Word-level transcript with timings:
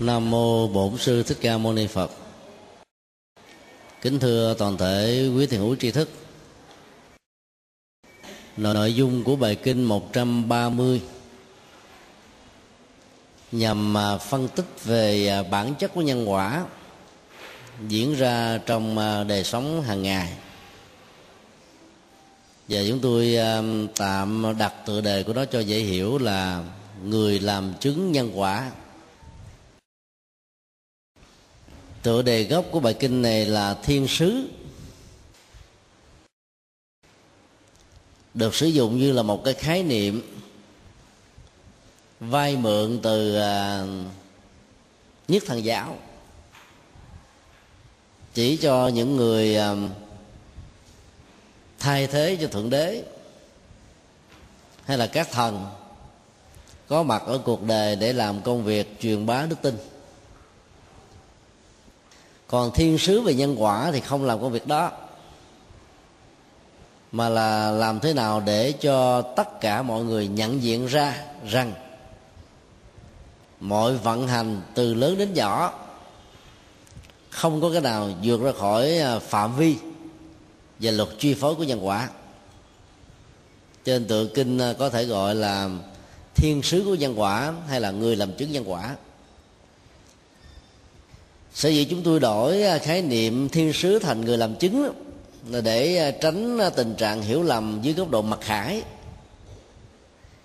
nam 0.00 0.30
mô 0.30 0.68
bổn 0.68 0.98
sư 0.98 1.22
thích 1.22 1.38
ca 1.40 1.58
mâu 1.58 1.72
ni 1.72 1.86
phật. 1.86 2.10
Kính 4.02 4.18
thưa 4.18 4.54
toàn 4.58 4.76
thể 4.76 5.28
quý 5.36 5.46
thiền 5.46 5.60
hữu 5.60 5.76
tri 5.76 5.90
thức. 5.90 6.08
Nội 8.56 8.94
dung 8.94 9.24
của 9.24 9.36
bài 9.36 9.54
kinh 9.54 9.84
130 9.84 11.02
nhằm 13.52 13.94
phân 14.28 14.48
tích 14.48 14.84
về 14.84 15.42
bản 15.50 15.74
chất 15.74 15.94
của 15.94 16.02
nhân 16.02 16.30
quả 16.30 16.64
diễn 17.88 18.14
ra 18.14 18.58
trong 18.66 18.96
đời 19.28 19.44
sống 19.44 19.82
hàng 19.82 20.02
ngày. 20.02 20.32
Và 22.68 22.80
chúng 22.88 23.00
tôi 23.00 23.36
um, 23.36 23.88
tạm 23.96 24.44
đặt 24.58 24.74
tựa 24.86 25.00
đề 25.00 25.22
của 25.22 25.32
nó 25.32 25.44
cho 25.44 25.60
dễ 25.60 25.78
hiểu 25.78 26.18
là 26.18 26.64
người 27.04 27.40
làm 27.40 27.74
chứng 27.80 28.12
nhân 28.12 28.30
quả. 28.34 28.70
Tựa 32.02 32.22
đề 32.22 32.44
gốc 32.44 32.64
của 32.70 32.80
bài 32.80 32.94
kinh 32.94 33.22
này 33.22 33.46
là 33.46 33.74
thiên 33.74 34.08
sứ. 34.08 34.48
Được 38.34 38.54
sử 38.54 38.66
dụng 38.66 38.98
như 38.98 39.12
là 39.12 39.22
một 39.22 39.44
cái 39.44 39.54
khái 39.54 39.82
niệm 39.82 40.22
vay 42.20 42.56
mượn 42.56 43.00
từ 43.02 43.36
à, 43.36 43.84
nhất 45.28 45.42
thần 45.46 45.64
giáo. 45.64 45.98
Chỉ 48.34 48.56
cho 48.56 48.88
những 48.88 49.16
người 49.16 49.56
à, 49.56 49.74
thay 51.78 52.06
thế 52.06 52.38
cho 52.40 52.48
thượng 52.48 52.70
đế 52.70 53.04
hay 54.84 54.98
là 54.98 55.06
các 55.06 55.28
thần 55.32 55.66
có 56.88 57.02
mặt 57.02 57.22
ở 57.26 57.38
cuộc 57.38 57.62
đời 57.62 57.96
để 57.96 58.12
làm 58.12 58.42
công 58.42 58.64
việc 58.64 59.00
truyền 59.00 59.26
bá 59.26 59.46
đức 59.46 59.56
tin 59.62 59.76
còn 62.48 62.70
thiên 62.72 62.98
sứ 62.98 63.20
về 63.20 63.34
nhân 63.34 63.62
quả 63.62 63.90
thì 63.92 64.00
không 64.00 64.24
làm 64.24 64.40
công 64.40 64.52
việc 64.52 64.66
đó. 64.66 64.90
Mà 67.12 67.28
là 67.28 67.70
làm 67.70 68.00
thế 68.00 68.12
nào 68.12 68.40
để 68.40 68.72
cho 68.72 69.22
tất 69.22 69.60
cả 69.60 69.82
mọi 69.82 70.04
người 70.04 70.28
nhận 70.28 70.62
diện 70.62 70.86
ra 70.86 71.24
rằng 71.48 71.72
mọi 73.60 73.96
vận 73.96 74.28
hành 74.28 74.62
từ 74.74 74.94
lớn 74.94 75.18
đến 75.18 75.34
nhỏ 75.34 75.72
không 77.30 77.60
có 77.60 77.70
cái 77.72 77.80
nào 77.80 78.10
vượt 78.22 78.40
ra 78.40 78.52
khỏi 78.52 78.98
à, 78.98 79.18
phạm 79.18 79.56
vi 79.56 79.76
và 80.80 80.90
luật 80.90 81.08
chi 81.18 81.34
phối 81.34 81.54
của 81.54 81.64
nhân 81.64 81.86
quả. 81.86 82.08
Trên 83.84 84.06
tựa 84.08 84.26
kinh 84.26 84.58
à, 84.58 84.72
có 84.78 84.90
thể 84.90 85.04
gọi 85.04 85.34
là 85.34 85.70
thiên 86.34 86.62
sứ 86.62 86.82
của 86.84 86.94
nhân 86.94 87.20
quả 87.20 87.52
hay 87.68 87.80
là 87.80 87.90
người 87.90 88.16
làm 88.16 88.32
chứng 88.32 88.52
nhân 88.52 88.70
quả 88.70 88.96
sở 91.58 91.68
dĩ 91.68 91.84
chúng 91.84 92.02
tôi 92.02 92.20
đổi 92.20 92.62
à, 92.62 92.78
khái 92.78 93.02
niệm 93.02 93.48
thiên 93.48 93.72
sứ 93.72 93.98
thành 93.98 94.20
người 94.20 94.38
làm 94.38 94.54
chứng 94.54 94.92
là 95.48 95.60
để 95.60 95.96
à, 95.96 96.10
tránh 96.10 96.58
à, 96.58 96.70
tình 96.70 96.94
trạng 96.94 97.22
hiểu 97.22 97.42
lầm 97.42 97.78
dưới 97.82 97.94
góc 97.94 98.10
độ 98.10 98.22
mặc 98.22 98.38
khải. 98.42 98.82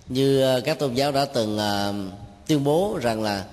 Như 0.08 0.62
các 0.66 0.80
tôn 0.80 0.94
giáo 0.94 1.12
đã 1.12 1.26
từng 1.26 1.60
tuyên 2.48 2.64
bố 2.64 3.00
rằng 3.02 3.22
là 3.22 3.46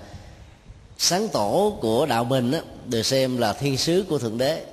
sáng 0.97 1.27
tổ 1.27 1.77
của 1.81 2.05
đạo 2.05 2.23
mình 2.23 2.51
được 2.85 3.03
xem 3.03 3.37
là 3.37 3.53
thiên 3.53 3.77
sứ 3.77 4.05
của 4.09 4.19
thượng 4.19 4.37
đế. 4.37 4.65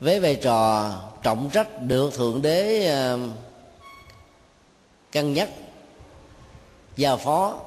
Với 0.00 0.20
vai 0.20 0.34
trò 0.34 0.92
trọng 1.22 1.50
trách 1.52 1.82
được 1.82 2.14
thượng 2.14 2.42
đế 2.42 2.88
cân 5.12 5.34
nhắc, 5.34 5.48
giao 6.96 7.16
phó 7.16 7.60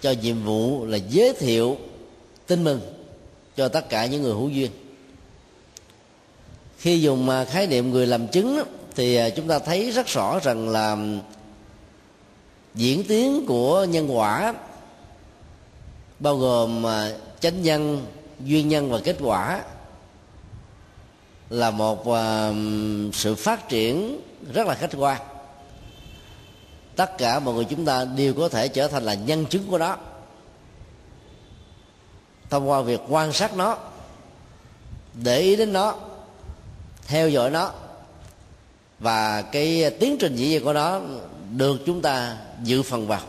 cho 0.00 0.10
nhiệm 0.22 0.44
vụ 0.44 0.86
là 0.86 0.96
giới 0.96 1.32
thiệu 1.38 1.76
tin 2.46 2.64
mừng 2.64 2.80
cho 3.56 3.68
tất 3.68 3.88
cả 3.88 4.06
những 4.06 4.22
người 4.22 4.32
hữu 4.32 4.48
duyên. 4.48 4.70
Khi 6.78 7.00
dùng 7.00 7.26
mà 7.26 7.44
khái 7.44 7.66
niệm 7.66 7.90
người 7.90 8.06
làm 8.06 8.28
chứng 8.28 8.62
thì 8.94 9.16
à, 9.16 9.30
chúng 9.30 9.48
ta 9.48 9.58
thấy 9.58 9.90
rất 9.90 10.06
rõ 10.06 10.38
rằng 10.42 10.68
là 10.68 10.96
diễn 12.74 13.04
tiến 13.04 13.44
của 13.46 13.84
nhân 13.84 14.16
quả, 14.16 14.54
bao 16.18 16.36
gồm 16.36 16.86
à, 16.86 17.12
chánh 17.40 17.62
nhân, 17.62 18.06
duyên 18.40 18.68
nhân 18.68 18.90
và 18.90 19.00
kết 19.04 19.16
quả 19.20 19.62
là 21.50 21.70
một 21.70 22.12
à, 22.12 22.52
sự 23.12 23.34
phát 23.34 23.68
triển 23.68 24.20
rất 24.52 24.66
là 24.66 24.74
khách 24.74 24.90
quan. 24.96 25.20
Tất 26.96 27.18
cả 27.18 27.38
mọi 27.38 27.54
người 27.54 27.64
chúng 27.64 27.84
ta 27.84 28.04
đều 28.04 28.34
có 28.34 28.48
thể 28.48 28.68
trở 28.68 28.88
thành 28.88 29.02
là 29.02 29.14
nhân 29.14 29.46
chứng 29.46 29.62
của 29.70 29.78
nó 29.78 29.96
thông 32.50 32.70
qua 32.70 32.80
việc 32.80 33.00
quan 33.08 33.32
sát 33.32 33.56
nó, 33.56 33.78
để 35.14 35.38
ý 35.38 35.56
đến 35.56 35.72
nó, 35.72 35.94
theo 37.06 37.28
dõi 37.28 37.50
nó, 37.50 37.70
và 38.98 39.42
cái 39.42 39.90
tiến 39.90 40.16
trình 40.20 40.36
diễn 40.36 40.48
nhiên 40.48 40.64
của 40.64 40.72
nó 40.72 41.00
được 41.56 41.80
chúng 41.86 42.02
ta 42.02 42.36
dự 42.62 42.82
phần 42.82 43.06
vào. 43.06 43.20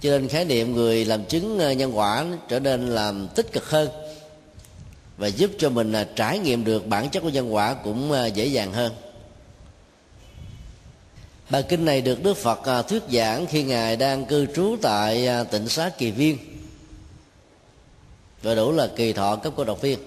Cho 0.00 0.10
nên 0.10 0.28
khái 0.28 0.44
niệm 0.44 0.74
người 0.74 1.04
làm 1.04 1.24
chứng 1.24 1.58
ờ, 1.58 1.72
nhân 1.72 1.98
quả 1.98 2.24
trở 2.48 2.60
nên 2.60 2.86
làm 2.86 3.28
tích 3.28 3.52
cực 3.52 3.70
hơn 3.70 3.88
và 5.16 5.26
giúp 5.26 5.50
cho 5.58 5.70
mình 5.70 5.92
ờ, 5.92 6.04
trải 6.04 6.38
nghiệm 6.38 6.64
được 6.64 6.86
bản 6.86 7.10
chất 7.10 7.20
của 7.20 7.28
nhân 7.28 7.54
quả 7.54 7.74
cũng 7.74 8.12
ờ, 8.12 8.26
dễ 8.26 8.46
dàng 8.46 8.72
hơn. 8.72 8.92
Bài 11.50 11.62
kinh 11.62 11.84
này 11.84 12.00
được 12.00 12.22
đức 12.22 12.36
phật 12.36 12.82
thuyết 12.88 13.02
giảng 13.10 13.46
khi 13.46 13.62
ngài 13.62 13.96
đang 13.96 14.24
cư 14.24 14.46
trú 14.46 14.76
tại 14.82 15.28
tỉnh 15.50 15.68
xá 15.68 15.90
kỳ 15.98 16.10
viên 16.10 16.38
và 18.42 18.54
đủ 18.54 18.72
là 18.72 18.88
kỳ 18.96 19.12
thọ 19.12 19.36
cấp 19.36 19.52
cô 19.56 19.64
độc 19.64 19.80
viên. 19.80 19.98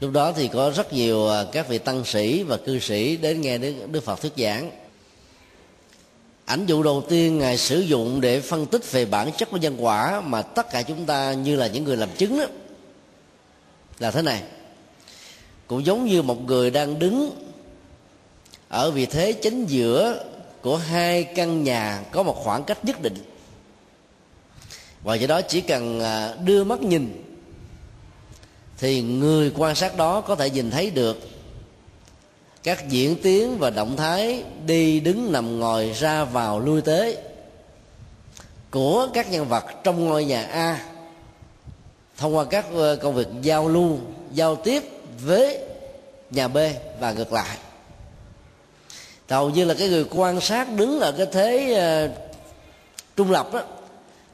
Lúc 0.00 0.12
đó 0.12 0.32
thì 0.32 0.48
có 0.48 0.70
rất 0.70 0.92
nhiều 0.92 1.28
à, 1.28 1.44
các 1.52 1.68
vị 1.68 1.78
tăng 1.78 2.04
sĩ 2.04 2.42
và 2.42 2.56
cư 2.56 2.78
sĩ 2.78 3.16
đến 3.16 3.40
nghe 3.40 3.58
đức, 3.58 3.74
đức 3.90 4.04
phật 4.04 4.20
thuyết 4.20 4.32
giảng. 4.36 4.70
Ảnh 6.44 6.66
dụ 6.66 6.82
đầu 6.82 7.02
tiên 7.08 7.38
ngài 7.38 7.58
sử 7.58 7.80
dụng 7.80 8.20
để 8.20 8.40
phân 8.40 8.66
tích 8.66 8.92
về 8.92 9.04
bản 9.04 9.32
chất 9.32 9.50
của 9.50 9.56
nhân 9.56 9.76
quả 9.78 10.20
mà 10.20 10.42
tất 10.42 10.70
cả 10.70 10.82
chúng 10.82 11.04
ta 11.06 11.32
như 11.32 11.56
là 11.56 11.66
những 11.66 11.84
người 11.84 11.96
làm 11.96 12.08
chứng 12.16 12.38
đó 12.38 12.46
là 13.98 14.10
thế 14.10 14.22
này. 14.22 14.42
Cũng 15.66 15.86
giống 15.86 16.06
như 16.06 16.22
một 16.22 16.44
người 16.44 16.70
đang 16.70 16.98
đứng 16.98 17.30
ở 18.68 18.90
vị 18.90 19.06
thế 19.06 19.32
chính 19.32 19.66
giữa 19.66 20.24
của 20.62 20.76
hai 20.76 21.24
căn 21.24 21.64
nhà 21.64 22.02
có 22.12 22.22
một 22.22 22.36
khoảng 22.44 22.64
cách 22.64 22.84
nhất 22.84 23.02
định 23.02 23.16
và 25.02 25.14
do 25.14 25.26
đó 25.26 25.40
chỉ 25.40 25.60
cần 25.60 26.00
à, 26.00 26.34
đưa 26.44 26.64
mắt 26.64 26.80
nhìn 26.80 27.24
thì 28.78 29.02
người 29.02 29.52
quan 29.56 29.74
sát 29.74 29.96
đó 29.96 30.20
có 30.20 30.34
thể 30.34 30.50
nhìn 30.50 30.70
thấy 30.70 30.90
được 30.90 31.28
các 32.62 32.88
diễn 32.88 33.16
tiến 33.22 33.58
và 33.58 33.70
động 33.70 33.96
thái 33.96 34.44
đi 34.66 35.00
đứng 35.00 35.32
nằm 35.32 35.60
ngồi 35.60 35.92
ra 35.92 36.24
vào 36.24 36.60
lui 36.60 36.82
tới 36.82 37.16
của 38.70 39.08
các 39.14 39.30
nhân 39.30 39.48
vật 39.48 39.64
trong 39.84 40.04
ngôi 40.04 40.24
nhà 40.24 40.42
a 40.42 40.84
thông 42.16 42.36
qua 42.36 42.44
các 42.44 42.66
ờ, 42.74 42.96
công 42.96 43.14
việc 43.14 43.28
giao 43.42 43.68
lưu 43.68 43.98
giao 44.32 44.56
tiếp 44.56 44.82
với 45.24 45.58
nhà 46.30 46.48
b 46.48 46.58
và 47.00 47.12
ngược 47.12 47.32
lại. 47.32 47.58
Hầu 49.28 49.50
như 49.50 49.64
là 49.64 49.74
cái 49.74 49.88
người 49.88 50.06
quan 50.10 50.40
sát 50.40 50.68
đứng 50.76 51.00
ở 51.00 51.12
cái 51.12 51.26
thế 51.32 52.06
uh, 52.06 52.30
trung 53.16 53.30
lập 53.30 53.52
đó 53.52 53.62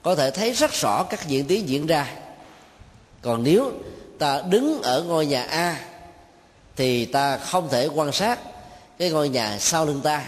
có 0.05 0.15
thể 0.15 0.31
thấy 0.31 0.53
rất 0.53 0.73
rõ 0.73 1.03
các 1.03 1.29
diễn 1.29 1.47
tiến 1.47 1.69
diễn 1.69 1.87
ra. 1.87 2.11
Còn 3.23 3.43
nếu 3.43 3.73
ta 4.19 4.43
đứng 4.49 4.83
ở 4.83 5.03
ngôi 5.03 5.27
nhà 5.27 5.43
a, 5.43 5.81
thì 6.77 7.05
ta 7.05 7.37
không 7.39 7.69
thể 7.69 7.89
quan 7.95 8.13
sát 8.13 8.39
cái 8.99 9.11
ngôi 9.11 9.29
nhà 9.29 9.59
sau 9.59 9.87
lưng 9.87 10.01
ta. 10.05 10.25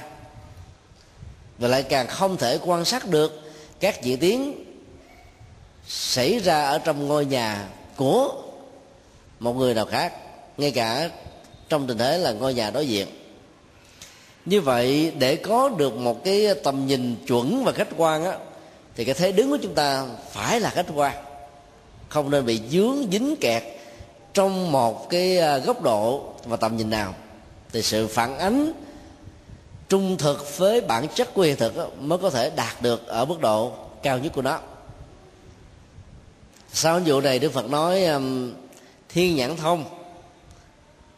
Và 1.58 1.68
lại 1.68 1.82
càng 1.82 2.06
không 2.06 2.36
thể 2.36 2.58
quan 2.64 2.84
sát 2.84 3.08
được 3.08 3.40
các 3.80 4.02
diễn 4.02 4.18
tiến 4.18 4.64
xảy 5.88 6.38
ra 6.38 6.64
ở 6.64 6.78
trong 6.78 7.08
ngôi 7.08 7.24
nhà 7.24 7.68
của 7.96 8.42
một 9.40 9.52
người 9.56 9.74
nào 9.74 9.86
khác, 9.86 10.12
ngay 10.56 10.70
cả 10.70 11.10
trong 11.68 11.86
tình 11.86 11.98
thế 11.98 12.18
là 12.18 12.32
ngôi 12.32 12.54
nhà 12.54 12.70
đối 12.70 12.88
diện. 12.88 13.08
Như 14.44 14.60
vậy, 14.60 15.12
để 15.18 15.36
có 15.36 15.68
được 15.68 15.96
một 15.96 16.24
cái 16.24 16.54
tầm 16.64 16.86
nhìn 16.86 17.16
chuẩn 17.26 17.64
và 17.64 17.72
khách 17.72 17.88
quan 17.96 18.24
á 18.24 18.38
thì 18.96 19.04
cái 19.04 19.14
thế 19.14 19.32
đứng 19.32 19.50
của 19.50 19.58
chúng 19.62 19.74
ta 19.74 20.06
phải 20.32 20.60
là 20.60 20.70
khách 20.70 20.86
quan. 20.94 21.16
Không 22.08 22.30
nên 22.30 22.46
bị 22.46 22.60
dướng, 22.70 22.96
dính 23.12 23.36
kẹt 23.40 23.62
trong 24.34 24.72
một 24.72 25.10
cái 25.10 25.38
à, 25.38 25.58
góc 25.58 25.82
độ 25.82 26.32
và 26.44 26.56
tầm 26.56 26.76
nhìn 26.76 26.90
nào. 26.90 27.14
Thì 27.72 27.82
sự 27.82 28.06
phản 28.06 28.38
ánh 28.38 28.72
trung 29.88 30.16
thực 30.16 30.58
với 30.58 30.80
bản 30.80 31.06
chất 31.14 31.34
của 31.34 31.42
hiện 31.42 31.56
thực 31.56 32.00
mới 32.00 32.18
có 32.18 32.30
thể 32.30 32.50
đạt 32.50 32.82
được 32.82 33.06
ở 33.06 33.24
mức 33.24 33.40
độ 33.40 33.72
cao 34.02 34.18
nhất 34.18 34.32
của 34.34 34.42
nó. 34.42 34.60
Sau 36.72 37.00
vụ 37.06 37.20
này 37.20 37.38
đức 37.38 37.52
phật 37.52 37.70
nói 37.70 38.04
um, 38.04 38.52
thiên 39.08 39.36
nhãn 39.36 39.56
thông 39.56 39.84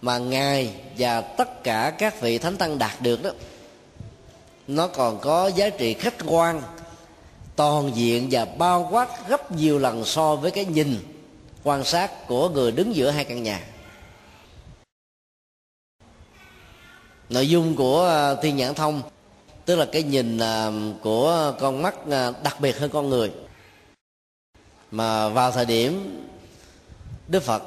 mà 0.02 0.18
ngài 0.18 0.74
và 0.98 1.20
tất 1.20 1.64
cả 1.64 1.92
các 1.98 2.20
vị 2.20 2.38
thánh 2.38 2.56
tăng 2.56 2.78
đạt 2.78 3.00
được 3.00 3.22
đó, 3.22 3.30
nó 4.66 4.86
còn 4.86 5.20
có 5.20 5.46
giá 5.46 5.70
trị 5.70 5.94
khách 5.94 6.14
quan 6.26 6.62
toàn 7.58 7.90
diện 7.94 8.28
và 8.30 8.44
bao 8.44 8.88
quát 8.90 9.28
gấp 9.28 9.52
nhiều 9.52 9.78
lần 9.78 10.04
so 10.04 10.36
với 10.36 10.50
cái 10.50 10.64
nhìn, 10.64 10.98
quan 11.64 11.84
sát 11.84 12.26
của 12.28 12.48
người 12.48 12.72
đứng 12.72 12.96
giữa 12.96 13.10
hai 13.10 13.24
căn 13.24 13.42
nhà. 13.42 13.60
Nội 17.28 17.48
dung 17.48 17.76
của 17.76 18.06
à, 18.06 18.34
thiên 18.42 18.56
nhãn 18.56 18.74
thông, 18.74 19.02
tức 19.64 19.76
là 19.76 19.86
cái 19.92 20.02
nhìn 20.02 20.38
à, 20.38 20.70
của 21.02 21.54
con 21.60 21.82
mắt 21.82 21.94
à, 22.10 22.32
đặc 22.42 22.60
biệt 22.60 22.78
hơn 22.78 22.90
con 22.90 23.08
người. 23.08 23.32
Mà 24.90 25.28
vào 25.28 25.52
thời 25.52 25.66
điểm 25.66 26.22
đức 27.28 27.42
phật 27.42 27.62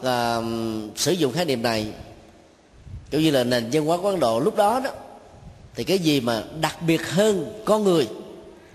sử 0.95 1.11
dụng 1.11 1.33
khái 1.33 1.45
niệm 1.45 1.61
này, 1.61 1.93
kiểu 3.09 3.21
như 3.21 3.31
là 3.31 3.43
nền 3.43 3.69
văn 3.71 3.85
hóa 3.85 3.97
quán 3.97 4.19
độ 4.19 4.39
lúc 4.39 4.55
đó 4.55 4.79
đó, 4.83 4.91
thì 5.75 5.83
cái 5.83 5.99
gì 5.99 6.21
mà 6.21 6.43
đặc 6.61 6.81
biệt 6.81 7.07
hơn 7.07 7.61
con 7.65 7.83
người 7.83 8.07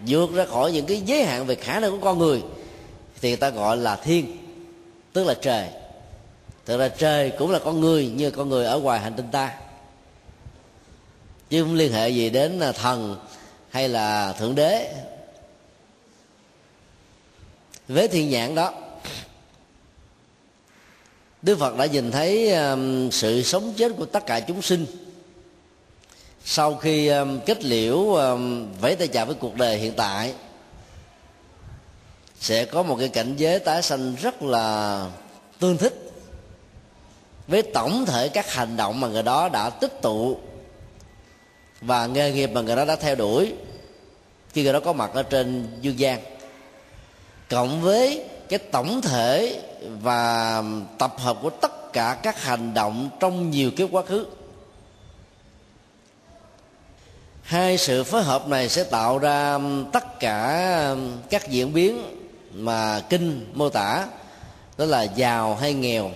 vượt 0.06 0.32
ra 0.34 0.44
khỏi 0.44 0.72
những 0.72 0.86
cái 0.86 1.02
giới 1.06 1.24
hạn 1.24 1.46
về 1.46 1.54
khả 1.54 1.80
năng 1.80 1.90
của 1.90 2.04
con 2.04 2.18
người, 2.18 2.42
thì 3.20 3.28
người 3.28 3.36
ta 3.36 3.50
gọi 3.50 3.76
là 3.76 3.96
thiên, 3.96 4.36
tức 5.12 5.24
là 5.24 5.34
trời. 5.34 5.68
Thực 6.66 6.78
ra 6.78 6.88
trời 6.88 7.32
cũng 7.38 7.50
là 7.50 7.58
con 7.58 7.80
người, 7.80 8.06
như 8.06 8.30
con 8.30 8.48
người 8.48 8.66
ở 8.66 8.78
ngoài 8.78 9.00
hành 9.00 9.14
tinh 9.16 9.26
ta. 9.32 9.54
Chứ 11.50 11.62
không 11.62 11.74
liên 11.74 11.92
hệ 11.92 12.08
gì 12.08 12.30
đến 12.30 12.60
à, 12.60 12.72
thần 12.72 13.16
hay 13.70 13.88
là 13.88 14.32
thượng 14.32 14.54
đế. 14.54 14.94
Với 17.88 18.08
thiên 18.08 18.30
nhãn 18.30 18.54
đó, 18.54 18.72
đức 21.42 21.58
phật 21.58 21.76
đã 21.76 21.86
nhìn 21.86 22.10
thấy 22.10 22.52
à, 22.52 22.76
sự 23.12 23.42
sống 23.42 23.72
chết 23.76 23.92
của 23.96 24.06
tất 24.06 24.26
cả 24.26 24.40
chúng 24.40 24.62
sinh 24.62 24.86
sau 26.48 26.74
khi 26.74 27.08
um, 27.08 27.40
kết 27.46 27.64
liễu 27.64 28.14
um, 28.14 28.72
vẫy 28.80 28.96
tay 28.96 29.08
chào 29.08 29.26
với 29.26 29.34
cuộc 29.34 29.54
đời 29.54 29.78
hiện 29.78 29.92
tại 29.96 30.34
sẽ 32.40 32.64
có 32.64 32.82
một 32.82 32.96
cái 32.98 33.08
cảnh 33.08 33.34
giới 33.36 33.58
tái 33.58 33.82
sanh 33.82 34.14
rất 34.22 34.42
là 34.42 35.06
tương 35.58 35.76
thích 35.76 36.12
với 37.48 37.62
tổng 37.62 38.04
thể 38.06 38.28
các 38.28 38.52
hành 38.52 38.76
động 38.76 39.00
mà 39.00 39.08
người 39.08 39.22
đó 39.22 39.48
đã 39.48 39.70
tích 39.70 40.02
tụ 40.02 40.38
và 41.80 42.06
nghề 42.06 42.32
nghiệp 42.32 42.50
mà 42.52 42.60
người 42.60 42.76
đó 42.76 42.84
đã 42.84 42.96
theo 42.96 43.14
đuổi 43.14 43.52
khi 44.52 44.62
người 44.62 44.72
đó 44.72 44.80
có 44.80 44.92
mặt 44.92 45.10
ở 45.14 45.22
trên 45.22 45.66
dương 45.80 45.98
gian. 45.98 46.20
Cộng 47.50 47.82
với 47.82 48.24
cái 48.48 48.58
tổng 48.58 49.00
thể 49.00 49.62
và 50.02 50.62
tập 50.98 51.14
hợp 51.18 51.38
của 51.42 51.50
tất 51.50 51.92
cả 51.92 52.18
các 52.22 52.42
hành 52.42 52.74
động 52.74 53.10
trong 53.20 53.50
nhiều 53.50 53.70
kiếp 53.70 53.88
quá 53.92 54.02
khứ 54.02 54.26
hai 57.46 57.78
sự 57.78 58.04
phối 58.04 58.22
hợp 58.22 58.48
này 58.48 58.68
sẽ 58.68 58.84
tạo 58.84 59.18
ra 59.18 59.54
um, 59.54 59.90
tất 59.90 60.20
cả 60.20 60.90
um, 60.90 61.12
các 61.30 61.50
diễn 61.50 61.72
biến 61.72 62.02
mà 62.52 63.00
kinh 63.00 63.46
mô 63.54 63.68
tả. 63.68 64.06
Đó 64.78 64.84
là 64.84 65.02
giàu 65.02 65.56
hay 65.56 65.74
nghèo, 65.74 66.10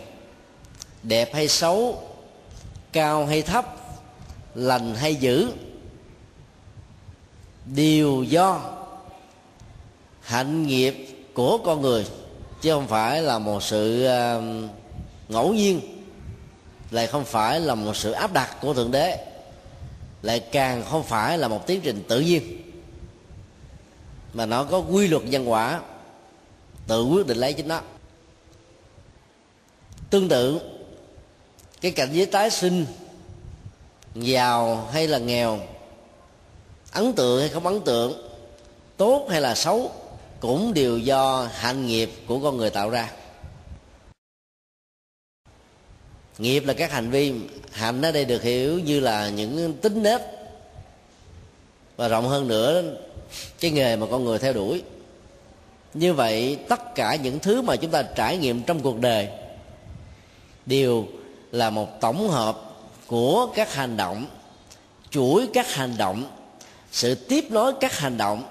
đẹp 1.03 1.35
hay 1.35 1.49
xấu, 1.49 2.03
cao 2.93 3.27
hay 3.27 3.43
thấp, 3.43 3.77
lành 4.55 4.95
hay 4.95 5.15
dữ. 5.15 5.49
Đều 7.65 8.23
do 8.23 8.61
hạnh 10.23 10.67
nghiệp 10.67 11.07
của 11.35 11.59
con 11.59 11.81
người, 11.81 12.07
chứ 12.63 12.73
không 12.73 12.89
phải 12.89 13.23
là 13.23 13.39
một 13.39 13.63
sự 13.63 14.07
um, 14.07 14.69
ngẫu 15.29 15.55
nhiên, 15.55 15.81
lại 16.91 17.07
không 17.07 17.25
phải 17.25 17.61
là 17.61 17.75
một 17.75 17.97
sự 17.97 18.13
áp 18.13 18.33
đặt 18.33 18.57
của 18.61 18.75
thượng 18.75 18.91
đế 18.91 19.30
lại 20.23 20.41
càng 20.41 20.85
không 20.91 21.03
phải 21.03 21.39
là 21.39 21.49
một 21.49 21.67
tiến 21.67 21.81
trình 21.81 22.03
tự 22.09 22.21
nhiên, 22.21 22.63
mà 24.33 24.47
nó 24.47 24.65
có 24.65 24.79
quy 24.79 25.09
luật 25.09 25.25
nhân 25.25 25.51
quả 25.51 25.81
tự 26.87 27.05
quyết 27.05 27.27
định 27.27 27.39
lấy 27.39 27.53
chính 27.53 27.69
nó. 27.69 27.81
Tương 30.11 30.29
tự, 30.29 30.61
cái 31.81 31.91
cảnh 31.91 32.09
giới 32.13 32.27
tái 32.27 32.51
sinh, 32.51 32.87
giàu 34.15 34.89
hay 34.93 35.09
là 35.09 35.19
nghèo, 35.19 35.61
ấn 36.93 37.13
tượng 37.13 37.41
hay 37.41 37.49
không 37.49 37.67
ấn 37.67 37.81
tượng, 37.81 38.31
tốt 38.97 39.27
hay 39.31 39.41
là 39.41 39.55
xấu, 39.55 39.93
cũng 40.41 40.75
đều 40.75 40.99
do 40.99 41.49
hạnh 41.53 41.87
nghiệp 41.87 42.11
của 42.27 42.41
con 42.41 42.57
người 42.57 42.71
tạo 42.71 42.91
ra. 42.91 43.11
Nghiệp 46.41 46.65
là 46.67 46.73
các 46.73 46.93
hành 46.93 47.11
vi 47.11 47.35
hạnh 47.73 48.03
ở 48.03 48.13
đây 48.13 48.25
được 48.25 48.43
hiểu 48.43 48.79
như 48.79 49.01
là 49.01 49.29
những 49.29 49.75
tính 49.75 50.03
nết. 50.03 50.21
Và 51.97 52.09
rộng 52.09 52.29
hơn 52.29 52.49
nữa, 52.49 52.83
cái 53.61 53.71
nghề 53.71 53.97
mà 53.97 54.07
con 54.11 54.25
người 54.25 54.39
theo 54.39 54.53
đuổi. 54.53 54.83
Như 55.95 56.15
vậy, 56.15 56.59
tất 56.69 56.95
cả 56.95 57.17
những 57.17 57.39
thứ 57.39 57.63
mà 57.63 57.77
chúng 57.77 57.91
ta 57.91 58.03
trải 58.03 58.37
nghiệm 58.37 58.63
trong 58.63 58.81
cuộc 58.81 59.01
đời 59.01 59.29
đều 60.67 61.07
là 61.53 61.71
một 61.71 62.01
tổng 62.01 62.29
hợp 62.29 62.61
của 63.07 63.47
các 63.55 63.75
hành 63.75 63.97
động, 63.97 64.27
chuỗi 65.11 65.49
các 65.53 65.75
hành 65.75 65.97
động, 65.99 66.25
sự 66.93 67.15
tiếp 67.15 67.45
nối 67.51 67.73
các 67.81 67.99
hành 67.99 68.17
động, 68.17 68.43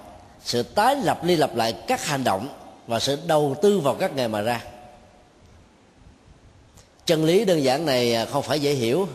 sự 0.43 0.63
tái 0.63 0.95
lập, 0.95 1.19
ly 1.23 1.35
lập 1.35 1.55
lại 1.55 1.73
các 1.87 2.05
hành 2.05 2.23
động 2.23 2.47
và 2.87 2.99
sự 2.99 3.17
đầu 3.27 3.55
tư 3.61 3.79
vào 3.79 3.95
các 3.95 4.15
nghề 4.15 4.27
mà 4.27 4.41
ra 4.41 4.61
chân 7.09 7.25
lý 7.25 7.45
đơn 7.45 7.63
giản 7.63 7.85
này 7.85 8.13
à, 8.13 8.25
không 8.25 8.43
phải 8.43 8.59
dễ 8.59 8.73
hiểu. 8.73 9.07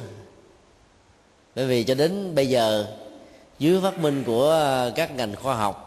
Bởi 1.54 1.66
vì 1.66 1.84
cho 1.84 1.94
đến 1.94 2.34
bây 2.34 2.48
giờ, 2.48 2.86
dưới 3.58 3.80
phát 3.80 3.98
minh 3.98 4.24
của 4.26 4.50
à, 4.50 4.90
các 4.94 5.16
ngành 5.16 5.36
khoa 5.36 5.54
học 5.54 5.80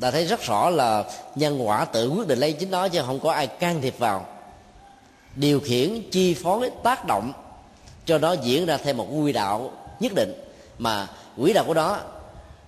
ta 0.00 0.10
thấy 0.10 0.24
rất 0.24 0.42
rõ 0.42 0.70
là 0.70 1.04
nhân 1.34 1.66
quả 1.66 1.84
tự 1.84 2.08
quyết 2.08 2.28
định 2.28 2.38
lấy 2.38 2.52
chính 2.52 2.70
nó 2.70 2.88
chứ 2.88 3.02
không 3.06 3.20
có 3.20 3.32
ai 3.32 3.46
can 3.46 3.82
thiệp 3.82 3.98
vào. 3.98 4.26
Điều 5.36 5.60
khiển, 5.60 6.02
chi 6.10 6.34
phối, 6.34 6.70
tác 6.82 7.06
động, 7.06 7.32
cho 8.04 8.18
nó 8.18 8.32
diễn 8.32 8.66
ra 8.66 8.76
theo 8.76 8.94
một 8.94 9.06
quy 9.10 9.32
đạo 9.32 9.72
nhất 10.00 10.12
định. 10.14 10.32
Mà 10.78 11.08
quỹ 11.36 11.52
đạo 11.52 11.64
của 11.66 11.74
nó 11.74 11.98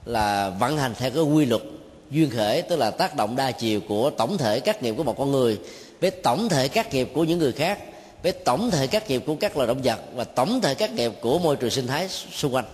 là 0.05 0.51
vận 0.51 0.79
hành 0.79 0.95
theo 0.99 1.11
cái 1.11 1.23
quy 1.23 1.45
luật 1.47 1.63
duyên 2.11 2.31
khởi, 2.31 2.63
tức 2.63 2.77
là 2.77 2.91
tác 2.91 3.17
động 3.17 3.37
đa 3.37 3.51
chiều 3.51 3.81
của 3.89 4.11
tổng 4.11 4.39
thể 4.39 4.61
các 4.61 4.83
nghiệp 4.83 4.95
của 4.97 5.05
một 5.05 5.19
con 5.19 5.31
người 5.33 5.59
với 6.01 6.11
tổng 6.11 6.49
thể 6.49 6.69
các 6.69 6.95
nghiệp 6.95 7.11
của 7.15 7.25
những 7.25 7.39
người 7.39 7.53
khác 7.53 7.79
với 8.23 8.33
tổng 8.33 8.71
thể 8.71 8.87
các 8.87 9.09
nghiệp 9.09 9.23
của 9.27 9.37
các 9.41 9.57
loài 9.57 9.67
động 9.67 9.83
vật 9.85 10.01
và 10.15 10.25
tổng 10.25 10.61
thể 10.61 10.75
các 10.75 10.93
nghiệp 10.93 11.13
của 11.21 11.39
môi 11.39 11.57
trường 11.57 11.71
sinh 11.71 11.87
thái 11.87 12.09
xung 12.09 12.55
quanh. 12.55 12.65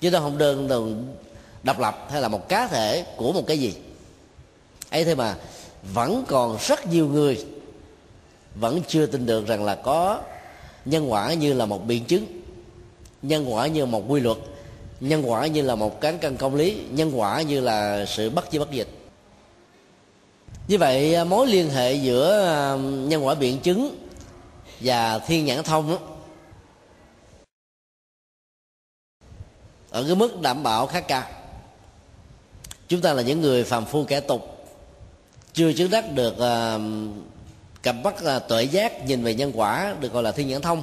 Chứ 0.00 0.10
nó 0.10 0.20
không 0.20 0.38
đơn 0.38 0.68
thuần 0.68 1.14
độc 1.62 1.80
lập 1.80 2.06
hay 2.10 2.22
là 2.22 2.28
một 2.28 2.48
cá 2.48 2.66
thể 2.66 3.04
của 3.16 3.32
một 3.32 3.46
cái 3.46 3.58
gì. 3.58 3.74
Ấy 4.90 5.04
thế 5.04 5.14
mà 5.14 5.36
vẫn 5.94 6.24
còn 6.28 6.58
rất 6.66 6.86
nhiều 6.86 7.08
người 7.08 7.44
vẫn 8.54 8.80
chưa 8.88 9.06
tin 9.06 9.26
được 9.26 9.46
rằng 9.46 9.64
là 9.64 9.74
có 9.74 10.20
nhân 10.84 11.12
quả 11.12 11.34
như 11.34 11.52
là 11.52 11.66
một 11.66 11.86
biện 11.86 12.04
chứng, 12.04 12.26
nhân 13.22 13.54
quả 13.54 13.66
như 13.66 13.86
một 13.86 14.02
quy 14.08 14.20
luật, 14.20 14.38
nhân 15.00 15.30
quả 15.30 15.46
như 15.46 15.62
là 15.62 15.74
một 15.74 16.00
cán 16.00 16.18
cân 16.18 16.36
công 16.36 16.54
lý, 16.54 16.82
nhân 16.90 17.20
quả 17.20 17.42
như 17.42 17.60
là 17.60 18.06
sự 18.06 18.30
bất 18.30 18.50
chi 18.50 18.58
bất 18.58 18.70
dịch 18.70 18.88
như 20.68 20.78
vậy 20.78 21.14
à, 21.14 21.24
mối 21.24 21.46
liên 21.46 21.70
hệ 21.70 21.94
giữa 21.94 22.46
à, 22.46 22.76
nhân 22.80 23.26
quả 23.26 23.34
biện 23.34 23.58
chứng 23.58 24.08
và 24.80 25.18
thiên 25.18 25.44
nhãn 25.44 25.62
thông 25.62 25.90
đó, 25.90 25.98
ở 29.90 30.04
cái 30.06 30.14
mức 30.14 30.40
đảm 30.40 30.62
bảo 30.62 30.86
khá 30.86 31.00
cao. 31.00 31.22
Chúng 32.88 33.00
ta 33.00 33.12
là 33.12 33.22
những 33.22 33.40
người 33.40 33.64
phàm 33.64 33.84
phu 33.84 34.04
kẻ 34.04 34.20
tục 34.20 34.68
chưa 35.52 35.72
chứng 35.72 35.90
đắc 35.90 36.12
được 36.12 36.34
uh, 36.34 36.80
cặp 37.82 37.96
mắt 37.96 38.14
uh, 38.36 38.48
tuệ 38.48 38.62
giác 38.62 39.06
nhìn 39.06 39.24
về 39.24 39.34
nhân 39.34 39.52
quả 39.54 39.94
được 40.00 40.12
gọi 40.12 40.22
là 40.22 40.32
thiên 40.32 40.48
nhãn 40.48 40.62
thông. 40.62 40.82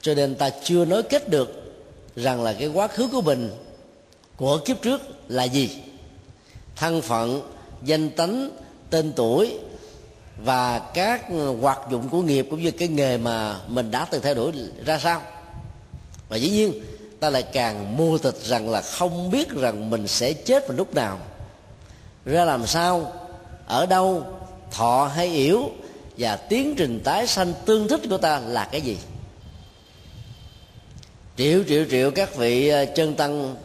Cho 0.00 0.14
nên 0.14 0.34
ta 0.34 0.50
chưa 0.64 0.84
nối 0.84 1.02
kết 1.02 1.28
được 1.28 1.74
rằng 2.16 2.42
là 2.42 2.52
cái 2.52 2.68
quá 2.68 2.88
khứ 2.88 3.08
của 3.08 3.20
mình 3.20 3.50
của 4.36 4.58
kiếp 4.64 4.82
trước 4.82 5.02
là 5.28 5.44
gì. 5.44 5.70
Thân 6.76 7.02
phận 7.02 7.42
danh 7.82 8.10
tánh 8.10 8.50
tên 8.90 9.12
tuổi 9.16 9.58
và 10.44 10.78
các 10.78 11.24
hoạt 11.60 11.78
dụng 11.90 12.08
của 12.08 12.22
nghiệp 12.22 12.46
cũng 12.50 12.62
như 12.62 12.70
cái 12.70 12.88
nghề 12.88 13.16
mà 13.16 13.60
mình 13.68 13.90
đã 13.90 14.06
từng 14.10 14.22
theo 14.22 14.34
đuổi 14.34 14.52
ra 14.84 14.98
sao. 14.98 15.22
Và 16.28 16.36
dĩ 16.36 16.50
nhiên, 16.50 16.72
ta 17.20 17.30
lại 17.30 17.42
càng 17.42 17.96
mô 17.96 18.18
tịch 18.18 18.36
rằng 18.42 18.70
là 18.70 18.82
không 18.82 19.30
biết 19.30 19.50
rằng 19.50 19.90
mình 19.90 20.08
sẽ 20.08 20.32
chết 20.32 20.68
vào 20.68 20.76
lúc 20.76 20.94
nào. 20.94 21.18
Ra 22.24 22.44
làm 22.44 22.66
sao, 22.66 23.12
ở 23.66 23.86
đâu, 23.86 24.26
thọ 24.70 25.10
hay 25.14 25.26
yếu, 25.26 25.70
và 26.18 26.36
tiến 26.36 26.74
trình 26.76 27.00
tái 27.04 27.26
sanh 27.26 27.52
tương 27.64 27.88
thích 27.88 28.00
của 28.10 28.18
ta 28.18 28.40
là 28.40 28.68
cái 28.72 28.80
gì? 28.80 28.98
Triệu 31.36 31.64
triệu 31.68 31.84
triệu 31.90 32.10
các 32.10 32.36
vị 32.36 32.68
ờ, 32.68 32.84
chân 32.84 33.14
tăng, 33.14 33.56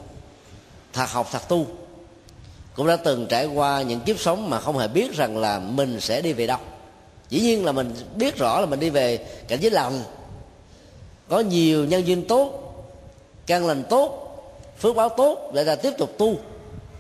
thật 0.94 1.10
học, 1.10 1.30
thật 1.32 1.50
tu 1.50 1.68
cũng 2.76 2.88
đã 2.88 2.96
từng 2.96 3.28
trải 3.30 3.46
qua 3.46 3.82
những 3.82 4.00
kiếp 4.00 4.20
sống 4.20 4.50
mà 4.50 4.60
không 4.60 4.78
hề 4.78 4.88
biết 4.88 5.16
rằng 5.16 5.38
là 5.38 5.60
mình 5.60 6.00
sẽ 6.00 6.22
đi 6.22 6.34
về 6.34 6.48
đâu. 6.48 6.58
Dĩ 7.30 7.40
nhiên 7.40 7.66
là 7.66 7.72
mình 7.72 7.94
biết 8.16 8.38
rõ 8.38 8.60
là 8.60 8.66
mình 8.66 8.80
đi 8.80 8.90
về 8.90 9.18
cảnh 9.48 9.60
giới 9.62 9.72
lành. 9.72 10.04
Có 11.30 11.40
nhiều 11.40 11.86
nhân 11.86 12.08
duyên 12.08 12.28
tốt 12.28 12.58
căn 13.48 13.68
lành 13.68 13.84
tốt, 13.90 14.28
phước 14.80 14.96
báo 14.96 15.10
tốt 15.10 15.52
để 15.54 15.64
ta 15.64 15.76
tiếp 15.76 15.92
tục 15.98 16.16
tu. 16.18 16.36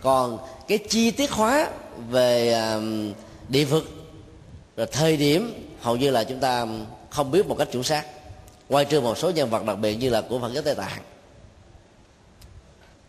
Còn 0.01 0.37
cái 0.67 0.77
chi 0.77 1.11
tiết 1.11 1.31
hóa 1.31 1.69
về 2.09 2.63
địa 3.49 3.63
vực, 3.63 3.89
rồi 4.77 4.87
thời 4.91 5.17
điểm, 5.17 5.69
hầu 5.81 5.95
như 5.95 6.11
là 6.11 6.23
chúng 6.23 6.39
ta 6.39 6.67
không 7.09 7.31
biết 7.31 7.47
một 7.47 7.55
cách 7.57 7.71
chuẩn 7.71 7.83
xác. 7.83 8.03
Ngoài 8.69 8.85
trừ 8.85 9.01
một 9.01 9.17
số 9.17 9.29
nhân 9.29 9.49
vật 9.49 9.65
đặc 9.65 9.77
biệt 9.79 9.95
như 9.95 10.09
là 10.09 10.21
của 10.21 10.39
phật 10.39 10.53
giáo 10.53 10.63
tây 10.63 10.75
tạng 10.75 11.01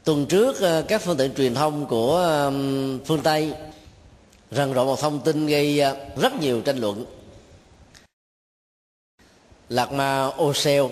tuần 0.05 0.27
trước 0.27 0.61
ờ, 0.61 0.83
các 0.89 1.03
phương 1.03 1.17
tiện 1.17 1.35
truyền 1.35 1.55
thông 1.55 1.87
của 1.87 2.51
phương 3.05 3.23
tây 3.23 3.53
rần 4.51 4.75
rộ 4.75 4.85
một 4.85 5.01
thông 5.01 5.21
tin 5.21 5.47
gây 5.47 5.81
ờ, 5.81 5.97
rất 6.17 6.35
nhiều 6.35 6.61
tranh 6.61 6.79
luận. 6.79 7.05
Lạc 9.69 9.93
ma 9.93 10.31
osel 10.43 10.83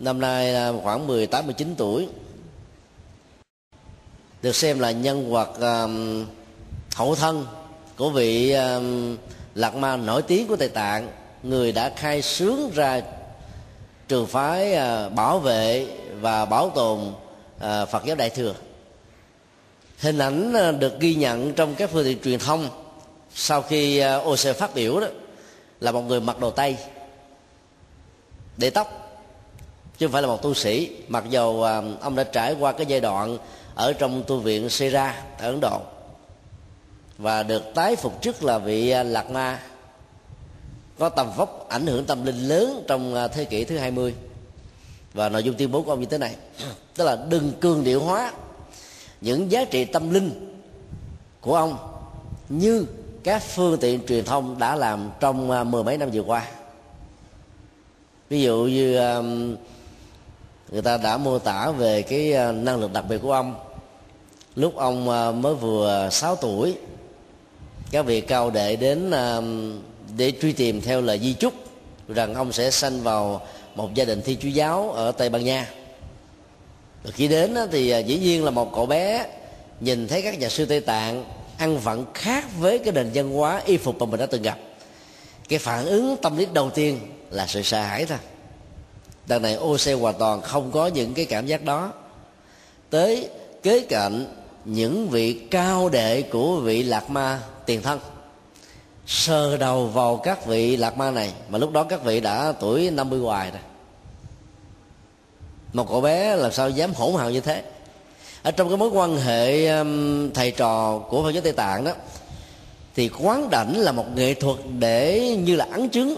năm 0.00 0.20
nay 0.20 0.52
là 0.52 0.72
khoảng 0.82 1.06
18 1.06 1.46
19 1.46 1.74
tuổi 1.78 2.08
được 4.42 4.56
xem 4.56 4.78
là 4.78 4.90
nhân 4.90 5.32
vật 5.32 5.50
um, 5.60 6.26
hậu 6.94 7.14
thân 7.14 7.46
của 7.96 8.10
vị 8.10 8.52
um, 8.52 9.16
lạc 9.54 9.74
ma 9.74 9.96
nổi 9.96 10.22
tiếng 10.22 10.48
của 10.48 10.56
tây 10.56 10.68
tạng 10.68 11.10
người 11.42 11.72
đã 11.72 11.92
khai 11.96 12.22
sướng 12.22 12.70
ra 12.74 13.02
trường 14.08 14.26
phái 14.26 14.72
uh, 14.72 15.12
bảo 15.12 15.38
vệ 15.38 15.86
và 16.20 16.44
bảo 16.44 16.70
tồn 16.70 16.98
Ờ, 17.60 17.86
phật 17.86 18.04
giáo 18.04 18.16
đại 18.16 18.30
thừa. 18.30 18.54
Hình 19.98 20.18
ảnh 20.18 20.52
ờ, 20.52 20.72
được 20.72 21.00
ghi 21.00 21.14
nhận 21.14 21.52
trong 21.52 21.74
các 21.74 21.90
phương 21.92 22.04
tiện 22.04 22.20
truyền 22.20 22.38
thông 22.38 22.68
sau 23.34 23.62
khi 23.62 23.98
ờ, 23.98 24.18
OC 24.18 24.56
phát 24.56 24.74
biểu 24.74 25.00
đó 25.00 25.06
là 25.80 25.92
một 25.92 26.00
người 26.00 26.20
mặc 26.20 26.40
đồ 26.40 26.50
tây, 26.50 26.76
để 28.56 28.70
tóc, 28.70 29.20
chứ 29.98 30.06
không 30.06 30.12
phải 30.12 30.22
là 30.22 30.28
một 30.28 30.42
tu 30.42 30.54
sĩ. 30.54 30.90
Mặc 31.08 31.24
dầu 31.30 31.62
ông 32.00 32.16
đã 32.16 32.24
trải 32.24 32.56
qua 32.60 32.72
cái 32.72 32.86
giai 32.86 33.00
đoạn 33.00 33.38
ở 33.74 33.92
trong 33.92 34.22
tu 34.26 34.38
viện 34.38 34.70
Sera 34.70 35.22
ở 35.38 35.50
Ấn 35.50 35.60
Độ 35.60 35.80
và 37.18 37.42
được 37.42 37.62
tái 37.74 37.96
phục 37.96 38.22
chức 38.22 38.44
là 38.44 38.58
vị 38.58 38.88
lạt 38.88 39.02
Lạc 39.02 39.30
Ma, 39.30 39.60
có 40.98 41.08
tầm 41.08 41.30
vóc 41.36 41.68
ảnh 41.68 41.86
hưởng 41.86 42.04
tâm 42.04 42.26
linh 42.26 42.48
lớn 42.48 42.84
trong 42.88 43.28
thế 43.32 43.44
kỷ 43.44 43.64
thứ 43.64 43.78
20 43.78 44.14
và 45.14 45.28
nội 45.28 45.42
dung 45.42 45.54
tuyên 45.54 45.72
bố 45.72 45.82
của 45.82 45.92
ông 45.92 46.00
như 46.00 46.06
thế 46.06 46.18
này. 46.18 46.36
Tức 46.96 47.04
là 47.04 47.16
đừng 47.30 47.52
cương 47.60 47.84
điệu 47.84 48.00
hóa 48.00 48.32
những 49.20 49.50
giá 49.50 49.64
trị 49.64 49.84
tâm 49.84 50.10
linh 50.10 50.54
của 51.40 51.54
ông 51.54 51.76
như 52.48 52.86
các 53.22 53.42
phương 53.42 53.78
tiện 53.80 54.06
truyền 54.06 54.24
thông 54.24 54.58
đã 54.58 54.76
làm 54.76 55.10
trong 55.20 55.50
à, 55.50 55.64
mười 55.64 55.84
mấy 55.84 55.98
năm 55.98 56.10
vừa 56.12 56.22
qua. 56.22 56.46
Ví 58.28 58.42
dụ 58.42 58.64
như 58.64 58.92
người 60.70 60.82
ta 60.82 60.96
đã 60.96 61.16
mô 61.16 61.38
tả 61.38 61.70
về 61.70 62.02
cái 62.02 62.32
à, 62.32 62.52
năng 62.52 62.80
lực 62.80 62.92
đặc 62.92 63.04
biệt 63.08 63.18
của 63.22 63.32
ông. 63.32 63.54
Lúc 64.56 64.76
ông 64.76 65.10
à, 65.10 65.30
mới 65.30 65.54
vừa 65.54 66.08
6 66.12 66.36
tuổi, 66.36 66.74
các 67.90 68.06
vị 68.06 68.20
cao 68.20 68.50
đệ 68.50 68.76
đến 68.76 69.10
để 70.16 70.32
truy 70.42 70.52
tìm 70.52 70.80
theo 70.80 71.00
lời 71.00 71.18
di 71.18 71.32
chúc 71.32 71.54
rằng 72.08 72.34
ông 72.34 72.52
sẽ 72.52 72.70
sanh 72.70 73.02
vào 73.02 73.46
một 73.78 73.94
gia 73.94 74.04
đình 74.04 74.22
thi 74.22 74.36
chúa 74.40 74.48
giáo 74.48 74.90
ở 74.90 75.12
tây 75.12 75.28
ban 75.28 75.44
nha. 75.44 75.68
Rồi 77.04 77.12
khi 77.12 77.28
đến 77.28 77.56
thì 77.72 77.90
à, 77.90 77.98
dĩ 77.98 78.18
nhiên 78.18 78.44
là 78.44 78.50
một 78.50 78.72
cậu 78.74 78.86
bé 78.86 79.26
nhìn 79.80 80.08
thấy 80.08 80.22
các 80.22 80.38
nhà 80.38 80.48
sư 80.48 80.66
tây 80.66 80.80
tạng 80.80 81.24
ăn 81.58 81.78
vận 81.78 82.06
khác 82.14 82.44
với 82.58 82.78
cái 82.78 82.92
nền 82.92 83.10
văn 83.14 83.32
hóa 83.32 83.62
y 83.66 83.76
phục 83.76 83.98
mà 83.98 84.06
mình 84.06 84.20
đã 84.20 84.26
từng 84.26 84.42
gặp. 84.42 84.58
Cái 85.48 85.58
phản 85.58 85.86
ứng 85.86 86.16
tâm 86.22 86.36
lý 86.36 86.46
đầu 86.52 86.70
tiên 86.70 87.00
là 87.30 87.46
sự 87.46 87.62
sợ 87.62 87.80
hãi 87.80 88.06
thôi. 88.06 88.18
Đằng 89.26 89.42
này 89.42 89.54
ô 89.54 89.78
xe 89.78 89.92
hoàn 89.92 90.14
toàn 90.18 90.40
không 90.40 90.70
có 90.70 90.86
những 90.86 91.14
cái 91.14 91.24
cảm 91.24 91.46
giác 91.46 91.64
đó. 91.64 91.92
Tới 92.90 93.28
kế 93.62 93.80
cạnh 93.80 94.26
những 94.64 95.08
vị 95.08 95.40
cao 95.50 95.88
đệ 95.88 96.22
của 96.22 96.56
vị 96.56 96.82
lạc 96.82 97.10
ma 97.10 97.40
tiền 97.66 97.82
thân 97.82 98.00
sờ 99.08 99.56
đầu 99.56 99.86
vào 99.86 100.16
các 100.16 100.46
vị 100.46 100.76
lạc 100.76 100.96
ma 100.96 101.10
này, 101.10 101.32
mà 101.48 101.58
lúc 101.58 101.72
đó 101.72 101.84
các 101.84 102.04
vị 102.04 102.20
đã 102.20 102.52
tuổi 102.60 102.90
50 102.90 103.20
hoài 103.20 103.50
rồi. 103.50 103.60
Một 105.72 105.88
cậu 105.88 106.00
bé 106.00 106.36
làm 106.36 106.52
sao 106.52 106.70
dám 106.70 106.94
hỗn 106.94 107.14
hào 107.14 107.30
như 107.30 107.40
thế? 107.40 107.62
Ở 108.42 108.50
trong 108.50 108.68
cái 108.68 108.76
mối 108.76 108.88
quan 108.88 109.16
hệ 109.16 109.68
um, 109.68 110.30
thầy 110.30 110.50
trò 110.50 110.98
của 110.98 111.22
phật 111.22 111.30
giáo 111.30 111.42
tây 111.42 111.52
tạng 111.52 111.84
đó, 111.84 111.92
thì 112.94 113.08
quán 113.08 113.50
đảnh 113.50 113.76
là 113.76 113.92
một 113.92 114.04
nghệ 114.14 114.34
thuật 114.34 114.56
để 114.78 115.20
như 115.44 115.56
là 115.56 115.66
ấn 115.72 115.88
chứng 115.88 116.16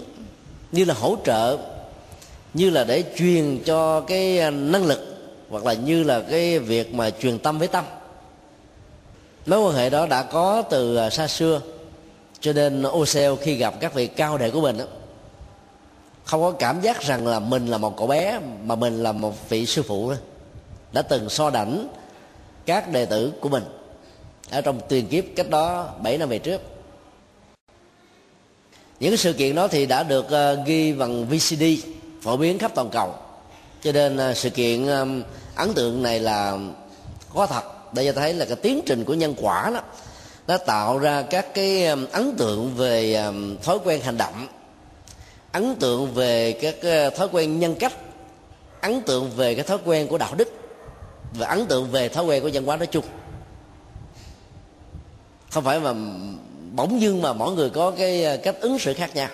như 0.73 0.85
là 0.85 0.95
hỗ 0.95 1.17
trợ, 1.25 1.59
như 2.55 2.71
là 2.71 2.85
để 2.85 3.05
truyền 3.17 3.59
cho 3.65 4.01
cái 4.01 4.49
uh, 4.49 4.55
năng 4.55 4.87
lực, 4.87 5.17
hoặc 5.51 5.65
là 5.65 5.73
như 5.73 6.03
là 6.03 6.21
cái 6.21 6.59
việc 6.59 6.95
mà 6.95 7.11
truyền 7.11 7.39
tâm 7.39 7.59
với 7.59 7.69
tâm. 7.69 7.85
Mối 9.47 9.61
quan 9.61 9.75
hệ 9.75 9.91
đó 9.91 10.07
đã 10.07 10.23
có 10.23 10.63
từ 10.63 11.07
uh, 11.07 11.13
xa 11.13 11.27
xưa 11.27 11.61
cho 12.41 12.53
nên 12.53 12.85
Oseo 12.89 13.37
khi 13.37 13.55
gặp 13.55 13.75
các 13.81 13.95
vị 13.95 14.07
cao 14.07 14.39
đệ 14.39 14.51
của 14.51 14.61
mình 14.61 14.79
đó, 14.79 14.85
không 16.25 16.41
có 16.41 16.51
cảm 16.51 16.81
giác 16.81 17.03
rằng 17.03 17.27
là 17.27 17.39
mình 17.39 17.67
là 17.67 17.79
một 17.79 17.97
cậu 17.97 18.07
bé 18.07 18.39
mà 18.65 18.75
mình 18.75 19.03
là 19.03 19.13
một 19.13 19.49
vị 19.49 19.67
sư 19.67 19.83
phụ 19.83 20.11
đó. 20.11 20.17
đã 20.93 21.03
từng 21.03 21.29
so 21.29 21.51
đảnh 21.51 21.89
các 22.67 22.93
đệ 22.93 23.07
tử 23.07 23.33
của 23.41 23.49
mình 23.49 23.63
ở 24.51 24.61
trong 24.61 24.81
tiền 24.89 25.07
kiếp 25.07 25.25
cách 25.37 25.51
đó 25.51 25.95
7 26.03 26.19
năm 26.19 26.29
về 26.29 26.39
trước. 26.39 26.61
Những 29.01 29.17
sự 29.17 29.33
kiện 29.33 29.55
đó 29.55 29.69
thì 29.69 29.87
đã 29.87 30.03
được 30.03 30.31
ờ, 30.31 30.63
ghi 30.67 30.93
bằng 30.93 31.27
VCD 31.27 31.65
phổ 32.23 32.37
biến 32.37 32.59
khắp 32.59 32.73
toàn 32.75 32.91
cầu. 32.91 33.15
Cho 33.83 33.93
nên 33.93 34.17
ờ, 34.17 34.35
sự 34.35 34.51
kiện 34.51 34.87
ấn 35.55 35.75
tượng 35.75 36.03
này 36.03 36.21
là 36.21 36.59
có 37.35 37.47
thật. 37.47 37.63
Để 37.95 38.05
cho 38.05 38.13
thấy 38.13 38.35
là 38.35 38.45
cái 38.45 38.57
tiến 38.57 38.81
trình 38.87 39.05
của 39.05 39.15
nhân 39.15 39.35
quả 39.41 39.71
đó 39.75 39.81
đã 40.51 40.57
tạo 40.57 40.99
ra 40.99 41.23
các 41.23 41.55
cái 41.55 41.87
um, 41.87 42.07
ấn 42.13 42.37
tượng 42.37 42.75
về 42.75 43.15
um, 43.15 43.57
thói 43.57 43.79
quen 43.85 44.01
hành 44.01 44.17
động, 44.17 44.47
ấn 45.53 45.75
tượng 45.75 46.15
về 46.15 46.53
các 46.53 46.75
uh, 47.09 47.15
thói 47.15 47.29
quen 47.33 47.59
nhân 47.59 47.75
cách, 47.75 47.93
ấn 48.81 49.03
tượng 49.03 49.31
về 49.31 49.55
cái 49.55 49.65
thói 49.65 49.79
quen 49.85 50.09
của 50.09 50.19
đạo 50.19 50.35
đức 50.35 50.49
và 51.35 51.47
ấn 51.47 51.67
tượng 51.67 51.91
về 51.91 52.09
thói 52.09 52.25
quen 52.25 52.43
của 52.43 52.51
văn 52.53 52.65
hóa 52.65 52.77
nói 52.77 52.87
chung. 52.87 53.05
Không 55.51 55.65
phải 55.65 55.81
mà 55.81 55.95
bỗng 56.73 57.01
dưng 57.01 57.23
mà 57.23 57.33
mỗi 57.33 57.55
người 57.55 57.71
có 57.71 57.91
cái 57.91 58.35
uh, 58.35 58.43
cách 58.43 58.57
ứng 58.61 58.79
xử 58.79 58.95
khác 58.95 59.15
nhau. 59.15 59.29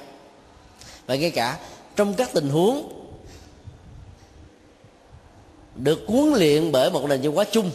Và 1.07 1.15
ngay 1.15 1.31
cả 1.31 1.59
trong 1.97 2.15
các 2.15 2.31
tình 2.33 2.49
huống 2.49 2.93
được 5.75 6.05
huấn 6.07 6.33
luyện 6.33 6.73
bởi 6.73 6.91
một 6.91 7.09
nền 7.09 7.21
văn 7.23 7.35
hóa 7.35 7.45
chung, 7.51 7.71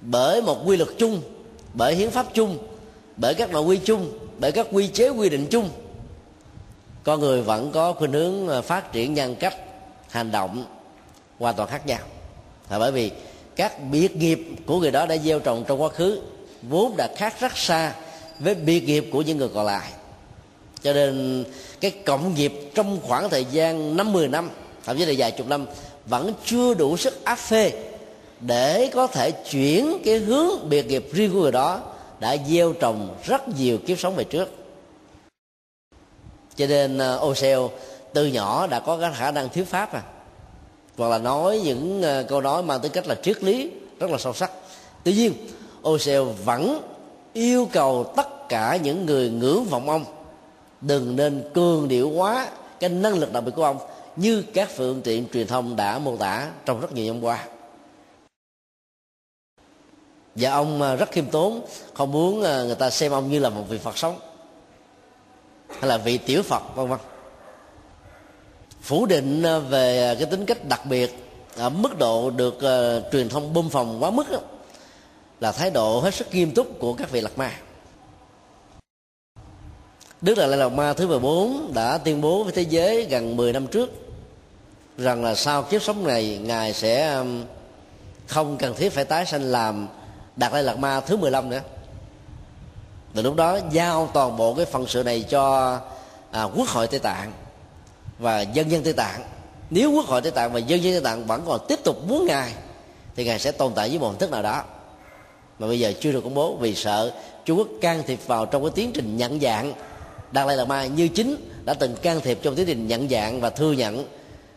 bởi 0.00 0.42
một 0.42 0.62
quy 0.66 0.76
luật 0.76 0.90
chung 0.98 1.22
bởi 1.76 1.94
hiến 1.94 2.10
pháp 2.10 2.26
chung, 2.34 2.58
bởi 3.16 3.34
các 3.34 3.50
nội 3.50 3.62
quy 3.62 3.80
chung, 3.84 4.18
bởi 4.38 4.52
các 4.52 4.66
quy 4.72 4.88
chế 4.88 5.08
quy 5.08 5.28
định 5.28 5.46
chung. 5.50 5.70
Con 7.04 7.20
người 7.20 7.42
vẫn 7.42 7.70
có 7.72 7.92
khuynh 7.92 8.12
hướng 8.12 8.48
ờ, 8.48 8.62
phát 8.62 8.92
triển 8.92 9.14
nhân 9.14 9.34
cách, 9.34 9.56
hành 10.10 10.30
động 10.30 10.64
hoàn 11.38 11.54
toàn 11.54 11.68
khác 11.68 11.86
nhau. 11.86 11.98
Là 12.70 12.78
bởi 12.78 12.92
vì 12.92 13.10
các 13.56 13.90
biệt 13.90 14.16
nghiệp 14.16 14.40
của 14.66 14.80
người 14.80 14.90
đó 14.90 15.06
đã 15.06 15.16
gieo 15.16 15.38
trồng 15.38 15.64
trong 15.68 15.82
quá 15.82 15.88
khứ, 15.88 16.20
vốn 16.62 16.96
đã 16.96 17.08
khác 17.16 17.40
rất 17.40 17.56
xa 17.56 17.94
với 18.38 18.54
biệt 18.54 18.80
nghiệp 18.80 19.06
của 19.12 19.22
những 19.22 19.38
người 19.38 19.48
còn 19.54 19.66
lại. 19.66 19.90
Cho 20.82 20.92
nên 20.92 21.44
cái 21.80 21.90
cộng 21.90 22.34
nghiệp 22.34 22.70
trong 22.74 22.98
khoảng 23.02 23.30
thời 23.30 23.44
gian 23.44 23.96
năm 23.96 24.12
10 24.12 24.28
năm, 24.28 24.50
thậm 24.84 24.98
chí 24.98 25.04
là 25.04 25.12
vài 25.18 25.30
chục 25.30 25.48
năm, 25.48 25.66
vẫn 26.06 26.32
chưa 26.44 26.74
đủ 26.74 26.96
sức 26.96 27.24
áp 27.24 27.38
phê 27.38 27.72
để 28.40 28.90
có 28.94 29.06
thể 29.06 29.30
chuyển 29.30 29.98
cái 30.04 30.18
hướng 30.18 30.68
biệt 30.68 30.86
nghiệp 30.86 31.08
riêng 31.12 31.32
của 31.32 31.40
người 31.40 31.52
đó 31.52 31.80
đã 32.20 32.36
gieo 32.48 32.72
trồng 32.72 33.16
rất 33.24 33.48
nhiều 33.48 33.78
kiếp 33.86 33.98
sống 33.98 34.16
về 34.16 34.24
trước. 34.24 34.48
Cho 36.56 36.66
nên 36.66 36.98
uh, 36.98 37.72
từ 38.12 38.26
nhỏ 38.26 38.66
đã 38.66 38.80
có 38.80 38.96
cái 38.96 39.10
khả 39.14 39.30
năng 39.30 39.48
thuyết 39.48 39.64
pháp 39.64 39.92
à. 39.92 40.02
Hoặc 40.96 41.08
là 41.08 41.18
nói 41.18 41.60
những 41.64 42.02
ờ, 42.02 42.22
câu 42.28 42.40
nói 42.40 42.62
mang 42.62 42.80
tính 42.80 42.92
cách 42.92 43.06
là 43.06 43.14
triết 43.14 43.42
lý 43.42 43.70
rất 44.00 44.10
là 44.10 44.18
sâu 44.18 44.32
sắc. 44.32 44.50
Tuy 45.04 45.12
nhiên 45.12 45.32
Oseo 45.88 46.24
vẫn 46.24 46.80
yêu 47.32 47.68
cầu 47.72 48.12
tất 48.16 48.48
cả 48.48 48.76
những 48.76 49.06
người 49.06 49.30
ngưỡng 49.30 49.64
vọng 49.64 49.90
ông. 49.90 50.04
Đừng 50.80 51.16
nên 51.16 51.44
cường 51.54 51.88
điệu 51.88 52.10
quá 52.10 52.48
cái 52.80 52.90
năng 52.90 53.14
lực 53.14 53.32
đặc 53.32 53.44
biệt 53.44 53.52
của 53.56 53.64
ông 53.64 53.78
như 54.16 54.42
các 54.54 54.68
phương 54.76 55.02
tiện 55.02 55.26
truyền 55.32 55.46
thông 55.46 55.76
đã 55.76 55.98
mô 55.98 56.16
tả 56.16 56.50
trong 56.64 56.80
rất 56.80 56.92
nhiều 56.92 57.14
năm 57.14 57.24
qua 57.24 57.44
và 60.36 60.50
ông 60.50 60.82
à, 60.82 60.94
rất 60.94 61.10
khiêm 61.10 61.26
tốn 61.26 61.60
không 61.94 62.12
muốn 62.12 62.42
à, 62.42 62.62
người 62.62 62.74
ta 62.74 62.90
xem 62.90 63.12
ông 63.12 63.30
như 63.30 63.38
là 63.38 63.50
một 63.50 63.64
vị 63.68 63.78
phật 63.78 63.98
sống 63.98 64.18
hay 65.68 65.88
là 65.88 65.98
vị 65.98 66.18
tiểu 66.18 66.42
phật 66.42 66.62
vân 66.74 66.88
vân. 66.88 66.98
Phủ 68.82 69.06
định 69.06 69.42
à, 69.42 69.58
về 69.58 70.16
cái 70.18 70.26
tính 70.26 70.46
cách 70.46 70.68
đặc 70.68 70.86
biệt 70.86 71.26
ở 71.56 71.68
mức 71.68 71.98
độ 71.98 72.30
được 72.30 72.54
uh, 72.56 73.12
truyền 73.12 73.28
thông 73.28 73.54
bơm 73.54 73.68
phòng 73.68 74.02
quá 74.02 74.10
mức 74.10 74.30
đó, 74.30 74.38
là 75.40 75.52
thái 75.52 75.70
độ 75.70 76.00
hết 76.00 76.14
sức 76.14 76.34
nghiêm 76.34 76.54
túc 76.54 76.80
của 76.80 76.92
các 76.92 77.10
vị 77.10 77.20
lạc 77.20 77.38
ma. 77.38 77.52
Đức 80.20 80.34
Đại 80.38 80.48
Lai 80.48 80.58
Lạt 80.58 80.68
Ma 80.68 80.92
thứ 80.92 81.06
14 81.06 81.70
đã 81.74 81.98
tuyên 81.98 82.20
bố 82.20 82.44
với 82.44 82.52
thế 82.52 82.62
giới 82.62 83.04
gần 83.04 83.36
10 83.36 83.52
năm 83.52 83.66
trước 83.66 83.90
rằng 84.98 85.24
là 85.24 85.34
sau 85.34 85.62
kiếp 85.62 85.82
sống 85.82 86.06
này 86.06 86.38
ngài 86.42 86.72
sẽ 86.72 87.24
không 88.26 88.56
cần 88.58 88.74
thiết 88.74 88.92
phải 88.92 89.04
tái 89.04 89.26
sanh 89.26 89.42
làm 89.42 89.88
đạt 90.36 90.52
lai 90.52 90.62
lạt 90.62 90.78
ma 90.78 91.00
thứ 91.00 91.16
15 91.16 91.50
nữa. 91.50 91.60
Từ 93.14 93.22
lúc 93.22 93.36
đó 93.36 93.58
giao 93.70 94.10
toàn 94.14 94.36
bộ 94.36 94.54
cái 94.54 94.64
phần 94.64 94.86
sự 94.86 95.02
này 95.02 95.22
cho 95.22 95.78
à, 96.30 96.42
quốc 96.42 96.68
hội 96.68 96.86
tây 96.86 97.00
tạng 97.00 97.32
và 98.18 98.40
dân 98.40 98.70
dân 98.70 98.82
tây 98.82 98.92
tạng. 98.92 99.24
Nếu 99.70 99.92
quốc 99.92 100.06
hội 100.06 100.22
tây 100.22 100.32
tạng 100.32 100.52
và 100.52 100.58
dân 100.58 100.82
dân 100.82 100.94
tây 100.94 101.02
tạng 101.02 101.26
vẫn 101.26 101.42
còn 101.46 101.60
tiếp 101.68 101.78
tục 101.84 102.08
muốn 102.08 102.26
ngài 102.26 102.52
thì 103.16 103.24
ngài 103.24 103.38
sẽ 103.38 103.52
tồn 103.52 103.72
tại 103.74 103.88
với 103.88 103.98
một 103.98 104.08
hình 104.08 104.18
thức 104.18 104.30
nào 104.30 104.42
đó. 104.42 104.62
Mà 105.58 105.66
bây 105.66 105.80
giờ 105.80 105.92
chưa 106.00 106.12
được 106.12 106.20
công 106.20 106.34
bố 106.34 106.56
vì 106.56 106.74
sợ 106.74 107.12
Trung 107.44 107.58
Quốc 107.58 107.68
can 107.80 108.02
thiệp 108.06 108.18
vào 108.26 108.46
trong 108.46 108.62
cái 108.62 108.70
tiến 108.74 108.90
trình 108.94 109.16
nhận 109.16 109.40
dạng. 109.40 109.72
Đạt 110.32 110.46
Lai 110.46 110.56
Lạt 110.56 110.64
Ma 110.64 110.86
như 110.86 111.08
chính 111.08 111.36
đã 111.64 111.74
từng 111.74 111.96
can 111.96 112.20
thiệp 112.20 112.38
trong 112.42 112.54
tiến 112.54 112.66
trình 112.66 112.86
nhận 112.86 113.08
dạng 113.08 113.40
và 113.40 113.50
thừa 113.50 113.72
nhận 113.72 114.04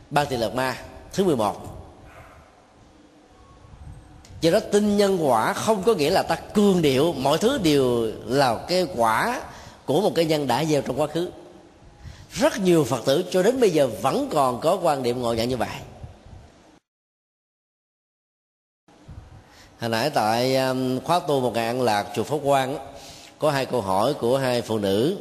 Ban 0.09 0.25
Tỳ 0.25 0.37
Lạt 0.37 0.55
Ma 0.55 0.77
thứ 1.13 1.23
11 1.23 1.78
do 4.41 4.51
đó 4.51 4.59
tin 4.59 4.97
nhân 4.97 5.17
quả 5.27 5.53
không 5.53 5.83
có 5.83 5.93
nghĩa 5.93 6.09
là 6.09 6.23
ta 6.23 6.35
cương 6.35 6.81
điệu. 6.81 7.13
Mọi 7.13 7.37
thứ 7.37 7.57
đều 7.57 8.11
là 8.25 8.65
cái 8.67 8.87
quả 8.95 9.41
của 9.85 10.01
một 10.01 10.11
cái 10.15 10.25
nhân 10.25 10.47
đã 10.47 10.65
gieo 10.65 10.81
trong 10.81 10.99
quá 11.01 11.07
khứ. 11.07 11.29
Rất 12.31 12.59
nhiều 12.59 12.83
phật 12.83 13.05
tử 13.05 13.23
cho 13.31 13.43
đến 13.43 13.59
bây 13.59 13.69
giờ 13.69 13.89
vẫn 14.01 14.29
còn 14.31 14.61
có 14.61 14.79
quan 14.81 15.03
điểm 15.03 15.21
ngộ 15.21 15.33
nhận 15.33 15.49
như 15.49 15.57
vậy. 15.57 15.69
Hồi 19.79 19.89
nãy 19.89 20.09
tại 20.09 20.55
um, 20.55 20.99
khóa 20.99 21.19
tu 21.19 21.39
một 21.41 21.53
ngày 21.53 21.67
ăn 21.67 21.81
lạc 21.81 22.07
chùa 22.15 22.23
Pháp 22.23 22.37
Quang 22.43 22.77
có 23.39 23.51
hai 23.51 23.65
câu 23.65 23.81
hỏi 23.81 24.13
của 24.13 24.37
hai 24.37 24.61
phụ 24.61 24.77
nữ 24.77 25.17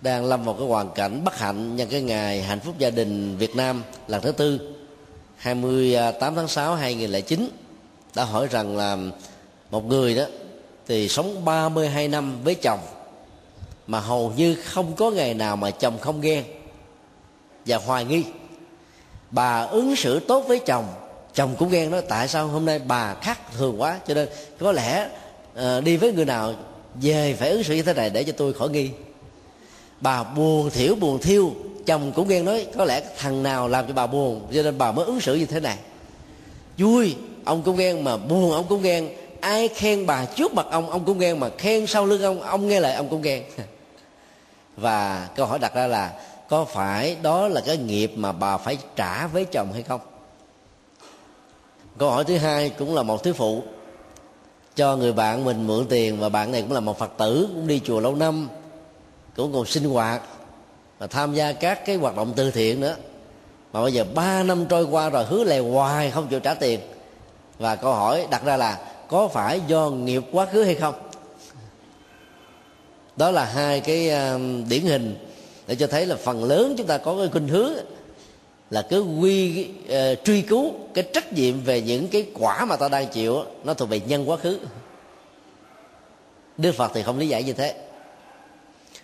đang 0.00 0.24
lâm 0.24 0.44
vào 0.44 0.54
cái 0.54 0.66
hoàn 0.66 0.90
cảnh 0.94 1.24
bất 1.24 1.38
hạnh 1.38 1.76
nhân 1.76 1.88
cái 1.88 2.02
ngày 2.02 2.42
hạnh 2.42 2.60
phúc 2.60 2.74
gia 2.78 2.90
đình 2.90 3.36
Việt 3.36 3.56
Nam 3.56 3.82
lần 4.08 4.22
thứ 4.22 4.32
tư 4.32 4.74
28 5.36 6.32
à, 6.32 6.32
tháng 6.36 6.48
6 6.48 6.74
2009 6.74 7.48
đã 8.14 8.24
hỏi 8.24 8.48
rằng 8.50 8.76
là 8.76 8.98
một 9.70 9.84
người 9.84 10.14
đó 10.14 10.24
thì 10.86 11.08
sống 11.08 11.44
32 11.44 12.08
năm 12.08 12.38
với 12.44 12.54
chồng 12.54 12.80
mà 13.86 14.00
hầu 14.00 14.32
như 14.36 14.54
không 14.54 14.96
có 14.96 15.10
ngày 15.10 15.34
nào 15.34 15.56
mà 15.56 15.70
chồng 15.70 15.98
không 15.98 16.20
ghen 16.20 16.44
và 17.66 17.76
hoài 17.76 18.04
nghi. 18.04 18.24
Bà 19.30 19.62
ứng 19.62 19.96
xử 19.96 20.20
tốt 20.20 20.44
với 20.48 20.58
chồng 20.58 20.84
chồng 21.34 21.54
cũng 21.58 21.68
ghen 21.70 21.90
đó 21.90 22.00
tại 22.08 22.28
sao 22.28 22.46
hôm 22.46 22.64
nay 22.64 22.78
bà 22.78 23.14
khác 23.14 23.38
thường 23.56 23.80
quá? 23.80 24.00
Cho 24.06 24.14
nên 24.14 24.28
có 24.58 24.72
lẽ 24.72 25.08
uh, 25.58 25.84
đi 25.84 25.96
với 25.96 26.12
người 26.12 26.24
nào 26.24 26.54
về 26.94 27.34
phải 27.34 27.50
ứng 27.50 27.62
xử 27.62 27.74
như 27.74 27.82
thế 27.82 27.94
này 27.94 28.10
để 28.10 28.24
cho 28.24 28.32
tôi 28.36 28.52
khỏi 28.52 28.70
nghi. 28.70 28.90
Bà 30.00 30.22
buồn 30.22 30.70
thiểu 30.70 30.94
buồn 30.94 31.18
thiêu 31.18 31.52
chồng 31.86 32.12
cũng 32.12 32.28
ghen 32.28 32.44
nói 32.44 32.66
có 32.76 32.84
lẽ 32.84 33.02
thằng 33.18 33.42
nào 33.42 33.68
làm 33.68 33.86
cho 33.86 33.94
bà 33.94 34.06
buồn 34.06 34.46
cho 34.54 34.62
nên 34.62 34.78
bà 34.78 34.92
mới 34.92 35.04
ứng 35.04 35.20
xử 35.20 35.34
như 35.34 35.46
thế 35.46 35.60
này. 35.60 35.76
Vui 36.78 37.14
ông 37.44 37.62
cũng 37.62 37.76
ghen 37.76 38.04
mà, 38.04 38.16
buồn 38.16 38.52
ông 38.52 38.64
cũng 38.68 38.82
ghen. 38.82 39.08
Ai 39.40 39.68
khen 39.68 40.06
bà 40.06 40.24
trước 40.24 40.54
mặt 40.54 40.66
ông 40.70 40.90
ông 40.90 41.04
cũng 41.04 41.18
ghen 41.18 41.40
mà. 41.40 41.48
Khen 41.58 41.86
sau 41.86 42.06
lưng 42.06 42.22
ông 42.22 42.40
ông 42.40 42.68
nghe 42.68 42.80
lại 42.80 42.94
ông 42.94 43.08
cũng 43.08 43.22
ghen. 43.22 43.42
Và 44.76 45.28
câu 45.36 45.46
hỏi 45.46 45.58
đặt 45.58 45.74
ra 45.74 45.86
là, 45.86 46.12
có 46.48 46.64
phải 46.64 47.16
đó 47.22 47.48
là 47.48 47.60
cái 47.60 47.76
nghiệp 47.76 48.12
mà 48.16 48.32
bà 48.32 48.56
phải 48.56 48.78
trả 48.96 49.26
với 49.26 49.44
chồng 49.44 49.72
hay 49.72 49.82
không? 49.82 50.00
Câu 51.98 52.10
hỏi 52.10 52.24
thứ 52.24 52.36
hai 52.36 52.70
cũng 52.70 52.94
là 52.94 53.02
một 53.02 53.22
thứ 53.22 53.32
phụ. 53.32 53.62
Cho 54.76 54.96
người 54.96 55.12
bạn 55.12 55.44
mình 55.44 55.66
mượn 55.66 55.86
tiền 55.88 56.20
và 56.20 56.28
bạn 56.28 56.52
này 56.52 56.62
cũng 56.62 56.72
là 56.72 56.80
một 56.80 56.98
phật 56.98 57.10
tử, 57.18 57.48
cũng 57.54 57.66
đi 57.66 57.80
chùa 57.84 58.00
lâu 58.00 58.14
năm, 58.14 58.48
cũng 59.36 59.52
còn 59.52 59.66
sinh 59.66 59.84
hoạt 59.84 60.22
và 60.98 61.06
tham 61.06 61.34
gia 61.34 61.52
các 61.52 61.86
cái 61.86 61.96
hoạt 61.96 62.16
động 62.16 62.32
từ 62.36 62.50
thiện 62.50 62.80
nữa. 62.80 62.96
Mà 63.72 63.82
bây 63.82 63.92
giờ 63.92 64.04
ba 64.14 64.42
năm 64.42 64.66
trôi 64.66 64.84
qua 64.84 65.10
rồi, 65.10 65.24
hứa 65.24 65.44
lèo 65.44 65.70
hoài 65.70 66.10
không 66.10 66.28
chịu 66.28 66.40
trả 66.40 66.54
tiền 66.54 66.80
và 67.62 67.76
câu 67.76 67.92
hỏi 67.92 68.26
đặt 68.30 68.44
ra 68.44 68.56
là 68.56 68.78
có 69.08 69.28
phải 69.28 69.60
do 69.66 69.90
nghiệp 69.90 70.22
quá 70.32 70.46
khứ 70.46 70.62
hay 70.62 70.74
không? 70.74 70.94
Đó 73.16 73.30
là 73.30 73.44
hai 73.44 73.80
cái 73.80 74.10
um, 74.10 74.68
điển 74.68 74.82
hình 74.82 75.16
để 75.66 75.74
cho 75.74 75.86
thấy 75.86 76.06
là 76.06 76.16
phần 76.16 76.44
lớn 76.44 76.74
chúng 76.78 76.86
ta 76.86 76.98
có 76.98 77.16
cái 77.18 77.28
khuynh 77.28 77.48
hướng 77.48 77.72
là 78.70 78.82
cứ 78.82 79.02
quy 79.02 79.68
uh, 79.84 80.24
truy 80.24 80.42
cứu 80.42 80.72
cái 80.94 81.04
trách 81.12 81.32
nhiệm 81.32 81.60
về 81.60 81.80
những 81.80 82.08
cái 82.08 82.26
quả 82.34 82.64
mà 82.64 82.76
ta 82.76 82.88
đang 82.88 83.06
chịu 83.06 83.44
nó 83.64 83.74
thuộc 83.74 83.88
về 83.88 84.00
nhân 84.00 84.30
quá 84.30 84.36
khứ. 84.36 84.58
Đức 86.58 86.72
phật 86.72 86.90
thì 86.94 87.02
không 87.02 87.18
lý 87.18 87.28
giải 87.28 87.42
như 87.42 87.52
thế. 87.52 87.74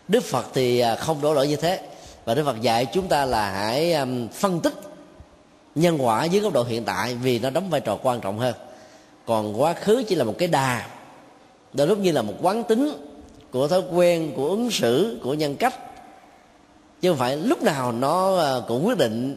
Đức 0.08 0.24
phật 0.24 0.46
thì 0.54 0.78
à, 0.78 0.96
không 0.96 1.20
đổ 1.20 1.34
lỗi 1.34 1.48
như 1.48 1.56
thế. 1.56 1.80
Và 2.24 2.34
đức 2.34 2.44
phật 2.44 2.60
dạy 2.60 2.86
chúng 2.86 3.08
ta 3.08 3.24
là 3.24 3.50
hãy 3.50 3.92
um, 3.92 4.28
phân 4.28 4.60
tích 4.60 4.74
nhân 5.74 5.98
quả 6.00 6.24
dưới 6.24 6.42
góc 6.42 6.52
độ 6.52 6.64
hiện 6.64 6.84
tại 6.84 7.14
vì 7.14 7.38
nó 7.38 7.50
đóng 7.50 7.70
vai 7.70 7.80
trò 7.80 7.98
quan 8.02 8.20
trọng 8.20 8.38
hơn. 8.38 8.54
Còn 9.26 9.60
quá 9.60 9.74
khứ 9.74 10.04
chỉ 10.08 10.14
là 10.14 10.24
một 10.24 10.34
cái 10.38 10.48
đà. 10.48 10.86
Đôi 11.72 11.86
lúc 11.86 11.98
như 11.98 12.12
là 12.12 12.22
một 12.22 12.34
quán 12.42 12.64
tính 12.64 12.92
của 13.50 13.68
thói 13.68 13.82
quen, 13.92 14.32
của 14.36 14.48
ứng 14.48 14.70
xử, 14.70 15.20
của 15.22 15.34
nhân 15.34 15.56
cách. 15.56 15.74
Chứ 17.00 17.10
không 17.10 17.18
phải 17.18 17.36
lúc 17.36 17.62
nào 17.62 17.92
nó 17.92 18.36
ờ, 18.36 18.64
cũng 18.68 18.86
quyết 18.86 18.98
định 18.98 19.36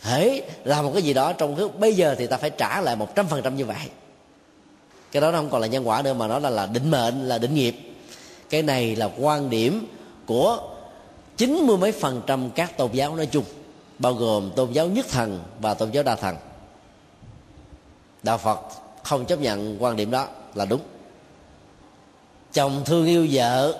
hễ 0.00 0.40
làm 0.64 0.84
một 0.84 0.90
cái 0.94 1.02
gì 1.02 1.14
đó 1.14 1.32
trong 1.32 1.56
lúc 1.56 1.80
bây 1.80 1.94
giờ 1.94 2.14
thì 2.18 2.26
ta 2.26 2.36
phải 2.36 2.50
trả 2.50 2.80
lại 2.80 2.96
một 2.96 3.14
trăm 3.14 3.26
phần 3.26 3.42
trăm 3.42 3.56
như 3.56 3.64
vậy. 3.64 3.86
Cái 5.12 5.20
đó 5.20 5.30
nó 5.30 5.38
không 5.38 5.50
còn 5.50 5.60
là 5.60 5.66
nhân 5.66 5.88
quả 5.88 6.02
nữa 6.02 6.14
mà 6.14 6.26
nó 6.28 6.38
là 6.38 6.50
là 6.50 6.66
định 6.66 6.90
mệnh, 6.90 7.28
là 7.28 7.38
định 7.38 7.54
nghiệp. 7.54 7.76
Cái 8.50 8.62
này 8.62 8.96
là 8.96 9.10
quan 9.18 9.50
điểm 9.50 9.86
của 10.26 10.58
chín 11.36 11.66
mươi 11.66 11.76
mấy 11.76 11.92
phần 11.92 12.22
trăm 12.26 12.50
các 12.50 12.76
tôn 12.76 12.92
giáo 12.92 13.16
nói 13.16 13.26
chung 13.26 13.44
bao 14.00 14.14
gồm 14.14 14.50
tôn 14.56 14.72
giáo 14.72 14.86
nhất 14.86 15.06
thần 15.10 15.40
và 15.60 15.74
tôn 15.74 15.90
giáo 15.90 16.02
đa 16.02 16.16
thần. 16.16 16.36
Đạo 18.22 18.38
phật 18.38 18.60
không 19.02 19.24
chấp 19.24 19.40
nhận 19.40 19.82
quan 19.82 19.96
điểm 19.96 20.10
đó 20.10 20.26
là 20.54 20.64
đúng. 20.64 20.80
Chồng 22.52 22.82
thương 22.84 23.06
yêu 23.06 23.26
vợ 23.30 23.74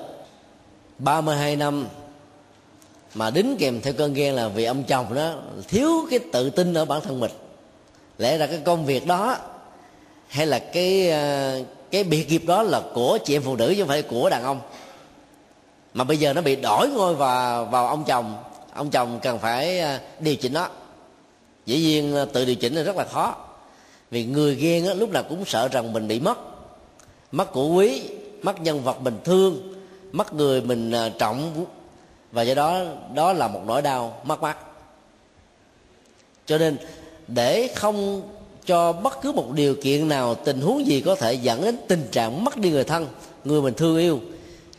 32 0.98 1.56
năm 1.56 1.86
mà 3.14 3.30
đính 3.30 3.56
kèm 3.58 3.80
theo 3.80 3.92
cơn 3.92 4.14
ghen 4.14 4.34
là 4.34 4.48
vì 4.48 4.64
ông 4.64 4.84
chồng 4.84 5.14
đó 5.14 5.34
thiếu 5.68 6.06
cái 6.10 6.18
tự 6.32 6.50
tin 6.50 6.74
ở 6.74 6.84
bản 6.84 7.00
thân 7.00 7.20
mình. 7.20 7.30
Lẽ 8.18 8.38
ra 8.38 8.46
cái 8.46 8.60
công 8.64 8.84
việc 8.84 9.06
đó 9.06 9.36
hay 10.28 10.46
là 10.46 10.58
cái 10.58 11.10
ờ, 11.10 11.62
cái 11.90 12.04
biệt 12.04 12.28
nghiệp 12.28 12.42
đó 12.46 12.62
là 12.62 12.82
của 12.94 13.18
chị 13.24 13.36
em 13.36 13.42
phụ 13.42 13.56
nữ 13.56 13.74
chứ 13.76 13.82
không 13.82 13.88
phải 13.88 14.02
của 14.02 14.30
đàn 14.30 14.42
ông. 14.42 14.60
Mà 15.94 16.04
bây 16.04 16.16
giờ 16.16 16.32
nó 16.32 16.42
bị 16.42 16.56
đổi 16.56 16.88
ngôi 16.88 17.14
vào 17.14 17.64
vào 17.64 17.88
ông 17.88 18.04
chồng 18.04 18.34
ông 18.80 18.90
chồng 18.90 19.20
cần 19.22 19.38
phải 19.38 19.80
à, 19.80 20.00
điều 20.20 20.36
chỉnh 20.36 20.52
nó. 20.52 20.68
Dĩ 21.66 21.78
nhiên 21.78 22.16
à, 22.16 22.24
tự 22.24 22.44
điều 22.44 22.54
chỉnh 22.54 22.74
là 22.74 22.82
rất 22.82 22.96
là 22.96 23.04
khó. 23.04 23.36
Vì 24.10 24.24
người 24.24 24.54
ghen 24.54 24.86
á, 24.86 24.94
lúc 24.94 25.10
nào 25.10 25.22
cũng 25.28 25.44
sợ 25.44 25.68
rằng 25.68 25.92
mình 25.92 26.08
bị 26.08 26.20
mất. 26.20 26.38
Mất 27.32 27.52
của 27.52 27.68
quý 27.68 28.02
mất 28.42 28.60
nhân 28.60 28.82
vật 28.82 29.00
mình 29.00 29.18
thương 29.24 29.74
mất 30.12 30.34
người 30.34 30.60
mình 30.60 30.92
à, 30.92 31.10
trọng. 31.18 31.66
Và 32.32 32.42
do 32.42 32.54
đó 32.54 32.80
đó 33.14 33.32
là 33.32 33.48
một 33.48 33.60
nỗi 33.66 33.82
đau 33.82 34.20
mất 34.24 34.42
mát. 34.42 34.56
Cho 36.46 36.58
nên 36.58 36.76
để 37.28 37.70
không 37.74 38.22
cho 38.66 38.92
bất 38.92 39.20
cứ 39.22 39.32
một 39.32 39.52
điều 39.54 39.74
kiện 39.82 40.08
nào 40.08 40.34
tình 40.34 40.60
huống 40.60 40.86
gì 40.86 41.00
có 41.00 41.14
thể 41.14 41.34
dẫn 41.34 41.62
đến 41.62 41.76
tình 41.88 42.08
trạng 42.12 42.44
mất 42.44 42.56
đi 42.56 42.70
người 42.70 42.84
thân 42.84 43.06
người 43.44 43.62
mình 43.62 43.74
thương 43.74 43.98
yêu. 43.98 44.20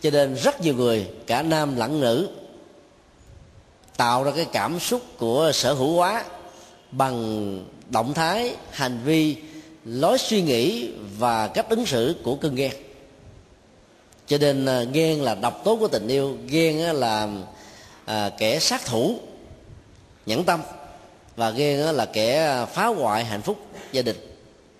Cho 0.01 0.09
nên 0.09 0.35
rất 0.35 0.61
nhiều 0.61 0.75
người 0.75 1.07
cả 1.27 1.41
nam 1.41 1.75
lẫn 1.75 1.99
nữ 1.99 2.29
tạo 3.97 4.23
ra 4.23 4.31
cái 4.35 4.45
cảm 4.53 4.79
xúc 4.79 5.01
của 5.17 5.51
sở 5.53 5.73
hữu 5.73 5.95
hóa 5.95 6.23
bằng 6.91 7.65
động 7.89 8.13
thái 8.13 8.55
hành 8.71 8.99
vi 9.05 9.35
lối 9.85 10.17
suy 10.17 10.41
nghĩ 10.41 10.91
và 11.17 11.47
cách 11.47 11.69
ứng 11.69 11.85
xử 11.85 12.15
của 12.23 12.35
cơn 12.35 12.55
ghen. 12.55 12.71
Cho 14.27 14.37
nên 14.37 14.65
à, 14.65 14.83
ghen 14.83 15.21
là 15.21 15.35
độc 15.35 15.61
tố 15.63 15.75
của 15.75 15.87
tình 15.87 16.07
yêu 16.07 16.37
ghen 16.47 16.77
là 16.77 17.27
à, 18.05 18.29
kẻ 18.37 18.59
sát 18.59 18.85
thủ 18.85 19.15
nhẫn 20.25 20.43
tâm 20.43 20.61
và 21.35 21.49
ghen 21.49 21.79
là 21.79 22.05
kẻ 22.05 22.65
phá 22.73 22.85
hoại 22.85 23.25
hạnh 23.25 23.41
phúc 23.41 23.57
gia 23.91 24.01
đình. 24.01 24.17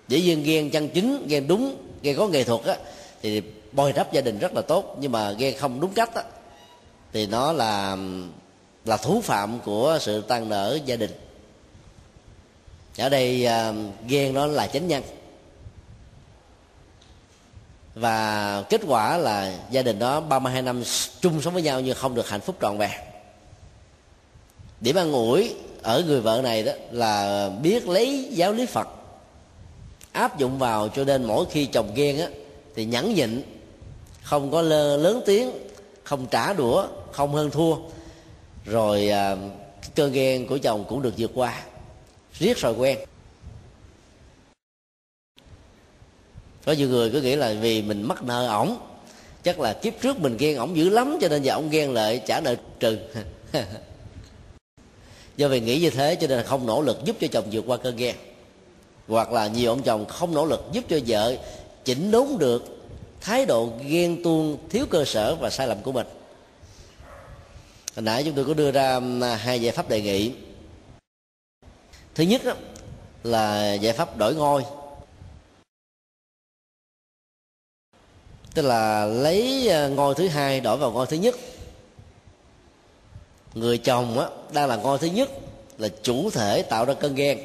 Dĩ 0.08 0.22
nhiên 0.22 0.42
ghen 0.42 0.70
chân 0.70 0.88
chính 0.88 1.26
ghen 1.28 1.48
đúng 1.48 1.76
ghen 2.02 2.16
có 2.16 2.28
nghệ 2.28 2.44
thuật 2.44 2.64
á, 2.64 2.76
thì 3.22 3.42
bồi 3.72 3.92
đắp 3.92 4.12
gia 4.12 4.20
đình 4.20 4.38
rất 4.38 4.54
là 4.54 4.62
tốt 4.62 4.96
nhưng 5.00 5.12
mà 5.12 5.32
ghen 5.32 5.58
không 5.58 5.80
đúng 5.80 5.92
cách 5.92 6.14
á, 6.14 6.22
thì 7.12 7.26
nó 7.26 7.52
là 7.52 7.96
là 8.84 8.96
thú 8.96 9.20
phạm 9.20 9.60
của 9.60 9.98
sự 10.00 10.20
tan 10.20 10.48
nở 10.48 10.78
gia 10.84 10.96
đình. 10.96 11.10
Ở 12.98 13.08
đây 13.08 13.46
à, 13.46 13.72
ghen 14.08 14.34
đó 14.34 14.46
là 14.46 14.66
chánh 14.66 14.88
nhân. 14.88 15.02
Và 17.94 18.62
kết 18.68 18.80
quả 18.86 19.18
là 19.18 19.58
gia 19.70 19.82
đình 19.82 19.98
đó 19.98 20.20
32 20.20 20.62
năm 20.62 20.82
chung 21.20 21.42
sống 21.42 21.54
với 21.54 21.62
nhau 21.62 21.80
nhưng 21.80 21.96
không 21.96 22.14
được 22.14 22.28
hạnh 22.28 22.40
phúc 22.40 22.56
trọn 22.60 22.78
vẹn. 22.78 23.00
Điểm 24.80 24.96
ăn 24.96 25.12
ủi 25.12 25.54
ở 25.82 26.02
người 26.06 26.20
vợ 26.20 26.40
này 26.42 26.62
đó 26.62 26.72
là 26.90 27.48
biết 27.62 27.88
lấy 27.88 28.28
giáo 28.32 28.52
lý 28.52 28.66
Phật 28.66 28.88
áp 30.12 30.38
dụng 30.38 30.58
vào 30.58 30.88
cho 30.88 31.04
nên 31.04 31.24
mỗi 31.24 31.46
khi 31.50 31.66
chồng 31.66 31.92
ghen 31.94 32.18
á 32.18 32.26
thì 32.74 32.84
nhẫn 32.84 33.14
nhịn 33.14 33.42
không 34.22 34.50
có 34.50 34.62
lơ, 34.62 34.96
lớn 34.96 35.22
tiếng 35.26 35.50
không 36.04 36.26
trả 36.26 36.52
đũa 36.52 36.86
không 37.12 37.34
hơn 37.34 37.50
thua 37.50 37.76
rồi 38.64 39.08
à, 39.08 39.36
cơn 39.94 40.12
ghen 40.12 40.46
của 40.46 40.58
chồng 40.58 40.84
cũng 40.88 41.02
được 41.02 41.14
vượt 41.18 41.30
qua. 41.34 41.62
Riết 42.38 42.58
rồi 42.58 42.72
quen. 42.72 42.98
Có 46.64 46.72
nhiều 46.72 46.88
người 46.88 47.10
cứ 47.10 47.20
nghĩ 47.20 47.36
là 47.36 47.54
vì 47.60 47.82
mình 47.82 48.02
mắc 48.02 48.22
nợ 48.22 48.48
ổng 48.48 48.78
chắc 49.42 49.60
là 49.60 49.72
kiếp 49.72 49.92
trước 50.00 50.20
mình 50.20 50.36
ghen 50.36 50.56
ổng 50.56 50.76
dữ 50.76 50.88
lắm 50.88 51.18
cho 51.20 51.28
nên 51.28 51.42
giờ 51.42 51.54
ổng 51.54 51.70
ghen 51.70 51.92
lại 51.92 52.22
trả 52.26 52.40
nợ 52.40 52.56
trừ. 52.80 52.98
Do 55.36 55.48
vì 55.48 55.60
nghĩ 55.60 55.80
như 55.80 55.90
thế 55.90 56.14
cho 56.14 56.26
nên 56.26 56.38
là 56.38 56.44
không 56.44 56.66
nỗ 56.66 56.82
lực 56.82 57.04
giúp 57.04 57.16
cho 57.20 57.26
chồng 57.32 57.44
vượt 57.52 57.64
qua 57.66 57.76
cơn 57.76 57.96
ghen. 57.96 58.16
Hoặc 59.08 59.32
là 59.32 59.46
nhiều 59.46 59.70
ông 59.70 59.82
chồng 59.82 60.04
không 60.04 60.34
nỗ 60.34 60.46
lực 60.46 60.64
giúp 60.72 60.84
cho 60.88 60.98
vợ 61.06 61.36
chỉnh 61.84 62.10
đốn 62.10 62.26
được 62.38 62.64
thái 63.20 63.46
độ 63.46 63.68
ghen 63.86 64.22
tuông 64.22 64.56
thiếu 64.70 64.86
cơ 64.90 65.04
sở 65.04 65.34
và 65.34 65.50
sai 65.50 65.68
lầm 65.68 65.82
của 65.82 65.92
mình 65.92 66.06
hồi 67.96 68.02
nãy 68.02 68.22
chúng 68.24 68.34
tôi 68.34 68.44
có 68.44 68.54
đưa 68.54 68.70
ra 68.70 68.94
um, 68.94 69.22
hai 69.22 69.60
giải 69.60 69.72
pháp 69.72 69.88
đề 69.88 70.02
nghị. 70.02 70.32
Thứ 72.14 72.24
nhất 72.24 72.42
là 73.22 73.74
giải 73.74 73.92
pháp 73.92 74.16
đổi 74.16 74.34
ngôi. 74.34 74.64
Tức 78.54 78.62
là 78.62 79.04
lấy 79.04 79.68
ờ, 79.68 79.88
ngôi 79.88 80.14
thứ 80.14 80.28
hai 80.28 80.60
đổi 80.60 80.76
vào 80.76 80.92
ngôi 80.92 81.06
thứ 81.06 81.16
nhất. 81.16 81.34
Người 83.54 83.78
chồng 83.78 84.18
á, 84.18 84.26
đang 84.52 84.68
là 84.68 84.76
ngôi 84.76 84.98
thứ 84.98 85.06
nhất 85.06 85.30
là 85.78 85.88
chủ 86.02 86.30
thể 86.30 86.62
tạo 86.62 86.84
ra 86.84 86.94
cơn 86.94 87.14
ghen. 87.14 87.38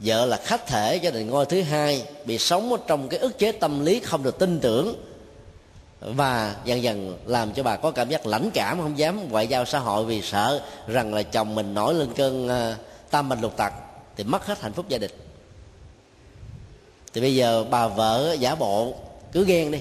Vợ 0.00 0.26
là 0.26 0.36
khách 0.44 0.66
thể 0.66 0.98
cho 0.98 1.10
nên 1.10 1.26
ngôi 1.26 1.46
thứ 1.46 1.62
hai 1.62 2.06
bị 2.24 2.38
sống 2.38 2.72
ở 2.72 2.78
trong 2.86 3.08
cái 3.08 3.20
ức 3.20 3.38
chế 3.38 3.52
tâm 3.52 3.84
lý 3.84 4.00
không 4.00 4.22
được 4.22 4.38
tin 4.38 4.60
tưởng 4.60 5.07
và 6.00 6.56
dần 6.64 6.82
dần 6.82 7.18
làm 7.26 7.52
cho 7.52 7.62
bà 7.62 7.76
có 7.76 7.90
cảm 7.90 8.08
giác 8.08 8.26
lãnh 8.26 8.50
cảm, 8.54 8.80
không 8.80 8.98
dám 8.98 9.28
ngoại 9.28 9.46
giao 9.46 9.64
xã 9.64 9.78
hội 9.78 10.04
vì 10.04 10.22
sợ 10.22 10.62
rằng 10.86 11.14
là 11.14 11.22
chồng 11.22 11.54
mình 11.54 11.74
nổi 11.74 11.94
lên 11.94 12.08
cơn 12.16 12.48
ờ, 12.48 12.74
tam 13.10 13.28
bệnh 13.28 13.40
lục 13.40 13.56
tặc 13.56 13.72
thì 14.16 14.24
mất 14.24 14.46
hết 14.46 14.60
hạnh 14.60 14.72
phúc 14.72 14.88
gia 14.88 14.98
đình. 14.98 15.10
Thì 17.12 17.20
bây 17.20 17.34
giờ 17.34 17.64
bà 17.70 17.88
vợ 17.88 18.36
giả 18.38 18.54
bộ 18.54 18.94
cứ 19.32 19.44
ghen 19.44 19.70
đi, 19.70 19.78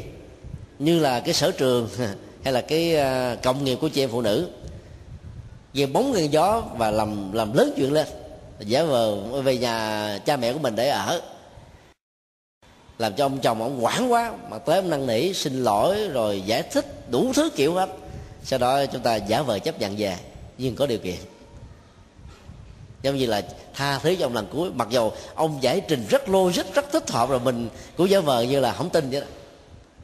như 0.79 0.99
là 0.99 1.19
cái 1.19 1.33
sở 1.33 1.51
trường 1.51 1.89
hay 2.43 2.53
là 2.53 2.61
cái 2.61 2.95
ờ, 2.95 3.35
cộng 3.43 3.63
nghiệp 3.63 3.77
của 3.81 3.89
chị 3.89 4.03
em 4.03 4.09
phụ 4.09 4.21
nữ. 4.21 4.49
Về 5.73 5.85
bóng 5.85 6.13
ghen 6.13 6.31
gió 6.31 6.63
và 6.77 6.91
làm 6.91 7.31
làm 7.31 7.53
lớn 7.53 7.73
chuyện 7.77 7.93
lên. 7.93 8.07
Giả 8.59 8.83
vờ 8.83 9.15
về 9.41 9.57
nhà 9.57 10.19
cha 10.25 10.37
mẹ 10.37 10.53
của 10.53 10.59
mình 10.59 10.75
để 10.75 10.89
ở 10.89 11.21
làm 12.97 13.15
cho 13.15 13.25
ông 13.25 13.39
chồng 13.39 13.61
ông 13.61 13.85
quản 13.85 14.11
quá 14.11 14.33
mà 14.49 14.57
tới 14.57 14.75
ông 14.75 14.89
năn 14.89 15.07
nỉ 15.07 15.33
xin 15.33 15.63
lỗi 15.63 16.07
rồi 16.07 16.41
giải 16.41 16.63
thích 16.63 17.11
đủ 17.11 17.31
thứ 17.35 17.49
kiểu 17.55 17.73
hết. 17.73 17.89
Sau 18.43 18.59
đó 18.59 18.85
chúng 18.85 19.01
ta 19.01 19.15
giả 19.15 19.41
vờ 19.41 19.59
chấp 19.59 19.79
nhận 19.79 19.95
về 19.97 20.17
nhưng 20.57 20.75
có 20.75 20.85
điều 20.85 20.97
kiện. 20.97 21.15
Giống 23.01 23.15
như 23.15 23.25
là 23.25 23.41
tha 23.73 23.99
thứ 23.99 24.15
cho 24.19 24.25
ông 24.25 24.33
lần 24.33 24.47
cuối 24.51 24.69
mặc 24.75 24.87
dù 24.91 25.11
ông 25.35 25.57
giải 25.61 25.81
trình 25.87 26.05
rất 26.09 26.29
logic 26.29 26.73
rất 26.73 26.85
thích 26.91 27.09
hợp 27.09 27.29
rồi 27.29 27.39
mình 27.39 27.69
cũng 27.97 28.09
giả 28.09 28.19
vờ 28.19 28.41
như 28.41 28.59
là 28.59 28.73
không 28.73 28.89
tin 28.89 29.09
vậy 29.09 29.21
đó. 29.21 29.27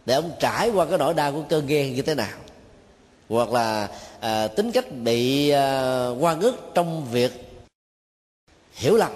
Để 0.05 0.15
ông 0.15 0.31
trải 0.39 0.69
qua 0.69 0.85
cái 0.85 0.97
nỗi 0.97 1.13
đau 1.13 1.31
của 1.31 1.43
cơn 1.49 1.67
ghen 1.67 1.95
như 1.95 2.01
thế 2.01 2.15
nào. 2.15 2.37
Hoặc 3.29 3.51
là 3.51 3.89
à, 4.19 4.47
tính 4.47 4.71
cách 4.71 4.91
bị 4.91 5.49
à, 5.49 6.07
quan 6.19 6.41
ức 6.41 6.71
trong 6.73 7.05
việc 7.11 7.63
hiểu 8.73 8.97
lầm 8.97 9.11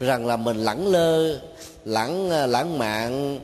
rằng 0.00 0.26
là 0.26 0.36
mình 0.36 0.56
lẳng 0.56 0.86
lơ 0.86 1.38
lãng 1.84 2.30
à, 2.30 2.46
lãng 2.46 2.78
mạn 2.78 3.38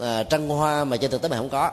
à, 0.00 0.22
trăng 0.22 0.48
hoa 0.48 0.84
mà 0.84 0.96
trên 0.96 1.10
thực 1.10 1.22
tế 1.22 1.28
mình 1.28 1.38
không 1.38 1.48
có. 1.48 1.70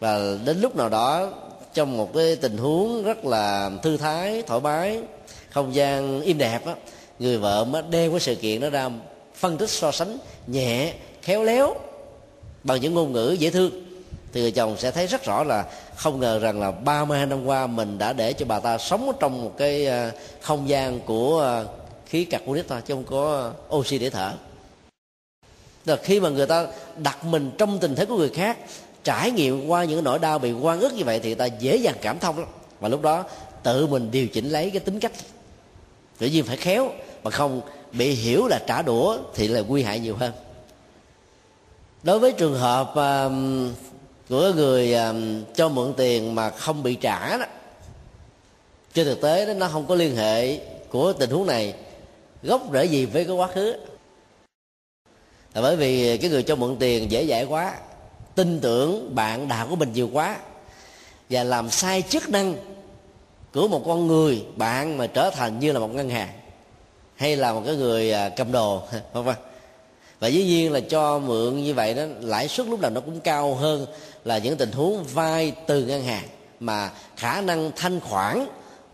Và 0.00 0.18
đến 0.44 0.60
lúc 0.60 0.76
nào 0.76 0.88
đó 0.88 1.30
trong 1.74 1.96
một 1.96 2.14
cái 2.14 2.36
tình 2.36 2.58
huống 2.58 3.02
rất 3.02 3.24
là 3.24 3.70
thư 3.82 3.96
thái 3.96 4.42
thoải 4.42 4.60
mái 4.60 5.02
không 5.50 5.74
gian 5.74 6.20
im 6.20 6.38
đẹp 6.38 6.66
á 6.66 6.74
người 7.18 7.38
vợ 7.38 7.64
mới 7.64 7.82
đem 7.90 8.10
cái 8.10 8.20
sự 8.20 8.34
kiện 8.34 8.60
đó 8.60 8.70
ra 8.70 8.90
phân 9.34 9.58
tích 9.58 9.70
so 9.70 9.92
sánh 9.92 10.18
nhẹ 10.46 10.92
khéo 11.22 11.44
léo 11.44 11.74
bằng 12.64 12.80
những 12.80 12.94
ngôn 12.94 13.12
ngữ 13.12 13.36
dễ 13.38 13.50
thương. 13.50 13.70
Thì 14.32 14.40
người 14.40 14.50
chồng 14.50 14.76
sẽ 14.78 14.90
thấy 14.90 15.06
rất 15.06 15.24
rõ 15.24 15.44
là 15.44 15.64
không 15.96 16.20
ngờ 16.20 16.38
rằng 16.38 16.60
là 16.60 16.70
32 16.70 17.26
năm 17.26 17.46
qua 17.46 17.66
mình 17.66 17.98
đã 17.98 18.12
để 18.12 18.32
cho 18.32 18.46
bà 18.46 18.60
ta 18.60 18.78
sống 18.78 19.12
trong 19.20 19.44
một 19.44 19.52
cái 19.58 19.86
à, 19.86 20.12
không 20.40 20.68
gian 20.68 21.00
của 21.00 21.42
à, 21.42 21.64
khí 22.08 22.24
carbonic 22.24 22.68
thôi 22.68 22.80
chứ 22.86 22.94
không 22.94 23.04
có 23.04 23.52
oxy 23.74 23.98
để 23.98 24.10
thở. 24.10 24.32
Là 25.84 25.96
khi 25.96 26.20
mà 26.20 26.28
người 26.28 26.46
ta 26.46 26.66
đặt 26.96 27.24
mình 27.24 27.50
trong 27.58 27.78
tình 27.78 27.94
thế 27.94 28.04
của 28.04 28.16
người 28.16 28.28
khác 28.28 28.58
trải 29.04 29.30
nghiệm 29.30 29.66
qua 29.66 29.84
những 29.84 30.04
nỗi 30.04 30.18
đau 30.18 30.38
bị 30.38 30.52
quan 30.52 30.80
ức 30.80 30.92
như 30.92 31.04
vậy 31.04 31.20
thì 31.20 31.34
ta 31.34 31.44
dễ 31.44 31.76
dàng 31.76 31.96
cảm 32.00 32.18
thông 32.18 32.38
lắm. 32.38 32.48
Và 32.80 32.88
lúc 32.88 33.02
đó 33.02 33.24
tự 33.62 33.86
mình 33.86 34.10
điều 34.10 34.28
chỉnh 34.28 34.48
lấy 34.48 34.70
cái 34.70 34.80
tính 34.80 35.00
cách. 35.00 35.12
Tự 36.18 36.26
nhiên 36.26 36.44
phải 36.44 36.56
khéo 36.56 36.90
mà 37.22 37.30
không 37.30 37.60
bị 37.92 38.10
hiểu 38.10 38.46
là 38.46 38.60
trả 38.66 38.82
đũa 38.82 39.18
thì 39.34 39.48
là 39.48 39.60
nguy 39.60 39.82
hại 39.82 40.00
nhiều 40.00 40.16
hơn. 40.16 40.32
Đối 42.02 42.18
với 42.18 42.32
trường 42.32 42.54
hợp 42.54 42.90
uh, 42.90 43.32
của 44.28 44.52
người 44.54 44.94
uh, 44.94 45.16
cho 45.56 45.68
mượn 45.68 45.94
tiền 45.96 46.34
mà 46.34 46.50
không 46.50 46.82
bị 46.82 46.94
trả 46.94 47.36
đó 47.36 47.44
trên 48.94 49.06
thực 49.06 49.20
tế 49.20 49.46
đó 49.46 49.52
nó 49.52 49.68
không 49.68 49.86
có 49.86 49.94
liên 49.94 50.16
hệ 50.16 50.60
của 50.88 51.12
tình 51.12 51.30
huống 51.30 51.46
này 51.46 51.74
gốc 52.42 52.62
rễ 52.72 52.84
gì 52.84 53.06
với 53.06 53.24
cái 53.24 53.34
quá 53.34 53.48
khứ. 53.48 53.76
Là 55.54 55.62
bởi 55.62 55.76
vì 55.76 56.18
cái 56.18 56.30
người 56.30 56.42
cho 56.42 56.56
mượn 56.56 56.76
tiền 56.76 57.10
dễ 57.10 57.26
dãi 57.26 57.44
quá, 57.44 57.74
tin 58.34 58.60
tưởng 58.60 59.14
bạn 59.14 59.48
đạo 59.48 59.66
của 59.70 59.76
mình 59.76 59.92
nhiều 59.92 60.10
quá, 60.12 60.36
và 61.30 61.44
làm 61.44 61.70
sai 61.70 62.02
chức 62.02 62.28
năng 62.28 62.54
của 63.54 63.68
một 63.68 63.82
con 63.86 64.06
người 64.06 64.44
bạn 64.56 64.98
mà 64.98 65.06
trở 65.06 65.30
thành 65.30 65.58
như 65.58 65.72
là 65.72 65.78
một 65.78 65.94
ngân 65.94 66.10
hàng, 66.10 66.28
hay 67.16 67.36
là 67.36 67.52
một 67.52 67.62
cái 67.66 67.76
người 67.76 68.12
à, 68.12 68.28
cầm 68.28 68.52
đồ 68.52 68.82
không 69.12 69.24
không 69.24 69.34
và 70.20 70.28
dĩ 70.28 70.44
nhiên 70.44 70.72
là 70.72 70.80
cho 70.80 71.18
mượn 71.18 71.62
như 71.62 71.74
vậy 71.74 71.94
đó, 71.94 72.02
lãi 72.20 72.48
suất 72.48 72.66
lúc 72.66 72.80
nào 72.80 72.90
nó 72.90 73.00
cũng 73.00 73.20
cao 73.20 73.54
hơn 73.54 73.86
là 74.24 74.38
những 74.38 74.56
tình 74.56 74.72
huống 74.72 75.04
vay 75.04 75.52
từ 75.66 75.84
ngân 75.84 76.02
hàng, 76.02 76.24
mà 76.60 76.90
khả 77.16 77.40
năng 77.40 77.70
thanh 77.76 78.00
khoản 78.00 78.46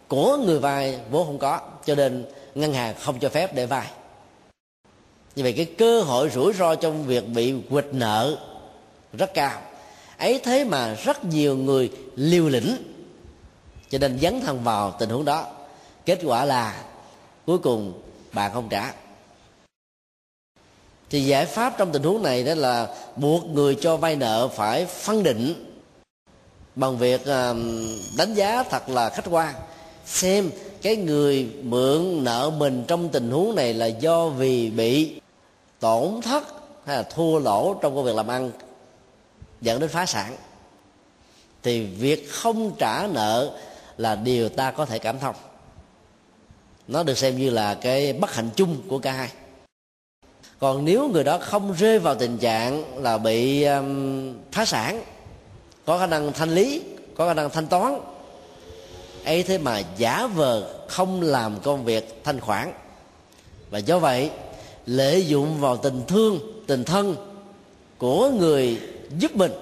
của 0.09 0.37
người 0.37 0.59
vay 0.59 0.99
vốn 1.11 1.27
không 1.27 1.39
có. 1.39 1.61
Cho 1.87 1.95
nên 1.95 2.25
ngân 2.55 2.75
hàng 2.75 2.95
không 3.01 3.19
cho 3.21 3.29
phép 3.29 3.55
để 3.55 3.67
vay. 3.67 3.91
Như 5.37 5.43
vậy 5.43 5.53
cái 5.53 5.67
cơ 5.79 6.01
hội 6.01 6.31
rủi 6.31 6.53
ro 6.53 6.75
trong 6.75 7.07
việc 7.07 7.29
bị 7.29 7.55
quỵt 7.71 7.87
nợ 7.93 8.39
rất 9.13 9.35
cao. 9.35 9.61
Ấy 10.19 10.41
thế 10.45 10.65
mà 10.65 10.95
rất 10.95 11.25
nhiều 11.25 11.57
người 11.57 11.91
liều 12.17 12.49
lĩnh 12.49 12.77
cho 13.91 13.99
nên 13.99 14.19
dấn 14.19 14.41
thân 14.41 14.65
vào 14.65 14.97
tình 14.99 15.11
huống 15.11 15.25
đó. 15.25 15.47
Kết 16.07 16.19
quả 16.25 16.45
là 16.45 16.85
cuối 17.47 17.59
cùng 17.59 18.03
bạn 18.33 18.53
không 18.53 18.69
trả. 18.69 18.93
Thì 21.11 21.25
giải 21.25 21.47
pháp 21.47 21.75
trong 21.79 21.93
tình 21.93 22.03
huống 22.03 22.23
này 22.23 22.45
đó 22.45 22.55
là 22.55 22.95
buộc 23.17 23.45
người 23.45 23.77
cho 23.81 23.97
vay 23.97 24.17
nợ 24.17 24.49
phải 24.49 24.87
phân 24.87 25.23
định 25.23 25.71
bằng 26.77 26.99
việc 26.99 27.27
à, 27.27 27.53
đánh 28.17 28.35
giá 28.35 28.63
thật 28.63 28.89
là 28.89 29.11
khách 29.11 29.25
quan, 29.31 29.55
xem 30.07 30.51
cái 30.85 30.97
người 30.97 31.49
mượn 31.63 32.25
nợ 32.25 32.51
mình 32.57 32.85
trong 32.89 33.09
tình 33.09 33.31
huống 33.31 33.55
này 33.55 33.75
là 33.75 33.87
do 33.87 34.29
vì 34.29 34.71
bị 34.71 35.21
tổn 35.81 36.21
thất 36.23 36.45
hay 36.87 36.97
là 36.97 37.03
thua 37.03 37.39
lỗ 37.39 37.75
trong 37.83 37.95
công 37.95 38.05
việc 38.05 38.15
làm 38.15 38.29
ăn 38.29 38.51
dẫn 39.61 39.81
đến 39.81 39.91
phá 39.91 40.07
sản. 40.07 40.37
Thì 41.63 41.85
việc 41.85 42.31
không 42.31 42.73
trả 42.79 43.07
nợ 43.07 43.59
là 43.97 44.15
điều 44.15 44.49
ta 44.49 44.71
có 44.71 44.87
thể 44.87 44.99
cảm 44.99 45.19
thông. 45.19 45.35
Nó 46.89 47.03
được 47.03 47.19
xem 47.19 47.39
như 47.39 47.51
là 47.51 47.75
cái 47.75 48.13
bất 48.13 48.35
hạnh 48.35 48.51
chung 48.57 48.77
của 48.89 48.99
cả 48.99 49.13
hai. 49.13 49.29
Còn 50.59 50.85
nếu 50.85 51.09
người 51.09 51.25
đó 51.25 51.39
không 51.39 51.73
rơi 51.73 51.99
vào 51.99 52.15
tình 52.15 52.39
trạng 52.39 53.03
là 53.03 53.19
bị 53.19 53.65
um, 53.65 54.35
phá 54.53 54.65
sản 54.65 55.03
có 55.85 55.99
khả 55.99 56.07
năng 56.07 56.33
thanh 56.33 56.51
lý 56.55 56.83
có 57.17 57.27
khả 57.27 57.35
năng 57.35 57.51
thanh 57.51 57.67
toán 57.67 58.01
ấy 59.25 59.43
thế 59.43 59.59
mà 59.59 59.83
giả 59.97 60.27
vờ 60.27 60.75
không 60.89 61.23
làm 61.23 61.61
công 61.61 61.85
việc 61.85 62.21
thanh 62.25 62.41
khoản. 62.41 62.73
Và 63.71 63.79
do 63.79 63.99
vậy 63.99 64.31
lợi 64.87 65.27
dụng 65.27 65.61
vào 65.61 65.77
tình 65.77 66.03
thương, 66.09 66.41
tình 66.67 66.85
thân 66.85 67.17
của 67.99 68.31
người 68.31 68.81
giúp 69.19 69.37
mình 69.37 69.53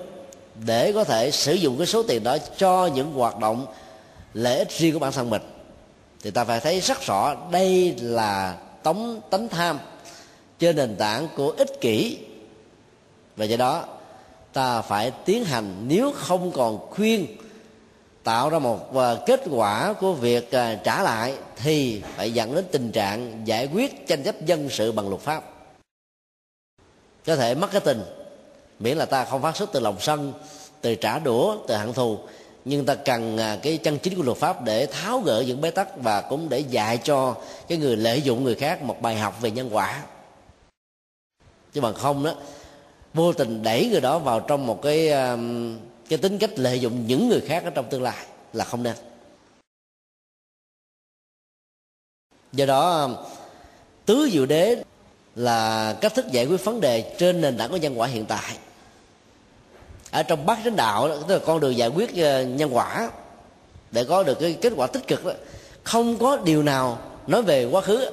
để 0.67 0.93
có 0.93 1.05
thể 1.05 1.31
sử 1.31 1.55
dụng 1.55 1.79
cái 1.79 1.87
số 1.87 2.03
tiền 2.03 2.23
đó 2.23 2.37
cho 2.57 2.87
những 2.87 3.13
hoạt 3.13 3.39
động 3.39 3.67
lợi 4.35 4.59
ích 4.59 4.71
riêng 4.71 4.93
của 4.93 4.99
bản 4.99 5.13
thân 5.13 5.31
mình. 5.31 5.43
Thì 6.23 6.31
ta 6.31 6.45
phải 6.45 6.61
thấy 6.61 6.81
rất 6.81 7.07
rõ 7.07 7.35
đây 7.51 7.95
là 8.01 8.57
tống 8.83 9.21
tánh 9.31 9.49
tham 9.49 9.79
trên 10.59 10.77
nền 10.77 10.97
tảng 10.97 11.29
của 11.37 11.55
ích 11.57 11.81
kỷ. 11.81 12.19
Và 13.37 13.45
do 13.45 13.57
đó, 13.57 13.85
ta 14.53 14.83
phải 14.83 15.11
tiến 15.11 15.45
hành 15.45 15.85
nếu 15.89 16.13
không 16.13 16.53
còn 16.53 16.91
khuyên 16.91 17.27
tạo 18.25 18.51
ra 18.51 18.59
một 18.59 18.95
ờ, 18.95 19.23
kết 19.27 19.43
quả 19.51 19.93
của 20.01 20.13
việc 20.13 20.51
ờ, 20.53 20.75
trả 20.75 21.03
lại 21.03 21.35
thì 21.57 22.03
phải 22.17 22.33
dẫn 22.33 22.55
đến 22.55 22.65
tình 22.73 22.93
trạng 22.93 23.43
giải 23.45 23.69
quyết 23.75 24.07
tranh 24.07 24.23
chấp 24.23 24.47
dân 24.47 24.69
sự 24.71 24.93
bằng 24.93 25.09
luật 25.09 25.21
pháp. 25.21 25.45
Có 27.27 27.37
thể 27.37 27.55
mất 27.55 27.69
cái 27.73 27.81
tình, 27.81 28.03
miễn 28.79 28.97
là 28.97 29.05
ta 29.05 29.25
không 29.25 29.43
phát 29.43 29.57
xuất 29.57 29.73
từ 29.73 29.81
lòng 29.81 29.97
sân, 30.01 30.33
từ 30.81 30.95
trả 30.95 31.19
đũa, 31.19 31.57
từ 31.69 31.75
hận 31.75 31.93
thù, 31.93 32.19
nhưng 32.65 32.87
ta 32.87 32.95
cần 32.95 33.39
ờ, 33.39 33.59
cái 33.63 33.77
chân 33.77 33.99
chính 33.99 34.15
của 34.17 34.23
luật 34.23 34.39
pháp 34.39 34.65
để 34.65 34.87
tháo 34.87 35.21
gỡ 35.21 35.45
những 35.47 35.61
bế 35.61 35.71
tắc 35.71 35.97
và 35.97 36.21
cũng 36.21 36.49
để 36.49 36.59
dạy 36.59 36.99
cho 36.99 37.37
cái 37.69 37.79
người 37.79 37.97
lợi 37.97 38.23
dụng 38.23 38.45
người 38.45 38.55
khác 38.55 38.83
một 38.83 39.03
bài 39.03 39.17
học 39.17 39.41
về 39.41 39.51
nhân 39.51 39.69
quả. 39.73 40.03
Chứ 41.73 41.81
bằng 41.81 41.95
không 41.95 42.25
đó, 42.25 42.35
vô 43.15 43.33
tình 43.33 43.63
đẩy 43.63 43.89
người 43.89 44.01
đó 44.01 44.19
vào 44.19 44.41
trong 44.41 44.67
một 44.67 44.83
cái 44.83 45.13
cái 46.13 46.19
tính 46.19 46.39
cách 46.39 46.51
lợi 46.57 46.81
dụng 46.81 47.07
những 47.07 47.29
người 47.29 47.41
khác 47.41 47.65
ở 47.65 47.71
trong 47.71 47.91
tương 47.91 48.03
lai 48.03 48.27
là 48.53 48.65
không 48.65 48.83
nên. 48.83 48.95
Do 52.53 52.67
đó 52.67 53.11
tứ 54.07 54.29
diệu 54.33 54.47
đế 54.47 54.83
là 55.35 55.93
cách 56.01 56.15
thức 56.15 56.27
giải 56.33 56.47
quyết 56.47 56.65
vấn 56.65 56.81
đề 56.81 57.15
trên 57.19 57.41
nền 57.41 57.57
tảng 57.57 57.71
của 57.71 57.77
nhân 57.77 58.01
quả 58.01 58.09
hiện 58.09 58.25
tại. 58.27 58.57
Ở 60.11 60.23
trong 60.23 60.47
bát 60.47 60.59
chánh 60.65 60.77
đạo 60.77 61.09
đó, 61.09 61.17
tức 61.29 61.35
là 61.35 61.41
con 61.47 61.61
đường 61.61 61.77
giải 61.77 61.89
quyết 61.89 62.17
ờ, 62.17 62.45
nhân 62.45 62.77
quả 62.77 63.11
để 63.91 64.05
có 64.05 64.23
được 64.23 64.39
cái 64.41 64.57
kết 64.61 64.73
quả 64.77 64.87
tích 64.87 65.07
cực 65.07 65.25
đó 65.25 65.33
không 65.85 66.19
có 66.19 66.37
điều 66.37 66.63
nào 66.63 66.99
nói 67.27 67.43
về 67.43 67.65
quá 67.65 67.81
khứ 67.81 68.11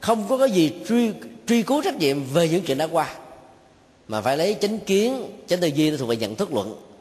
không 0.00 0.28
có 0.28 0.38
cái 0.38 0.50
gì 0.50 0.72
truy 0.88 1.12
truy 1.48 1.62
cứu 1.62 1.82
trách 1.82 1.96
nhiệm 1.96 2.24
về 2.24 2.48
những 2.48 2.62
chuyện 2.62 2.78
đã 2.78 2.88
qua 2.92 3.14
mà 4.08 4.20
phải 4.20 4.36
lấy 4.36 4.56
chánh 4.60 4.78
kiến 4.78 5.30
chánh 5.46 5.60
tư 5.60 5.66
duy 5.66 5.90
nó 5.90 5.96
thuộc 5.96 6.08
về 6.08 6.16
nhận 6.16 6.34
thức 6.34 6.54
luận 6.54 6.91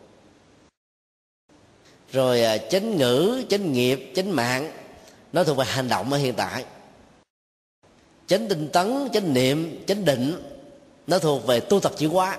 rồi 2.12 2.44
à, 2.44 2.58
chánh 2.58 2.98
ngữ, 2.98 3.44
chánh 3.50 3.74
nghiệp, 3.74 4.12
chánh 4.16 4.36
mạng, 4.36 4.72
nó 5.34 5.44
thuộc 5.44 5.58
về 5.58 5.66
hành 5.66 5.88
động 5.88 6.14
ở 6.14 6.18
hiện 6.18 6.34
tại. 6.34 6.66
Chánh 8.28 8.48
tinh 8.48 8.70
tấn, 8.74 9.10
chánh 9.14 9.34
niệm, 9.34 9.84
chánh 9.88 10.06
định, 10.06 10.44
nó 11.08 11.20
thuộc 11.20 11.46
về 11.48 11.60
tu 11.60 11.80
tập 11.80 11.92
chuyển 11.98 12.10
hóa. 12.10 12.38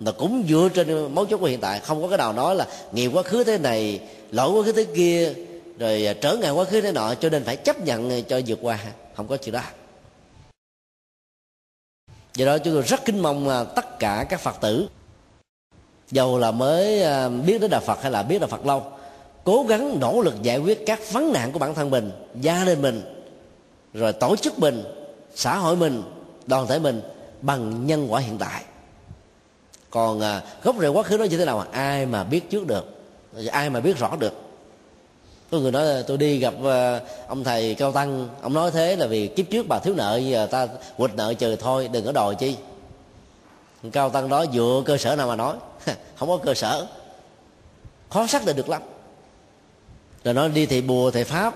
Nó 0.00 0.12
cũng 0.12 0.44
dựa 0.48 0.68
trên 0.74 1.14
mấu 1.14 1.26
chốt 1.26 1.38
của 1.38 1.46
hiện 1.46 1.60
tại, 1.60 1.80
không 1.80 2.02
có 2.02 2.08
cái 2.08 2.18
nào 2.18 2.32
nói 2.32 2.56
là 2.56 2.66
nghiệp 2.92 3.10
quá 3.14 3.22
khứ 3.22 3.44
thế 3.44 3.58
này, 3.58 4.00
lỗi 4.30 4.50
quá 4.50 4.64
khứ 4.64 4.72
thế 4.72 4.86
kia, 4.96 5.32
rồi 5.78 6.06
à, 6.06 6.14
trở 6.20 6.36
ngại 6.36 6.50
quá 6.50 6.64
khứ 6.64 6.80
thế 6.80 6.92
nọ, 6.92 7.14
cho 7.14 7.28
nên 7.28 7.44
phải 7.44 7.56
chấp 7.56 7.80
nhận 7.80 8.22
cho 8.22 8.40
vượt 8.46 8.58
qua. 8.62 8.78
Không 9.14 9.28
có 9.28 9.36
chuyện 9.36 9.52
đó. 9.52 9.62
Do 12.34 12.46
đó 12.46 12.58
chúng 12.58 12.74
tôi 12.74 12.82
rất 12.82 13.04
kính 13.04 13.18
mong 13.18 13.48
à, 13.48 13.64
tất 13.64 13.98
cả 13.98 14.26
các 14.28 14.40
phật 14.40 14.56
tử, 14.60 14.88
dầu 16.10 16.38
là 16.38 16.50
mới 16.50 17.04
biết 17.46 17.60
đến 17.60 17.70
đạo 17.70 17.80
phật 17.80 18.02
hay 18.02 18.10
là 18.10 18.22
biết 18.22 18.38
đạo 18.38 18.48
phật 18.48 18.66
lâu 18.66 18.92
cố 19.44 19.64
gắng 19.68 20.00
nỗ 20.00 20.20
lực 20.20 20.42
giải 20.42 20.58
quyết 20.58 20.86
các 20.86 21.12
vấn 21.12 21.32
nạn 21.32 21.52
của 21.52 21.58
bản 21.58 21.74
thân 21.74 21.90
mình 21.90 22.10
gia 22.40 22.64
đình 22.64 22.82
mình 22.82 23.02
rồi 23.94 24.12
tổ 24.12 24.36
chức 24.36 24.58
mình 24.58 24.84
xã 25.34 25.56
hội 25.56 25.76
mình 25.76 26.02
đoàn 26.46 26.66
thể 26.66 26.78
mình 26.78 27.02
bằng 27.40 27.86
nhân 27.86 28.12
quả 28.12 28.20
hiện 28.20 28.38
tại. 28.38 28.62
Còn 29.90 30.20
à, 30.20 30.42
gốc 30.62 30.76
rễ 30.80 30.88
quá 30.88 31.02
khứ 31.02 31.18
nó 31.18 31.24
như 31.24 31.38
thế 31.38 31.44
nào? 31.44 31.58
Mà 31.58 31.64
ai 31.72 32.06
mà 32.06 32.24
biết 32.24 32.50
trước 32.50 32.66
được? 32.66 32.84
Ai 33.50 33.70
mà 33.70 33.80
biết 33.80 33.98
rõ 33.98 34.16
được? 34.16 34.32
Có 35.50 35.58
người 35.58 35.72
nói 35.72 35.84
là 35.84 36.02
tôi 36.06 36.16
đi 36.18 36.38
gặp 36.38 36.54
à, 36.64 37.00
ông 37.28 37.44
thầy 37.44 37.74
cao 37.74 37.92
tăng 37.92 38.28
ông 38.42 38.54
nói 38.54 38.70
thế 38.70 38.96
là 38.96 39.06
vì 39.06 39.26
kiếp 39.26 39.46
trước 39.50 39.66
bà 39.68 39.78
thiếu 39.78 39.94
nợ 39.94 40.16
giờ 40.16 40.46
ta 40.46 40.66
quỵt 40.96 41.10
nợ 41.14 41.34
trừ 41.34 41.56
thôi 41.56 41.88
đừng 41.92 42.04
có 42.04 42.12
đòi 42.12 42.34
chi. 42.34 42.56
Cao 43.92 44.10
tăng 44.10 44.28
đó 44.28 44.44
dựa 44.52 44.82
cơ 44.86 44.96
sở 44.96 45.16
nào 45.16 45.28
mà 45.28 45.36
nói? 45.36 45.56
Không 46.16 46.28
có 46.28 46.36
cơ 46.36 46.54
sở. 46.54 46.86
Khó 48.10 48.26
xác 48.26 48.46
định 48.46 48.56
được 48.56 48.68
lắm 48.68 48.82
rồi 50.24 50.34
nói 50.34 50.48
đi 50.48 50.66
thị 50.66 50.80
bùa 50.80 51.10
thầy 51.10 51.24
pháp. 51.24 51.54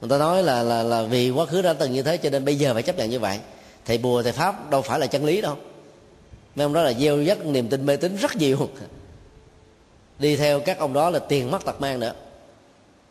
Người 0.00 0.10
ta 0.10 0.18
nói 0.18 0.42
là 0.42 0.62
là 0.62 0.82
là 0.82 1.02
vì 1.02 1.30
quá 1.30 1.46
khứ 1.46 1.62
đã 1.62 1.72
từng 1.72 1.92
như 1.92 2.02
thế 2.02 2.16
cho 2.16 2.30
nên 2.30 2.44
bây 2.44 2.56
giờ 2.56 2.74
phải 2.74 2.82
chấp 2.82 2.96
nhận 2.96 3.10
như 3.10 3.18
vậy. 3.18 3.38
Thầy 3.84 3.98
bùa 3.98 4.22
thầy 4.22 4.32
pháp 4.32 4.70
đâu 4.70 4.82
phải 4.82 5.00
là 5.00 5.06
chân 5.06 5.24
lý 5.24 5.40
đâu. 5.40 5.56
Mấy 6.54 6.64
ông 6.64 6.72
đó 6.72 6.82
là 6.82 6.92
gieo 6.92 7.22
dắt 7.22 7.46
niềm 7.46 7.68
tin 7.68 7.86
mê 7.86 7.96
tín 7.96 8.16
rất 8.16 8.36
nhiều. 8.36 8.68
Đi 10.18 10.36
theo 10.36 10.60
các 10.60 10.78
ông 10.78 10.92
đó 10.92 11.10
là 11.10 11.18
tiền 11.18 11.50
mất 11.50 11.64
tật 11.64 11.80
mang 11.80 12.00
nữa. 12.00 12.12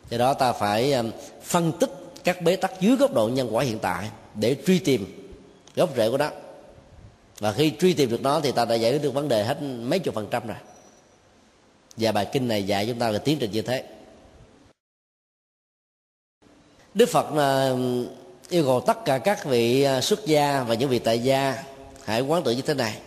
Do 0.09 0.17
đó 0.17 0.33
ta 0.33 0.53
phải 0.53 0.93
um, 0.93 1.11
phân 1.43 1.71
tích 1.79 1.89
các 2.23 2.41
bế 2.41 2.55
tắc 2.55 2.81
dưới 2.81 2.95
góc 2.95 3.13
độ 3.13 3.27
nhân 3.27 3.55
quả 3.55 3.63
hiện 3.63 3.79
tại 3.79 4.09
để 4.35 4.55
truy 4.67 4.79
tìm 4.79 5.29
gốc 5.75 5.89
rễ 5.97 6.09
của 6.09 6.17
nó. 6.17 6.29
Và 7.39 7.51
khi 7.51 7.73
truy 7.79 7.93
tìm 7.93 8.09
được 8.09 8.21
nó 8.21 8.39
thì 8.39 8.51
ta 8.51 8.65
đã 8.65 8.75
giải 8.75 8.91
quyết 8.91 9.01
được 9.01 9.13
vấn 9.13 9.29
đề 9.29 9.43
hết 9.43 9.61
mấy 9.61 9.99
chục 9.99 10.15
phần 10.15 10.27
trăm 10.31 10.47
rồi. 10.47 10.57
Và 11.97 12.11
bài 12.11 12.27
kinh 12.31 12.47
này 12.47 12.63
dạy 12.63 12.85
chúng 12.87 12.99
ta 12.99 13.09
là 13.09 13.19
tiến 13.19 13.37
trình 13.39 13.51
như 13.51 13.61
thế 13.61 13.83
đức 16.93 17.09
phật 17.09 17.37
à, 17.37 17.69
yêu 18.49 18.63
cầu 18.65 18.81
tất 18.81 19.05
cả 19.05 19.17
các 19.17 19.45
vị 19.45 19.83
à, 19.83 20.01
xuất 20.01 20.25
gia 20.25 20.63
và 20.63 20.75
những 20.75 20.89
vị 20.89 20.99
tại 20.99 21.19
gia 21.19 21.63
hãy 22.03 22.21
quán 22.21 22.43
tự 22.43 22.51
như 22.51 22.61
thế 22.61 22.73
này. 22.73 22.97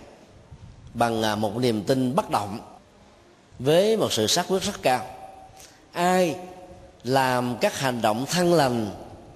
Bằng 0.94 1.23
à, 1.23 1.35
một 1.35 1.57
niềm 1.57 1.83
tin 1.83 2.14
bất 2.14 2.31
động 2.31 2.59
với 3.59 3.97
một 3.97 4.12
sự 4.12 4.27
xác 4.27 4.49
quyết 4.49 4.62
rất 4.62 4.83
cao. 4.83 5.07
Ai 5.92 6.37
làm 7.05 7.57
các 7.61 7.79
hành 7.79 8.03
động 8.03 8.27
thân 8.31 8.55
lành, 8.55 8.90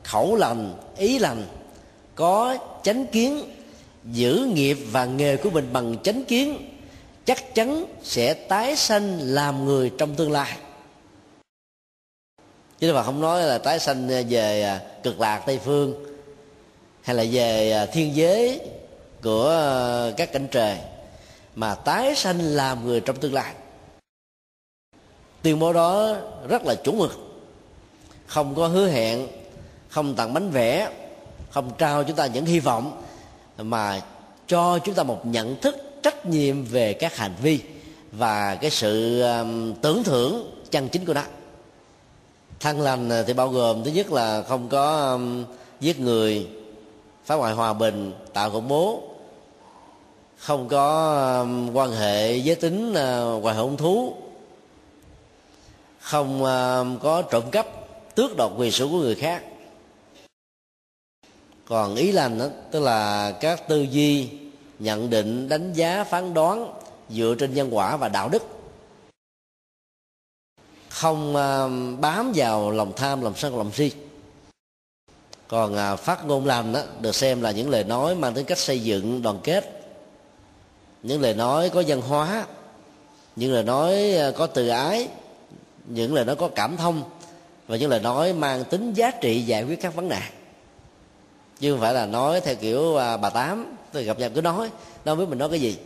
khẩu 0.04 0.36
lành, 0.36 0.74
ý 0.96 1.18
lành, 1.18 1.44
có 2.14 2.56
chánh 2.82 3.06
kiến, 3.06 3.44
giữ 4.04 4.48
nghiệp 4.54 4.78
và 4.90 5.04
nghề 5.04 5.36
của 5.36 5.50
mình 5.50 5.68
bằng 5.72 5.96
chánh 6.02 6.24
kiến, 6.24 6.78
chắc 7.24 7.54
chắn 7.54 7.84
sẽ 8.02 8.34
tái 8.34 8.76
sanh 8.76 9.18
làm 9.20 9.64
người 9.64 9.90
trong 9.98 10.14
tương 10.14 10.32
lai 10.32 10.56
chứ 12.80 12.92
mà 12.92 13.02
không 13.02 13.20
nói 13.20 13.42
là 13.42 13.58
tái 13.58 13.78
sanh 13.78 14.12
à, 14.12 14.22
về 14.28 14.62
à, 14.62 14.80
cực 15.02 15.20
lạc 15.20 15.42
tây 15.46 15.58
phương, 15.64 15.94
hay 17.02 17.16
là 17.16 17.24
về 17.32 17.72
à, 17.72 17.86
thiên 17.86 18.16
giới 18.16 18.60
của 19.22 19.52
các 20.16 20.32
cảnh 20.32 20.48
trời, 20.50 20.76
mà 21.54 21.74
tái 21.74 22.14
sanh 22.14 22.40
làm 22.40 22.86
người 22.86 23.00
trong 23.00 23.16
tương 23.16 23.34
lai. 23.34 23.54
Tuyên 25.42 25.58
bố 25.58 25.72
đó 25.72 26.16
rất 26.48 26.64
là 26.64 26.74
chuẩn 26.74 26.98
mực. 26.98 27.18
Không 28.26 28.54
có 28.54 28.66
hứa 28.66 28.88
hẹn, 28.88 29.28
không 29.88 30.14
tặng 30.14 30.34
bánh 30.34 30.50
vẽ, 30.50 30.90
không 31.50 31.70
trao 31.78 32.04
chúng 32.04 32.16
ta 32.16 32.26
những 32.26 32.44
hy 32.44 32.60
vọng, 32.60 33.02
mà 33.56 34.00
cho 34.46 34.78
chúng 34.78 34.94
ta 34.94 35.02
một 35.02 35.26
nhận 35.26 35.60
thức 35.60 35.76
trách 36.02 36.26
nhiệm 36.26 36.64
về 36.64 36.92
các 36.92 37.16
hành 37.16 37.34
vi 37.42 37.60
và 38.12 38.54
cái 38.54 38.70
sự 38.70 39.22
tưởng 39.82 40.04
thưởng 40.04 40.60
chân 40.70 40.88
chính 40.88 41.04
của 41.04 41.14
nó 41.14 41.22
thân 42.60 42.80
lành 42.80 43.08
ờ, 43.08 43.22
thì 43.22 43.32
bao 43.32 43.48
gồm 43.48 43.84
thứ 43.84 43.90
nhất 43.90 44.12
là 44.12 44.42
không 44.42 44.68
có 44.68 45.12
um, 45.12 45.44
giết 45.80 46.00
người 46.00 46.48
phá 47.24 47.34
hoại 47.34 47.54
hòa 47.54 47.72
bình 47.72 48.12
tạo 48.32 48.50
khủng 48.50 48.68
bố 48.68 49.02
không 50.38 50.68
có 50.68 51.14
um, 51.40 51.72
quan 51.72 51.92
hệ 51.92 52.36
giới 52.36 52.56
tính 52.56 52.90
uh, 52.90 53.42
hoài 53.42 53.56
hôn 53.56 53.76
thú 53.76 54.14
không 56.00 56.40
có 57.02 57.22
trộm 57.30 57.50
cắp 57.50 57.66
tước 58.14 58.36
đoạt 58.36 58.50
quyền 58.56 58.72
sở 58.72 58.86
của 58.86 58.98
người 58.98 59.14
khác. 59.14 59.42
Còn 61.66 61.94
ý 61.94 62.12
lành 62.12 62.38
đó, 62.38 62.46
tức 62.70 62.80
là 62.80 63.30
các 63.40 63.68
tư 63.68 63.82
duy 63.82 64.28
nhận 64.78 65.10
định 65.10 65.48
đánh 65.48 65.72
giá 65.72 66.04
phán 66.04 66.34
đoán 66.34 66.74
dựa 67.10 67.34
trên 67.38 67.54
nhân 67.54 67.68
quả 67.70 67.96
và 67.96 68.08
đạo 68.08 68.28
đức 68.28 68.57
không 70.98 71.36
ờ, 71.36 71.70
bám 72.00 72.32
vào 72.34 72.70
lòng 72.70 72.92
tham, 72.96 73.20
lòng 73.20 73.34
sân, 73.36 73.58
lòng 73.58 73.72
si. 73.72 73.92
Còn 75.48 75.74
ờ, 75.76 75.96
phát 75.96 76.26
ngôn 76.26 76.46
làm 76.46 76.72
đó 76.72 76.80
được 77.00 77.14
xem 77.14 77.42
là 77.42 77.50
những 77.50 77.70
lời 77.70 77.84
nói 77.84 78.14
mang 78.14 78.34
tính 78.34 78.44
cách 78.44 78.58
xây 78.58 78.80
dựng, 78.80 79.22
đoàn 79.22 79.38
kết. 79.42 79.82
Những 81.02 81.20
lời 81.20 81.34
nói 81.34 81.70
có 81.70 81.82
văn 81.86 82.00
hóa, 82.00 82.46
những 83.36 83.52
lời 83.52 83.62
nói 83.62 84.12
ờ, 84.12 84.32
có 84.32 84.46
từ 84.46 84.68
ái, 84.68 85.08
những 85.86 86.14
lời 86.14 86.24
nói 86.24 86.36
có 86.36 86.48
cảm 86.54 86.76
thông, 86.76 87.02
và 87.66 87.76
những 87.76 87.90
lời 87.90 88.00
nói 88.00 88.32
mang 88.32 88.64
tính 88.64 88.92
giá 88.92 89.10
trị 89.10 89.42
giải 89.42 89.64
quyết 89.64 89.80
các 89.80 89.94
vấn 89.94 90.08
nạn 90.08 90.32
chứ 91.60 91.72
không 91.72 91.80
phải 91.80 91.94
là 91.94 92.06
nói 92.06 92.40
theo 92.40 92.54
kiểu 92.54 92.94
bà 92.94 93.30
tám, 93.30 93.76
tôi 93.92 94.04
gặp 94.04 94.18
nhau 94.18 94.30
cứ 94.34 94.40
nói 94.40 94.70
đâu 95.04 95.16
biết 95.16 95.28
mình 95.28 95.38
nói 95.38 95.50
cái 95.50 95.60
gì? 95.60 95.76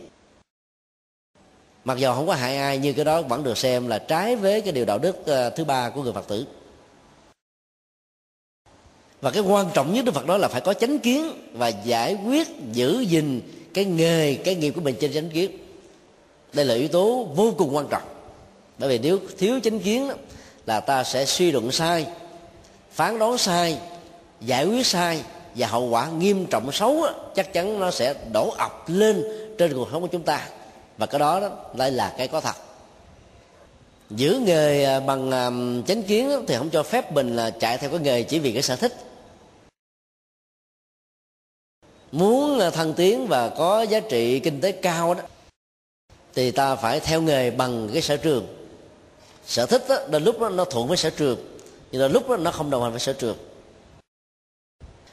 Mặc 1.85 1.97
dù 1.97 2.13
không 2.13 2.27
có 2.27 2.33
hại 2.33 2.57
ai 2.57 2.77
nhưng 2.77 2.95
cái 2.95 3.05
đó 3.05 3.21
vẫn 3.21 3.43
được 3.43 3.57
xem 3.57 3.87
là 3.87 3.99
trái 3.99 4.35
với 4.35 4.61
cái 4.61 4.71
điều 4.71 4.85
đạo 4.85 4.99
đức 4.99 5.25
ờ, 5.25 5.49
thứ 5.49 5.63
ba 5.63 5.89
của 5.89 6.03
người 6.03 6.13
phật 6.13 6.27
tử. 6.27 6.45
Và 9.21 9.31
cái 9.31 9.43
quan 9.43 9.67
trọng 9.73 9.93
nhất 9.93 10.05
đức 10.05 10.11
phật 10.15 10.25
đó 10.25 10.37
là 10.37 10.47
phải 10.47 10.61
có 10.61 10.73
chánh 10.73 10.99
kiến 10.99 11.31
và 11.53 11.67
giải 11.67 12.17
quyết 12.25 12.47
giữ 12.71 13.01
gìn 13.01 13.41
cái 13.73 13.85
nghề 13.85 14.35
cái 14.35 14.55
nghiệp 14.55 14.71
của 14.71 14.81
mình 14.81 14.95
trên 14.99 15.13
chánh 15.13 15.29
kiến. 15.29 15.51
Đây 16.53 16.65
là 16.65 16.73
yếu 16.73 16.87
tố 16.87 17.27
vô 17.35 17.53
cùng 17.57 17.75
quan 17.75 17.87
trọng. 17.87 18.03
Bởi 18.77 18.89
vì 18.89 18.99
nếu 18.99 19.19
thiếu 19.37 19.59
chánh 19.63 19.79
kiến 19.79 20.07
đó, 20.07 20.15
là 20.65 20.79
ta 20.79 21.03
sẽ 21.03 21.25
suy 21.25 21.51
luận 21.51 21.71
sai 21.71 22.05
phán 22.91 23.19
đoán 23.19 23.37
sai 23.37 23.77
giải 24.41 24.65
quyết 24.65 24.85
sai 24.85 25.21
và 25.55 25.67
hậu 25.67 25.89
quả 25.89 26.09
nghiêm 26.09 26.45
trọng 26.45 26.71
xấu 26.71 27.01
đó, 27.01 27.13
chắc 27.35 27.53
chắn 27.53 27.79
nó 27.79 27.91
sẽ 27.91 28.13
đổ 28.33 28.49
ập 28.57 28.83
lên 28.87 29.23
trên 29.57 29.73
cuộc 29.73 29.87
sống 29.91 30.01
của 30.01 30.07
chúng 30.07 30.23
ta 30.23 30.47
và 30.97 31.05
cái 31.05 31.19
đó, 31.19 31.39
đó 31.39 31.49
lại 31.73 31.91
là 31.91 32.15
cái 32.17 32.27
có 32.27 32.41
thật. 32.41 32.55
Giữ 34.09 34.41
nghề 34.45 34.83
à, 34.83 34.99
bằng 34.99 35.31
à, 35.31 35.49
chánh 35.87 36.03
kiến 36.03 36.45
thì 36.47 36.55
không 36.57 36.69
cho 36.69 36.83
phép 36.83 37.11
mình 37.11 37.35
là 37.35 37.49
chạy 37.49 37.77
theo 37.77 37.89
cái 37.89 37.99
nghề 37.99 38.23
chỉ 38.23 38.39
vì 38.39 38.53
cái 38.53 38.61
sở 38.61 38.75
thích. 38.75 38.93
Muốn 42.11 42.59
à, 42.59 42.69
thăng 42.69 42.93
tiến 42.93 43.27
và 43.27 43.49
có 43.49 43.81
giá 43.81 43.99
trị 43.99 44.39
kinh 44.39 44.61
tế 44.61 44.71
cao 44.71 45.13
đó 45.13 45.21
thì 46.33 46.51
ta 46.51 46.75
phải 46.75 46.99
theo 46.99 47.21
nghề 47.21 47.51
bằng 47.51 47.89
cái 47.93 48.01
sở 48.01 48.17
trường. 48.17 48.47
Sở 49.45 49.65
thích 49.65 49.85
đó, 49.89 49.95
đến 50.07 50.23
lúc 50.23 50.39
đó, 50.39 50.49
nó 50.49 50.65
thuận 50.65 50.87
với 50.87 50.97
sở 50.97 51.09
trường 51.09 51.59
nhưng 51.91 52.01
là 52.01 52.07
lúc 52.07 52.29
đó, 52.29 52.37
nó 52.37 52.51
không 52.51 52.69
đồng 52.69 52.83
hành 52.83 52.91
với 52.91 52.99
sở 52.99 53.13
trường. 53.13 53.37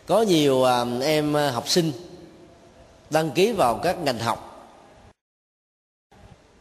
Có 0.06 0.22
nhiều 0.22 0.64
em 1.02 1.34
học 1.34 1.68
sinh 1.68 1.92
đăng 3.10 3.30
ký 3.30 3.52
vào 3.52 3.80
các 3.82 3.98
ngành 3.98 4.18
học 4.18 4.49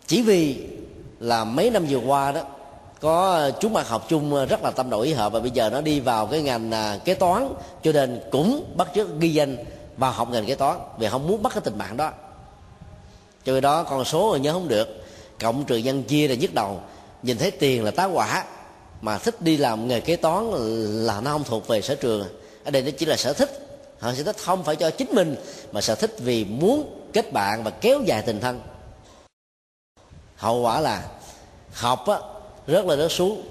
chỉ 0.09 0.21
vì 0.21 0.57
là 1.19 1.43
mấy 1.43 1.69
năm 1.69 1.85
vừa 1.89 1.97
qua 1.97 2.31
đó, 2.31 2.41
có 3.01 3.31
ờ, 3.31 3.51
chúng 3.59 3.73
bạn 3.73 3.85
học 3.85 4.05
chung 4.09 4.33
ờ, 4.33 4.45
rất 4.45 4.63
là 4.63 4.71
tâm 4.71 4.89
đầu 4.89 4.99
ý 4.99 5.13
hợp 5.13 5.33
và 5.33 5.39
bây 5.39 5.51
giờ 5.51 5.69
nó 5.69 5.81
đi 5.81 5.99
vào 5.99 6.25
cái 6.25 6.41
ngành 6.41 6.71
à, 6.71 6.99
kế 7.05 7.13
toán, 7.13 7.53
cho 7.83 7.91
nên 7.91 8.21
cũng 8.31 8.73
bắt 8.77 8.87
chước 8.95 9.19
ghi 9.19 9.33
danh 9.33 9.57
vào 9.97 10.11
học 10.11 10.29
ngành 10.31 10.45
kế 10.45 10.55
toán 10.55 10.77
vì 10.97 11.07
không 11.07 11.27
muốn 11.27 11.43
bắt 11.43 11.53
cái 11.53 11.61
tình 11.61 11.77
bạn 11.77 11.97
đó. 11.97 12.11
Cho 13.45 13.53
nên 13.53 13.61
đó, 13.61 13.83
con 13.83 14.05
số 14.05 14.37
nhớ 14.41 14.53
không 14.53 14.67
được. 14.67 15.05
Cộng 15.39 15.65
trừ 15.65 15.77
nhân 15.77 16.03
chia 16.03 16.27
là 16.27 16.35
nhức 16.35 16.53
đầu. 16.53 16.81
Nhìn 17.23 17.37
thấy 17.37 17.51
tiền 17.51 17.83
là 17.83 17.91
tá 17.91 18.05
quả 18.05 18.43
mà 19.01 19.17
thích 19.17 19.41
đi 19.41 19.57
làm 19.57 19.87
nghề 19.87 19.99
kế 19.99 20.15
toán 20.15 20.51
là 21.05 21.21
nó 21.21 21.31
không 21.31 21.43
thuộc 21.43 21.67
về 21.67 21.81
sở 21.81 21.95
trường. 21.95 22.27
Ở 22.63 22.71
đây 22.71 22.81
nó 22.81 22.91
chỉ 22.97 23.05
là 23.05 23.15
sở 23.15 23.33
thích. 23.33 23.67
Họ 23.99 24.13
sẽ 24.13 24.23
thích 24.23 24.37
không 24.39 24.63
phải 24.63 24.75
cho 24.75 24.89
chính 24.89 25.15
mình, 25.15 25.35
mà 25.71 25.81
sở 25.81 25.95
thích 25.95 26.15
vì 26.19 26.45
muốn 26.45 26.99
kết 27.13 27.33
bạn 27.33 27.63
và 27.63 27.71
kéo 27.71 28.01
dài 28.05 28.21
tình 28.21 28.39
thân 28.39 28.61
hậu 30.39 30.61
quả 30.61 30.79
là 30.79 31.09
học 31.73 32.07
á, 32.07 32.17
rất 32.67 32.85
là 32.85 32.95
rớt 32.95 33.11
xuống. 33.11 33.43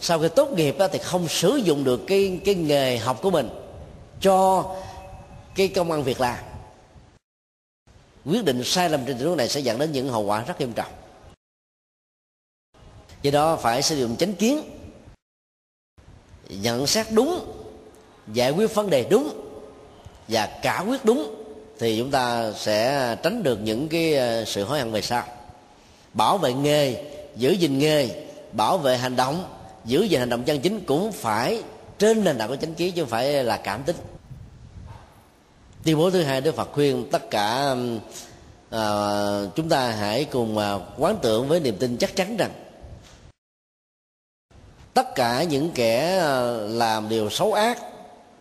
Sau 0.00 0.18
khi 0.18 0.28
tốt 0.28 0.50
nghiệp 0.52 0.78
á, 0.78 0.88
thì 0.88 0.98
không 0.98 1.28
sử 1.28 1.56
dụng 1.56 1.84
được 1.84 2.00
cái 2.06 2.40
cái 2.44 2.54
nghề 2.54 2.98
học 2.98 3.18
của 3.22 3.30
mình 3.30 3.48
cho 4.20 4.64
cái 5.54 5.68
công 5.68 5.92
ăn 5.92 6.02
việc 6.02 6.20
làm. 6.20 6.38
Quyết 8.24 8.44
định 8.44 8.64
sai 8.64 8.90
lầm 8.90 9.04
trên 9.06 9.18
tình 9.18 9.36
này 9.36 9.48
sẽ 9.48 9.60
dẫn 9.60 9.78
đến 9.78 9.92
những 9.92 10.08
hậu 10.08 10.22
quả 10.22 10.44
rất 10.44 10.60
nghiêm 10.60 10.72
trọng. 10.72 10.92
Do 13.22 13.30
đó 13.30 13.56
phải 13.56 13.82
sử 13.82 13.96
dụng 13.96 14.16
chánh 14.16 14.34
kiến 14.34 14.62
nhận 16.48 16.86
xét 16.86 17.06
đúng 17.12 17.54
giải 18.32 18.50
quyết 18.50 18.74
vấn 18.74 18.90
đề 18.90 19.06
đúng 19.10 19.40
và 20.28 20.58
cả 20.62 20.84
quyết 20.88 21.04
đúng 21.04 21.44
thì 21.78 21.98
chúng 21.98 22.10
ta 22.10 22.52
sẽ 22.52 23.16
tránh 23.22 23.42
được 23.42 23.58
những 23.62 23.88
cái 23.88 24.14
ờ, 24.14 24.44
sự 24.44 24.64
hối 24.64 24.78
hận 24.78 24.92
về 24.92 25.02
sau 25.02 25.24
bảo 26.14 26.38
vệ 26.38 26.52
nghề 26.52 27.04
giữ 27.36 27.50
gìn 27.50 27.78
nghề 27.78 28.08
bảo 28.52 28.78
vệ 28.78 28.96
hành 28.96 29.16
động 29.16 29.44
giữ 29.84 30.02
gìn 30.02 30.20
hành 30.20 30.28
động 30.28 30.44
chân 30.44 30.60
chính 30.60 30.84
cũng 30.84 31.12
phải 31.12 31.62
trên 31.98 32.24
nền 32.24 32.38
tảng 32.38 32.48
của 32.48 32.56
chánh 32.56 32.74
kiến 32.74 32.92
chứ 32.94 33.02
không 33.02 33.10
phải 33.10 33.44
là 33.44 33.56
cảm 33.56 33.82
tính. 33.82 33.96
Tuyên 35.84 35.98
bố 35.98 36.10
thứ 36.10 36.22
hai 36.22 36.40
đức 36.40 36.54
phật 36.54 36.68
khuyên 36.72 37.08
tất 37.12 37.30
cả 37.30 37.74
à, 38.70 38.82
chúng 39.54 39.68
ta 39.68 39.90
hãy 39.90 40.24
cùng 40.24 40.58
à, 40.58 40.78
quán 40.98 41.16
tưởng 41.22 41.48
với 41.48 41.60
niềm 41.60 41.76
tin 41.76 41.96
chắc 41.96 42.16
chắn 42.16 42.36
rằng 42.36 42.50
tất 44.98 45.14
cả 45.14 45.42
những 45.42 45.70
kẻ 45.74 46.18
ờ, 46.18 46.66
làm 46.66 47.08
điều 47.08 47.30
xấu 47.30 47.52
ác 47.52 47.78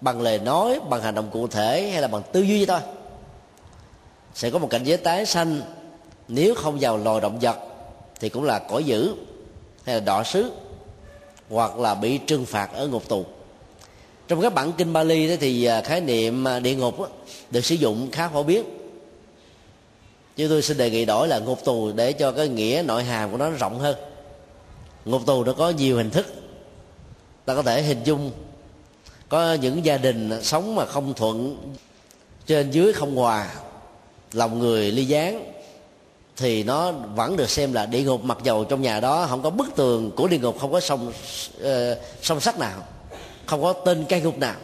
bằng 0.01 0.21
lời 0.21 0.39
nói 0.39 0.80
bằng 0.89 1.01
hành 1.01 1.15
động 1.15 1.30
cụ 1.32 1.47
thể 1.47 1.89
hay 1.89 2.01
là 2.01 2.08
bằng 2.08 2.21
tư 2.32 2.41
duy 2.41 2.65
thôi 2.65 2.80
sẽ 4.34 4.49
có 4.49 4.60
một 4.60 4.67
cảnh 4.69 4.84
giới 4.84 4.97
tái 4.97 5.25
sanh 5.25 5.62
nếu 6.27 6.55
không 6.55 6.77
vào 6.81 6.97
loài 6.97 7.21
động 7.21 7.39
vật, 7.39 7.57
thì 8.19 8.29
cũng 8.29 8.43
là 8.43 8.59
cõi 8.59 8.83
dữ 8.83 9.13
hay 9.85 9.95
là 9.95 9.99
đọ 9.99 10.23
sứ, 10.23 10.51
hoặc 11.49 11.79
là 11.79 11.95
bị 11.95 12.17
trừng 12.17 12.45
phạt 12.45 12.69
ở 12.73 12.87
ngục 12.87 13.07
tù. 13.07 13.25
Trong 14.27 14.41
các 14.41 14.53
bản 14.53 14.71
kinh 14.77 14.93
Bali 14.93 15.37
thì 15.37 15.65
à, 15.65 15.81
khái 15.81 16.01
niệm 16.01 16.47
à, 16.47 16.59
địa 16.59 16.75
ngục 16.75 16.95
được 17.51 17.65
sử 17.65 17.75
dụng 17.75 18.11
khá 18.11 18.27
phổ 18.27 18.43
biến. 18.43 18.63
Chứ 20.35 20.47
tôi 20.47 20.61
xin 20.61 20.77
đề 20.77 20.89
nghị 20.89 21.05
đổi 21.05 21.27
là 21.27 21.39
ngục 21.39 21.65
tù 21.65 21.91
để 21.91 22.13
cho 22.13 22.31
cái 22.31 22.47
nghĩa 22.47 22.83
nội 22.85 23.03
hàm 23.03 23.31
của 23.31 23.37
nó 23.37 23.49
rộng 23.49 23.79
hơn. 23.79 23.95
Ngục 25.05 25.21
tù 25.25 25.43
nó 25.43 25.53
có 25.53 25.69
nhiều 25.69 25.97
hình 25.97 26.09
thức. 26.09 26.33
Ta 27.45 27.55
có 27.55 27.61
thể 27.61 27.81
hình 27.81 28.03
dung, 28.03 28.31
có 29.29 29.53
những 29.53 29.85
gia 29.85 29.97
đình 29.97 30.43
sống 30.43 30.75
mà 30.75 30.85
không 30.85 31.13
thuận, 31.13 31.57
trên 32.45 32.71
dưới 32.71 32.93
không 32.93 33.15
hòa, 33.15 33.53
lòng 34.33 34.59
người 34.59 34.91
ly 34.91 35.05
gián 35.05 35.53
thì 36.38 36.63
nó 36.63 36.91
vẫn 36.91 37.38
được 37.38 37.50
xem 37.50 37.73
là 37.73 37.86
địa 37.86 38.04
ngục. 38.04 38.23
Mặc 38.23 38.38
dầu 38.43 38.63
trong 38.63 38.82
nhà 38.82 39.00
đó 39.00 39.28
không 39.30 39.41
có 39.41 39.50
bức 39.50 39.67
tường 39.76 40.12
của 40.12 40.28
địa 40.28 40.39
ngục 40.39 40.60
không 40.60 40.71
có 40.71 40.80
sông 40.80 41.08
uh, 41.08 41.13
ờ, 41.62 41.97
sông 42.21 42.39
sắt 42.39 42.60
nào 42.60 42.84
không 43.45 43.62
có 43.62 43.73
tên 43.73 44.06
cây 44.10 44.21
ngục 44.21 44.38
nào 44.38 44.56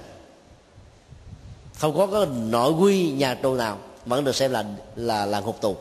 không 1.84 1.98
có 1.98 2.08
cái 2.08 2.26
nội 2.50 2.72
quy 2.72 3.12
nhà 3.12 3.34
tù 3.34 3.54
nào 3.54 3.78
vẫn 4.06 4.24
được 4.24 4.36
xem 4.36 4.52
là 4.52 4.64
là 4.96 5.26
là 5.26 5.40
ngục 5.40 5.62
tù. 5.62 5.76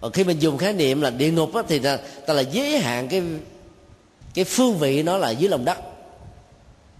Còn 0.00 0.12
khi 0.12 0.24
mình 0.24 0.38
dùng 0.38 0.58
khái 0.58 0.72
niệm 0.72 1.00
là 1.00 1.10
địa 1.10 1.30
ngục 1.30 1.54
á, 1.54 1.62
thì 1.68 1.78
ta, 1.78 1.98
ta 2.26 2.34
là 2.34 2.40
giới 2.40 2.78
hạn 2.78 3.08
cái 3.08 3.22
cái 4.34 4.44
phương 4.44 4.78
vị 4.78 5.02
nó 5.02 5.16
là 5.18 5.30
dưới 5.30 5.48
lòng 5.50 5.64
đất. 5.64 5.78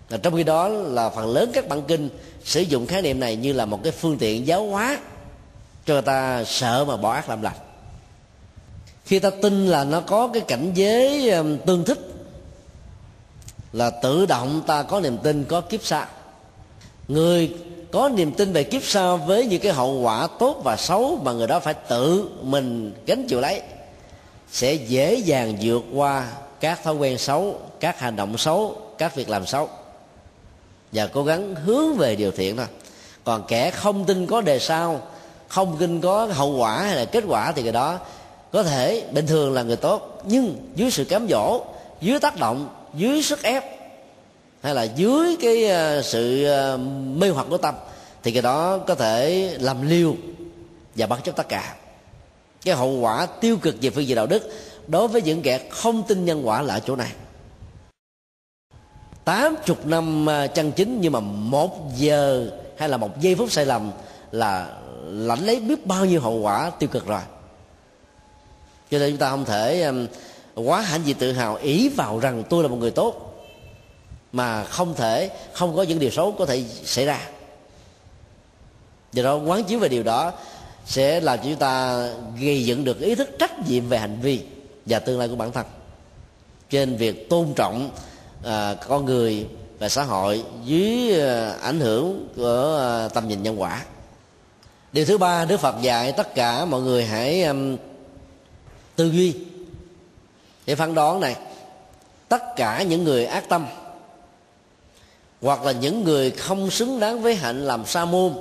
Và 0.09 0.17
trong 0.17 0.37
khi 0.37 0.43
đó 0.43 0.69
là 0.69 1.11
phần 1.11 1.33
lớn 1.33 1.51
các 1.55 1.69
bản 1.69 1.83
kinh 1.83 2.09
sử 2.45 2.61
dụng 2.61 2.87
khái 2.87 3.03
niệm 3.03 3.21
này 3.21 3.37
như 3.37 3.53
là 3.53 3.67
một 3.67 3.81
cái 3.83 3.93
phương 3.93 4.19
tiện 4.19 4.47
giáo 4.47 4.67
hóa 4.67 4.99
cho 5.87 5.95
người 5.95 6.03
ta 6.03 6.45
sợ 6.45 6.85
mà 6.89 6.97
bỏ 6.97 7.13
ác 7.13 7.29
làm 7.29 7.43
lành. 7.43 7.57
Khi 9.05 9.19
ta 9.19 9.31
tin 9.43 9.67
là 9.67 9.85
nó 9.85 10.01
có 10.01 10.29
cái 10.29 10.43
cảnh 10.49 10.73
giới 10.75 11.31
um, 11.31 11.59
tương 11.67 11.85
thích, 11.85 11.99
là 13.73 13.91
tự 13.91 14.27
động 14.27 14.63
ta 14.67 14.83
có 14.83 15.01
niềm 15.01 15.19
tin, 15.19 15.45
có 15.45 15.61
kiếp 15.61 15.85
sau. 15.85 16.07
Người 17.09 17.55
có 17.93 18.09
niềm 18.09 18.33
tin 18.33 18.53
về 18.53 18.65
kiếp 18.65 18.85
sau 18.85 19.17
với 19.17 19.47
những 19.47 19.61
cái 19.61 19.73
hậu 19.73 20.01
quả 20.01 20.29
tốt 20.39 20.61
và 20.65 20.77
xấu 20.77 21.19
mà 21.23 21.33
người 21.33 21.47
đó 21.47 21.61
phải 21.61 21.75
tự 21.75 22.29
mình 22.43 22.95
gánh 23.07 23.27
chịu 23.27 23.41
lấy, 23.41 23.63
sẽ 24.51 24.75
dễ 24.75 25.15
dàng 25.15 25.57
vượt 25.63 25.83
qua 25.95 26.29
các 26.61 26.85
thói 26.85 26.95
quen 26.95 27.19
xấu, 27.19 27.61
các 27.81 28.01
hành 28.01 28.17
động 28.17 28.39
xấu, 28.39 28.77
các 28.99 29.15
việc 29.15 29.29
làm 29.29 29.47
xấu. 29.47 29.69
Và 30.93 31.07
cố 31.07 31.25
gắng 31.25 31.55
hướng 31.55 31.97
về 31.97 32.17
điều 32.17 32.31
thiện 32.31 32.57
thôi. 32.57 32.67
Còn 33.25 33.45
kẻ 33.49 33.71
không 33.71 34.05
tin 34.05 34.27
có 34.27 34.41
đề 34.41 34.59
sau 34.59 35.01
không 35.49 35.77
kinh 35.79 36.01
có 36.01 36.29
hậu 36.33 36.57
quả 36.57 36.83
hay 36.83 36.97
là 36.97 37.05
kết 37.05 37.25
quả 37.29 37.53
thì 37.53 37.63
cái 37.63 37.73
đó 37.73 37.99
có 38.53 38.63
thể 38.63 39.05
bình 39.13 39.27
thường 39.27 39.55
là 39.55 39.63
người 39.63 39.77
tốt, 39.77 40.23
nhưng 40.25 40.57
dưới 40.75 40.91
sự 40.91 41.05
cám 41.05 41.27
dỗ, 41.29 41.65
dưới 42.01 42.21
tác 42.21 42.39
động, 42.39 42.69
dưới 42.95 43.23
sức 43.23 43.43
ép 43.43 43.65
hay 44.63 44.75
là 44.75 44.83
dưới 44.83 45.37
cái 45.41 45.69
ờ, 45.69 46.03
sự 46.03 46.45
ờ, 46.45 46.77
mê 47.17 47.29
hoặc 47.29 47.47
của 47.51 47.59
tâm 47.59 47.75
thì 48.23 48.33
cái 48.33 48.43
đó 48.43 48.79
có 48.79 48.95
thể 48.95 49.51
làm 49.61 49.89
liêu 49.89 50.17
và 50.95 51.07
bắt 51.07 51.21
chấp 51.25 51.37
tất 51.37 51.49
cả. 51.49 51.75
Cái 52.65 52.75
hậu 52.75 52.91
quả 52.91 53.27
tiêu 53.27 53.57
cực 53.57 53.75
về 53.81 53.91
phương 53.91 54.07
diện 54.07 54.17
đạo 54.17 54.27
đức 54.27 54.51
đối 54.87 55.09
với 55.09 55.23
những 55.23 55.43
kẻ 55.43 55.61
không 55.71 56.03
tin 56.03 56.25
nhân 56.25 56.47
quả 56.47 56.63
là 56.63 56.75
ở 56.75 56.81
chỗ 56.81 56.97
này. 56.97 57.11
Tám 59.25 59.57
chục 59.65 59.87
năm 59.87 60.27
ờ, 60.27 60.47
chân 60.47 60.73
chính 60.73 61.01
nhưng 61.01 61.13
mà 61.13 61.21
một 61.21 61.97
giờ 61.97 62.51
hay 62.79 62.89
là 62.89 62.97
một 62.97 63.21
giây 63.21 63.35
phút 63.35 63.53
sai 63.53 63.67
lầm 63.67 63.91
là 64.31 64.69
lãnh 65.07 65.47
lấy 65.47 65.61
biết 65.61 65.87
bao 65.87 66.05
nhiêu 66.05 66.21
hậu 66.21 66.35
quả 66.41 66.71
tiêu 66.71 66.89
cực 66.93 67.07
rồi. 67.07 67.21
Cho 68.91 68.99
nên 68.99 69.11
chúng 69.11 69.19
ta 69.19 69.31
không 69.31 69.45
thể 69.45 69.83
um, 69.83 70.07
quá 70.55 70.81
hãnh 70.81 71.07
diện 71.07 71.17
tự 71.19 71.33
hào 71.33 71.57
ý 71.57 71.89
vào 71.89 72.19
rằng 72.19 72.43
tôi 72.51 72.63
là 72.63 72.69
một 72.69 72.77
người 72.77 72.91
tốt 72.91 73.27
mà 74.33 74.65
không 74.65 74.95
thể 74.95 75.31
không 75.53 75.77
có 75.77 75.83
những 75.83 75.99
điều 75.99 76.11
xấu 76.11 76.33
có 76.33 76.47
thể 76.47 76.65
xảy 76.85 77.05
ra. 77.05 77.29
Do 79.13 79.23
đó 79.23 79.37
quán 79.37 79.65
chiếu 79.65 79.79
về 79.79 79.89
điều 79.89 80.03
đó 80.03 80.33
sẽ 80.87 81.21
làm 81.21 81.39
cho 81.39 81.45
chúng 81.45 81.57
ta 81.57 82.07
gây 82.41 82.65
dựng 82.65 82.85
được 82.85 83.01
ý 83.01 83.15
thức 83.15 83.29
trách 83.39 83.69
nhiệm 83.69 83.89
về 83.89 83.99
hành 83.99 84.19
vi 84.23 84.43
và 84.87 84.99
tương 84.99 85.19
lai 85.19 85.29
của 85.29 85.37
bản 85.37 85.53
thân. 85.53 85.67
Trên 86.71 86.97
việc 86.97 87.31
tôn 87.31 87.53
trọng 87.57 87.91
à, 88.45 88.75
con 88.89 89.05
người 89.05 89.47
và 89.79 89.89
xã 89.89 90.03
hội 90.03 90.45
dưới 90.65 91.21
à, 91.21 91.57
ảnh 91.63 91.81
hưởng 91.81 92.29
của 92.37 92.79
à, 92.81 93.09
tầm 93.09 93.29
nhìn 93.29 93.43
nhân 93.43 93.61
quả 93.61 93.85
điều 94.93 95.05
thứ 95.05 95.19
ba 95.19 95.45
đức 95.45 95.61
phật 95.61 95.75
dạy 95.83 96.13
tất 96.13 96.35
cả 96.35 96.65
mọi 96.65 96.83
người 96.83 97.05
hãy 97.05 97.45
um, 97.45 97.77
tư 98.97 99.11
duy 99.11 99.35
để 100.67 100.75
phán 100.75 100.95
đoán 100.95 101.21
này. 101.21 101.37
Tất 102.29 102.57
cả 102.57 102.83
những 102.83 103.05
người 103.05 103.27
ác 103.27 103.49
tâm 103.49 103.67
hoặc 105.43 105.63
là 105.63 105.73
những 105.73 106.05
người 106.05 106.31
không 106.31 106.71
xứng 106.71 107.01
đáng 107.01 107.23
với 107.23 107.35
hạnh 107.35 107.67
làm 107.67 107.87
sa 107.87 108.05
môn 108.05 108.33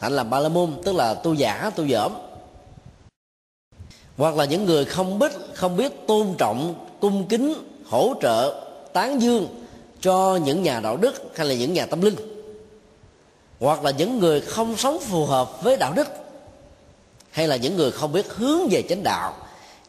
hạnh 0.00 0.12
làm 0.12 0.30
ba 0.30 0.38
la 0.38 0.48
môn 0.48 0.72
tức 0.84 0.94
là 0.94 1.14
tu 1.14 1.34
giả 1.34 1.70
tu 1.76 1.88
dởm 1.88 2.12
hoặc 4.16 4.36
là 4.36 4.44
những 4.44 4.64
người 4.64 4.84
không 4.84 5.18
biết 5.18 5.32
không 5.54 5.76
biết 5.76 6.06
tôn 6.06 6.34
trọng 6.38 6.74
cung 7.00 7.28
kính 7.28 7.54
hỗ 7.86 8.14
trợ 8.22 8.64
tán 8.92 9.22
dương 9.22 9.46
cho 10.00 10.38
những 10.44 10.62
nhà 10.62 10.80
đạo 10.80 10.96
đức 10.96 11.14
hay 11.34 11.46
là 11.46 11.54
những 11.54 11.72
nhà 11.72 11.86
tâm 11.86 12.00
linh 12.00 12.16
hoặc 13.62 13.84
là 13.84 13.90
những 13.90 14.18
người 14.18 14.40
không 14.40 14.76
sống 14.76 14.98
phù 15.00 15.26
hợp 15.26 15.62
với 15.62 15.76
đạo 15.76 15.92
đức, 15.92 16.08
hay 17.30 17.48
là 17.48 17.56
những 17.56 17.76
người 17.76 17.90
không 17.90 18.12
biết 18.12 18.26
hướng 18.28 18.68
về 18.70 18.82
chánh 18.88 19.02
đạo, 19.02 19.36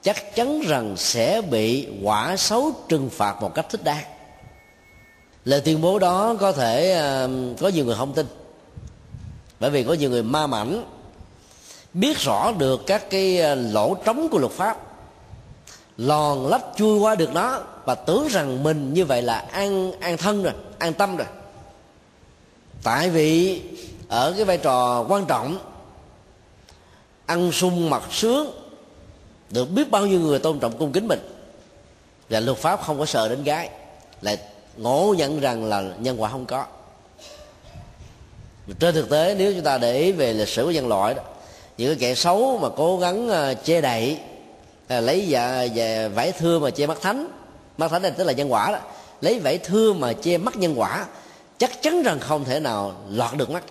chắc 0.02 0.36
chắn 0.36 0.62
rằng 0.62 0.94
sẽ 0.98 1.42
bị 1.42 1.88
quả 2.04 2.38
xấu 2.38 2.72
trừng 2.90 3.10
phạt 3.10 3.42
một 3.42 3.56
cách 3.56 3.66
thích 3.70 3.84
đáng. 3.84 4.04
Lời 5.46 5.62
tuyên 5.62 5.82
bố 5.82 6.00
đó 6.00 6.36
có 6.40 6.52
thể 6.52 6.96
có 7.60 7.68
nhiều 7.68 7.86
người 7.86 7.96
không 7.96 8.14
tin. 8.14 8.26
Bởi 9.60 9.70
vì 9.70 9.84
có 9.84 9.94
nhiều 9.94 10.10
người 10.10 10.24
ma 10.24 10.48
mảnh 10.48 10.84
biết 11.94 12.18
rõ 12.18 12.52
được 12.52 12.82
các 12.88 13.10
cái 13.10 13.40
ờ, 13.40 13.56
lỗ 13.56 13.96
trống 14.06 14.30
của 14.32 14.40
luật 14.40 14.52
pháp, 14.52 14.78
lòn 15.98 16.48
lách 16.48 16.66
chui 16.76 17.00
qua 17.00 17.16
được 17.16 17.34
nó 17.34 17.60
và 17.86 17.96
tưởng 17.96 18.28
rằng 18.28 18.64
mình 18.64 18.94
như 18.94 19.06
vậy 19.06 19.22
là 19.22 19.40
an 19.40 19.92
an 20.00 20.18
thân 20.18 20.44
rồi, 20.44 20.54
an 20.80 20.94
tâm 20.94 21.18
rồi 21.18 21.28
tại 22.84 23.10
vì 23.10 23.62
ở 24.08 24.34
cái 24.36 24.46
vai 24.46 24.58
trò 24.58 25.06
quan 25.10 25.26
trọng 25.26 25.58
ăn 27.26 27.52
sung 27.52 27.90
mặc 27.90 28.04
sướng 28.12 28.52
được 29.50 29.66
biết 29.66 29.92
bao 29.92 30.06
nhiêu 30.06 30.20
người 30.20 30.40
tôn 30.40 30.60
trọng 30.60 30.78
cung 30.78 30.92
kính 30.92 31.08
mình. 31.08 31.20
Và 32.30 32.40
luật 32.40 32.58
pháp 32.58 32.82
không 32.82 33.00
có 33.00 33.06
sợ 33.06 33.30
đến 33.30 33.44
gái 33.44 33.70
lại 34.22 34.38
ngộ 34.78 35.16
nhận 35.18 35.40
rằng 35.40 35.66
là 35.66 35.84
nhân 36.00 36.22
quả 36.22 36.30
không 36.30 36.46
có. 36.46 36.66
Trên 38.80 38.96
thực 38.96 39.10
tế 39.10 39.36
nếu 39.38 39.54
chúng 39.54 39.64
ta 39.64 39.78
để 39.78 39.98
ý 39.98 40.12
về 40.12 40.34
lịch 40.34 40.48
sử 40.48 40.64
của 40.64 40.72
nhân 40.72 40.88
loại 40.88 41.14
đó 41.14 41.24
những 41.78 41.90
cái 41.90 41.98
kẻ 42.00 42.16
xấu 42.16 42.58
mà 42.58 42.70
cố 42.70 42.98
gắng 42.98 43.30
ờ, 43.30 43.54
che 43.54 43.82
đậy 43.82 44.18
ờ, 44.88 45.02
lấy 45.02 45.28
dạ, 45.28 45.64
dạ, 45.64 46.08
vải 46.08 46.32
thưa 46.32 46.60
mà 46.60 46.70
che 46.70 46.88
mắt 46.88 46.98
thánh 47.02 47.28
mắt 47.78 47.92
thánh 47.92 48.02
này 48.02 48.12
tức 48.12 48.24
là 48.24 48.34
nhân 48.34 48.52
quả 48.52 48.72
đó 48.72 48.80
lấy 49.22 49.40
vải 49.40 49.58
thưa 49.58 49.94
mà 49.94 50.14
che 50.14 50.38
mắt 50.38 50.58
nhân 50.58 50.74
quả 50.78 51.06
chắc 51.64 51.82
chắn 51.82 52.04
rằng 52.04 52.20
không 52.20 52.46
thể 52.46 52.60
nào 52.60 52.96
lọt 53.10 53.38
được 53.38 53.50
mắt. 53.50 53.64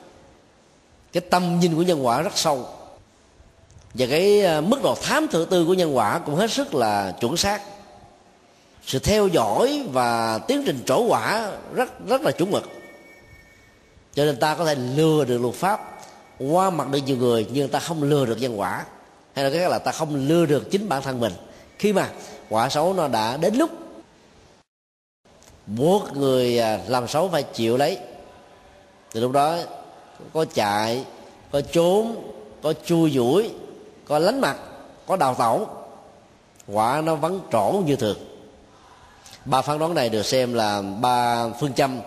Cái 1.12 1.20
tâm 1.20 1.61
nhìn 1.61 1.76
của 1.76 1.82
nhân 1.82 2.07
quả 2.07 2.22
rất 2.22 2.32
sâu. 2.38 2.66
Và 3.95 4.07
cái 4.11 4.40
ờ, 4.40 4.61
mức 4.61 4.82
độ 4.82 4.95
thám 5.03 5.28
thử 5.28 5.47
tư 5.51 5.64
của 5.66 5.74
nhân 5.74 5.97
quả 5.97 6.18
cũng 6.18 6.34
hết 6.34 6.51
sức 6.51 6.74
là 6.74 7.11
chuẩn 7.20 7.36
xác. 7.36 7.62
Sự 8.86 8.99
theo 8.99 9.26
dõi 9.26 9.86
và 9.93 10.38
tiến 10.38 10.62
trình 10.66 10.82
trổ 10.86 11.07
quả 11.09 11.53
rất 11.74 12.07
rất 12.07 12.22
là 12.22 12.30
chuẩn 12.30 12.51
mực. 12.51 12.68
Cho 14.14 14.24
nên 14.24 14.36
ta 14.36 14.55
có 14.55 14.64
thể 14.64 14.74
lừa 14.74 15.24
được 15.24 15.38
luật 15.38 15.55
pháp 15.55 16.01
qua 16.38 16.70
mặt 16.70 16.88
được 16.88 16.99
nhiều 17.07 17.16
người, 17.16 17.47
nhưng 17.53 17.68
ta 17.68 17.78
không 17.78 18.03
lừa 18.03 18.26
được 18.26 18.40
nhân 18.40 18.61
quả. 18.61 18.84
Hay 19.34 19.45
là 19.45 19.51
cái 19.51 19.70
là 19.70 19.78
ta 19.78 19.93
không 19.93 20.28
lừa 20.28 20.47
được 20.47 20.70
chính 20.70 20.88
bản 20.88 21.03
thân 21.03 21.20
mình. 21.20 21.32
Khi 21.78 21.93
mà 21.93 22.09
quả 22.49 22.68
xấu 22.68 22.95
nó 22.95 23.09
đã 23.09 23.36
đến 23.36 23.55
lúc 23.55 23.70
buộc 25.67 26.17
người 26.17 26.59
à, 26.59 26.79
làm 26.87 27.09
xấu 27.09 27.29
phải 27.29 27.43
chịu 27.43 27.77
lấy. 27.77 27.99
Từ 29.13 29.21
lúc 29.21 29.33
đó 29.33 29.57
có 30.33 30.45
chạy, 30.55 31.05
có 31.51 31.61
trốn, 31.61 32.17
có 32.63 32.75
chui 32.85 33.11
duỗi, 33.11 33.51
có 34.05 34.19
lánh 34.19 34.41
mặt, 34.41 34.57
có 35.07 35.17
đào 35.17 35.35
tẩu. 35.35 35.67
Quả 36.67 37.01
nó 37.05 37.15
vẫn 37.15 37.41
trổ 37.53 37.83
như 37.87 37.97
thường. 37.97 38.19
Ba 39.45 39.63
phán 39.63 39.79
đoán 39.79 39.95
này 39.95 40.09
được 40.09 40.27
xem 40.27 40.55
là 40.55 40.83
ba 41.01 41.49
phương 41.61 41.73
châm 41.73 42.01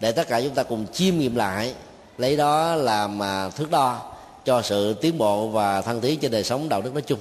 để 0.00 0.12
tất 0.12 0.28
cả 0.28 0.40
chúng 0.40 0.54
ta 0.54 0.62
cùng 0.62 0.86
chiêm 0.92 1.18
nghiệm 1.18 1.36
lại. 1.36 1.74
Lấy 2.18 2.36
đó 2.36 2.74
làm 2.74 3.22
à, 3.22 3.48
thước 3.48 3.70
đo 3.70 4.12
cho 4.44 4.62
sự 4.62 4.94
tiến 4.94 5.18
bộ 5.18 5.48
và 5.48 5.82
thăng 5.82 6.00
tiến 6.00 6.20
trên 6.20 6.30
đời 6.30 6.44
sống 6.44 6.68
đạo 6.68 6.82
đức 6.82 6.94
nói 6.94 7.02
chung 7.02 7.18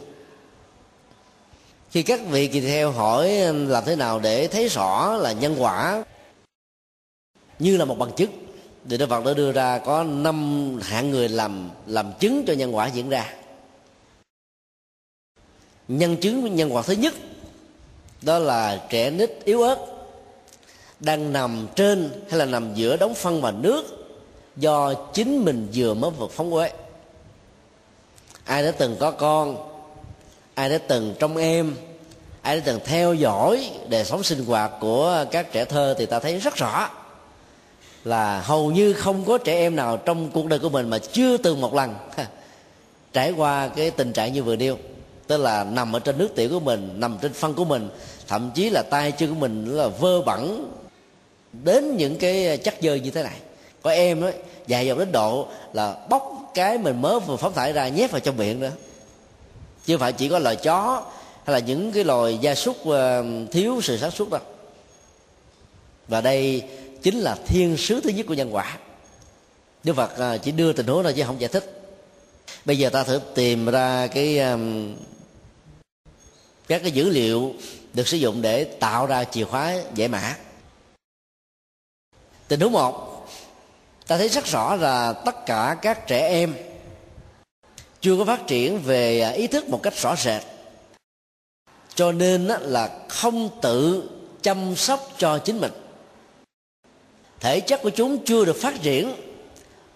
khi 1.92 2.04
các 2.04 2.20
vị 2.30 2.48
kỳ 2.48 2.62
theo 2.62 2.92
hỏi 2.92 3.30
làm 3.54 3.84
thế 3.86 3.96
nào 3.96 4.20
để 4.20 4.48
thấy 4.48 4.68
rõ 4.68 5.18
là 5.18 5.32
nhân 5.32 5.56
quả? 5.60 6.04
Như 7.60 7.78
là 7.78 7.86
một 7.86 7.98
bằng 7.98 8.12
chứng. 8.12 8.32
Thì 8.90 8.98
Đức 8.98 9.10
Phật 9.10 9.26
đã 9.26 9.34
đưa 9.34 9.52
ra 9.52 9.78
có 9.78 10.04
năm 10.04 10.80
hạng 10.84 11.10
người 11.10 11.30
làm 11.30 11.70
làm 11.88 12.14
chứng 12.20 12.44
cho 12.48 12.54
nhân 12.54 12.76
quả 12.76 12.88
diễn 12.88 13.10
ra. 13.10 13.34
Nhân 15.88 16.18
chứng 16.18 16.56
nhân 16.56 16.76
quả 16.76 16.82
thứ 16.82 16.94
nhất, 16.94 17.14
đó 18.22 18.40
là 18.40 18.86
trẻ 18.90 19.12
nít 19.12 19.32
yếu 19.44 19.62
ớt, 19.62 19.86
đang 21.00 21.34
nằm 21.34 21.68
trên 21.76 22.10
hay 22.30 22.40
là 22.40 22.46
nằm 22.46 22.76
giữa 22.76 22.98
đống 22.98 23.14
phân 23.14 23.42
và 23.42 23.52
nước 23.52 23.84
do 24.56 24.94
chính 25.14 25.46
mình 25.46 25.68
vừa 25.74 25.94
mới 25.94 26.12
vượt 26.12 26.32
phóng 26.32 26.52
quế 26.52 26.72
ai 28.44 28.64
đã 28.64 28.72
từng 28.72 28.96
có 29.00 29.12
con 29.12 29.70
ai 30.60 30.70
đã 30.70 30.78
từng 30.78 31.16
trong 31.20 31.38
em, 31.38 31.76
ai 32.42 32.58
đã 32.58 32.62
từng 32.66 32.80
theo 32.86 33.14
dõi 33.14 33.72
đời 33.90 34.06
sống 34.06 34.24
sinh 34.24 34.46
hoạt 34.46 34.72
của 34.80 35.26
các 35.32 35.52
trẻ 35.52 35.66
thơ 35.66 35.96
thì 35.98 36.06
ta 36.06 36.20
thấy 36.20 36.40
rất 36.40 36.56
rõ 36.56 36.90
là 38.04 38.42
hầu 38.42 38.72
như 38.72 38.94
không 38.94 39.26
có 39.26 39.38
trẻ 39.38 39.54
em 39.54 39.76
nào 39.76 39.98
trong 39.98 40.32
cuộc 40.32 40.46
đời 40.46 40.60
của 40.60 40.70
mình 40.70 40.90
mà 40.90 40.98
chưa 41.12 41.38
từng 41.38 41.62
một 41.62 41.74
lần 41.74 41.96
trải 43.14 43.32
qua 43.32 43.68
cái 43.68 43.92
tình 43.92 44.14
trạng 44.14 44.34
như 44.34 44.44
vừa 44.44 44.56
nêu. 44.56 44.78
Tức 45.28 45.38
là 45.38 45.64
nằm 45.64 45.96
ở 45.96 46.00
trên 46.00 46.18
nước 46.18 46.30
tiểu 46.36 46.50
của 46.50 46.60
mình, 46.60 46.90
nằm 46.96 47.18
trên 47.22 47.34
phân 47.34 47.54
của 47.54 47.66
mình, 47.66 47.90
thậm 48.28 48.52
chí 48.56 48.70
là 48.70 48.84
tay 48.90 49.12
chân 49.12 49.30
của 49.30 49.40
mình 49.40 49.78
là 49.78 49.88
vơ 49.88 50.22
bẩn 50.22 50.72
đến 51.54 51.98
những 51.98 52.18
cái 52.18 52.58
chất 52.58 52.76
dơ 52.82 52.96
như 52.96 53.12
thế 53.12 53.24
này. 53.24 53.38
Có 53.82 53.92
em 53.92 54.22
ấy 54.22 54.34
dài 54.68 54.86
dòng 54.86 55.00
đến 55.00 55.12
độ 55.12 55.48
là 55.74 55.96
bóc 56.10 56.52
cái 56.54 56.78
mình 56.78 57.02
mới 57.02 57.20
vừa 57.20 57.36
phóng 57.36 57.54
thải 57.54 57.74
ra, 57.74 57.88
nhét 57.88 58.12
vào 58.12 58.20
trong 58.20 58.38
miệng 58.38 58.60
nữa 58.60 58.72
chứ 59.90 59.98
phải 59.98 60.14
chỉ 60.14 60.30
có 60.30 60.40
loài 60.40 60.56
chó 60.56 61.04
hay 61.46 61.54
là 61.54 61.60
những 61.60 61.92
cái 61.92 62.04
loài 62.04 62.38
gia 62.38 62.56
súc 62.56 62.88
ờ, 62.88 63.26
thiếu 63.52 63.82
sự 63.84 63.98
sản 63.98 64.12
xuất 64.12 64.30
đâu. 64.30 64.42
Và 66.08 66.22
đây 66.22 66.64
chính 67.02 67.20
là 67.20 67.36
thiên 67.46 67.78
sứ 67.78 68.02
thứ 68.02 68.10
nhất 68.10 68.26
của 68.28 68.34
nhân 68.34 68.56
quả. 68.56 68.78
Đức 69.84 69.94
Phật 69.96 70.16
ờ, 70.18 70.38
chỉ 70.38 70.52
đưa 70.52 70.74
tình 70.74 70.88
huống 70.88 71.04
ra 71.04 71.12
chứ 71.12 71.24
không 71.26 71.42
giải 71.42 71.50
thích. 71.54 71.82
Bây 72.66 72.78
giờ 72.78 72.90
ta 72.90 73.04
thử 73.04 73.20
tìm 73.36 73.66
ra 73.66 74.08
cái 74.08 74.38
các 76.68 76.82
cái 76.82 76.92
dữ 76.92 77.10
liệu 77.10 77.54
được 77.94 78.08
sử 78.08 78.18
dụng 78.18 78.42
để 78.42 78.64
tạo 78.64 79.06
ra 79.06 79.24
chìa 79.24 79.46
khóa 79.46 79.76
giải 79.96 80.08
mã. 80.08 80.36
Tình 82.48 82.60
huống 82.60 82.72
một, 82.72 83.28
ta 84.08 84.18
thấy 84.18 84.30
rất 84.30 84.46
rõ 84.46 84.76
là 84.76 85.14
tất 85.14 85.46
cả 85.46 85.78
các 85.82 86.08
trẻ 86.08 86.28
em 86.28 86.69
chưa 88.02 88.18
có 88.18 88.26
phát 88.26 88.48
triển 88.48 88.80
về 88.80 89.22
à, 89.22 89.30
ý 89.30 89.48
thức 89.48 89.70
một 89.70 89.84
cách 89.84 89.94
rõ 90.02 90.16
rệt. 90.16 90.42
Cho 91.96 92.12
nên 92.12 92.46
là 92.46 93.00
không 93.10 93.50
tự 93.62 94.10
chăm 94.42 94.76
sóc 94.76 95.10
cho 95.18 95.38
chính 95.38 95.62
mình. 95.62 95.72
Thể 97.40 97.60
chất 97.60 97.82
của 97.82 97.90
chúng 97.90 98.26
chưa 98.26 98.46
được 98.46 98.56
phát 98.56 98.82
triển, 98.82 99.14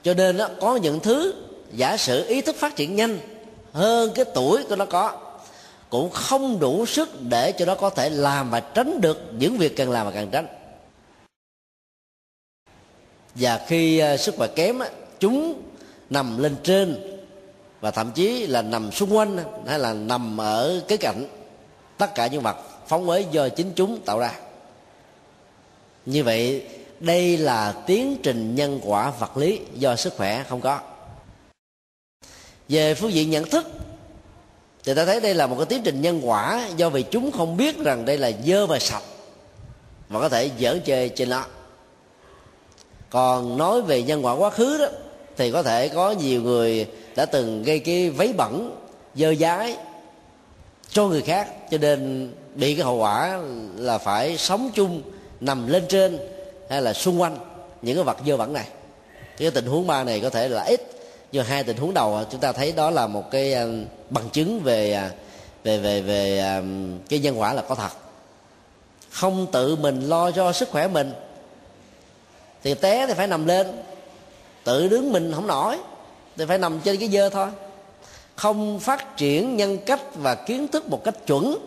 cho 0.04 0.14
nên 0.14 0.38
có 0.62 0.76
những 0.76 1.00
thứ 1.00 1.34
giả 1.74 1.98
sử 1.98 2.28
ý 2.28 2.42
thức 2.42 2.56
phát 2.56 2.76
triển 2.76 2.96
nhanh, 2.96 3.20
hơn 3.74 4.12
cái 4.16 4.26
tuổi 4.26 4.64
của 4.64 4.76
nó 4.76 4.86
có, 4.86 5.36
cũng 5.90 6.10
không 6.10 6.60
đủ 6.60 6.86
sức 6.86 7.10
để 7.22 7.52
cho 7.52 7.66
nó 7.66 7.76
có 7.76 7.90
thể 7.90 8.10
làm 8.10 8.50
và 8.50 8.60
tránh 8.60 9.02
được 9.02 9.22
những 9.38 9.58
việc 9.58 9.78
cần 9.78 9.92
làm 9.92 10.06
và 10.06 10.12
cần 10.12 10.30
tránh. 10.32 10.48
Và 13.36 13.66
khi 13.68 14.00
à, 14.00 14.18
sức 14.18 14.36
khỏe 14.38 14.48
kém 14.48 14.80
chúng 15.20 15.62
nằm 16.10 16.38
lên 16.38 16.56
trên 16.64 17.13
và 17.84 17.92
thậm 17.92 18.12
chí 18.12 18.48
là 18.48 18.62
nằm 18.62 18.92
xung 18.92 19.16
quanh, 19.16 19.38
hay 19.68 19.80
là 19.80 19.94
nằm 19.94 20.42
ở 20.42 20.82
cái 20.88 20.98
cạnh 20.98 21.26
tất 21.98 22.16
cả 22.16 22.28
những 22.28 22.42
vật 22.42 22.58
phóng 22.88 23.10
uế 23.10 23.26
do 23.32 23.50
chính 23.50 23.72
chúng 23.76 24.00
tạo 24.06 24.20
ra. 24.20 24.32
Như 26.06 26.24
vậy, 26.24 26.66
đây 27.00 27.38
là 27.38 27.72
tiến 27.86 28.18
trình 28.24 28.56
nhân 28.56 28.80
quả 28.84 29.12
vật 29.20 29.38
lý 29.38 29.60
do 29.74 29.96
sức 29.96 30.14
khỏe 30.18 30.44
không 30.50 30.62
có. 30.62 30.80
Về 32.70 32.96
phương 32.96 33.14
diện 33.14 33.30
nhận 33.30 33.50
thức, 33.50 33.68
thì 34.84 34.94
ta 34.94 35.06
thấy 35.06 35.20
đây 35.20 35.34
là 35.34 35.48
một 35.48 35.56
cái 35.58 35.66
tiến 35.66 35.82
trình 35.84 36.02
nhân 36.02 36.22
quả 36.24 36.68
do 36.78 36.90
vì 36.90 37.04
chúng 37.04 37.32
không 37.32 37.58
biết 37.58 37.80
rằng 37.80 38.06
đây 38.06 38.18
là 38.18 38.32
dơ 38.46 38.68
và 38.68 38.80
sạch 38.80 39.04
và 40.10 40.20
có 40.20 40.30
thể 40.30 40.50
dở 40.58 40.80
chơi 40.86 41.10
trên 41.10 41.30
nó. 41.30 41.46
Còn 43.10 43.58
nói 43.58 43.82
về 43.82 44.04
nhân 44.04 44.26
quả 44.26 44.34
quá 44.34 44.50
khứ 44.50 44.78
đó 44.78 44.88
thì 45.38 45.52
có 45.52 45.64
thể 45.64 45.88
có 45.88 46.12
nhiều 46.12 46.42
người 46.42 46.88
đã 47.16 47.26
từng 47.26 47.64
gây 47.64 47.80
cái 47.80 48.10
vấy 48.10 48.34
bẩn, 48.34 48.76
dơ 49.16 49.36
dái 49.36 49.78
cho 50.90 51.08
người 51.08 51.22
khác, 51.22 51.48
cho 51.72 51.78
nên 51.78 52.32
bị 52.56 52.76
cái 52.76 52.86
hậu 52.86 52.98
quả 52.98 53.40
là 53.76 53.98
phải 53.98 54.38
sống 54.38 54.70
chung, 54.74 55.02
nằm 55.40 55.68
lên 55.68 55.84
trên 55.90 56.20
hay 56.70 56.82
là 56.82 56.94
xung 56.94 57.22
quanh 57.22 57.38
những 57.82 57.96
cái 57.96 58.04
vật 58.04 58.18
dơ 58.28 58.38
bẩn 58.38 58.54
này. 58.54 58.68
Cái 59.38 59.52
tình 59.52 59.66
huống 59.66 59.88
ba 59.88 60.04
này 60.04 60.20
có 60.20 60.30
thể 60.30 60.48
là 60.50 60.64
ít 60.64 60.82
nhưng 61.32 61.46
hai 61.46 61.64
tình 61.64 61.78
huống 61.78 61.94
đầu, 61.94 62.20
chúng 62.32 62.40
ta 62.40 62.52
thấy 62.52 62.72
đó 62.72 62.90
là 62.90 63.08
một 63.08 63.32
cái 63.32 63.54
um, 63.54 63.86
bằng 64.10 64.30
chứng 64.30 64.60
về 64.60 64.94
à, 64.94 65.12
về 65.64 65.78
về 65.78 66.02
về 66.02 66.56
um, 66.58 67.00
cái 67.10 67.20
nhân 67.20 67.40
quả 67.40 67.54
là 67.54 67.62
có 67.62 67.76
thật. 67.76 67.92
Không 69.10 69.48
tự 69.52 69.76
mình 69.76 70.02
lo 70.10 70.32
cho 70.32 70.52
sức 70.52 70.70
khỏe 70.70 70.88
mình, 70.88 71.14
thì 72.64 72.74
té 72.74 73.08
thì 73.08 73.14
phải 73.14 73.28
nằm 73.28 73.46
lên 73.46 73.68
tự 74.64 74.88
đứng 74.88 75.12
mình 75.12 75.32
không 75.36 75.48
nổi. 75.48 75.78
Thì 76.38 76.46
phải 76.46 76.58
nằm 76.58 76.80
trên 76.84 76.98
cái 76.98 77.10
dơ 77.10 77.30
thôi. 77.30 77.48
Không 78.36 78.80
phát 78.80 79.18
triển 79.18 79.58
nhân 79.58 79.78
cách 79.78 80.02
và 80.16 80.36
kiến 80.36 80.68
thức 80.68 80.90
một 80.90 81.04
cách 81.04 81.16
chuẩn 81.28 81.58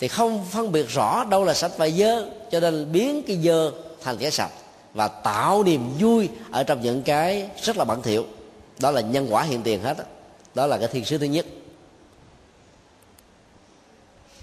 thì 0.00 0.08
không 0.08 0.44
phân 0.50 0.72
biệt 0.72 0.88
rõ 0.88 1.24
đâu 1.24 1.44
là 1.44 1.54
sạch 1.54 1.72
và 1.76 1.88
dơ. 1.88 2.26
Cho 2.50 2.60
nên 2.60 2.92
biến 2.92 3.22
cái 3.26 3.36
dơ 3.44 3.70
thành 4.02 4.16
cái 4.16 4.30
sạch 4.30 4.50
và 4.94 5.08
tạo 5.08 5.62
niềm 5.62 5.90
vui 6.00 6.28
ở 6.50 6.62
trong 6.62 6.82
những 6.82 7.02
cái 7.02 7.50
rất 7.62 7.76
là 7.76 7.84
bẩn 7.84 8.02
thỉu. 8.02 8.24
Đó 8.78 8.90
là 8.90 9.00
nhân 9.00 9.26
quả 9.30 9.42
hiện 9.42 9.62
tiền 9.62 9.82
hết 9.82 9.98
đó, 9.98 10.04
đó 10.54 10.66
là 10.66 10.78
cái 10.78 10.88
thiên 10.88 11.04
sứ 11.04 11.18
thứ 11.18 11.26
nhất. 11.26 11.46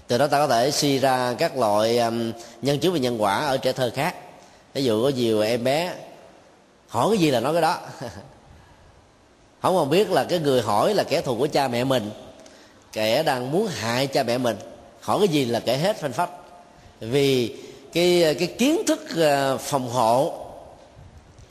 Từ 0.06 0.18
đó 0.18 0.26
ta 0.26 0.38
có 0.38 0.46
thể 0.46 0.70
suy 0.70 0.98
ra 0.98 1.34
các 1.38 1.56
loại 1.56 2.00
nhân 2.62 2.78
chứng 2.80 2.92
về 2.92 3.00
nhân 3.00 3.22
quả 3.22 3.46
ở 3.46 3.56
trẻ 3.56 3.72
thơ 3.72 3.90
khác. 3.94 4.14
Ví 4.74 4.84
dụ 4.84 5.02
có 5.02 5.08
nhiều 5.08 5.40
em 5.40 5.64
bé 5.64 5.94
hỏi 6.92 7.08
cái 7.10 7.18
gì 7.18 7.30
là 7.30 7.40
nói 7.40 7.52
cái 7.52 7.62
đó. 7.62 7.78
Không 9.62 9.76
còn 9.76 9.90
biết 9.90 10.10
là 10.10 10.24
cái 10.24 10.38
người 10.38 10.62
hỏi 10.62 10.94
là 10.94 11.04
kẻ 11.04 11.20
thù 11.20 11.36
của 11.38 11.46
cha 11.46 11.68
mẹ 11.68 11.84
mình. 11.84 12.10
Kẻ 12.92 13.22
đang 13.22 13.52
muốn 13.52 13.66
hại 13.66 14.06
cha 14.06 14.22
mẹ 14.22 14.38
mình. 14.38 14.56
Hỏi 15.00 15.18
cái 15.18 15.28
gì 15.28 15.44
là 15.44 15.60
kể 15.60 15.76
hết 15.76 16.00
phanh 16.00 16.12
phách. 16.12 16.30
Vì 17.00 17.56
cái 17.92 18.34
cái 18.38 18.46
kiến 18.58 18.82
thức 18.86 19.00
à, 19.16 19.56
phòng 19.56 19.90
hộ 19.90 20.34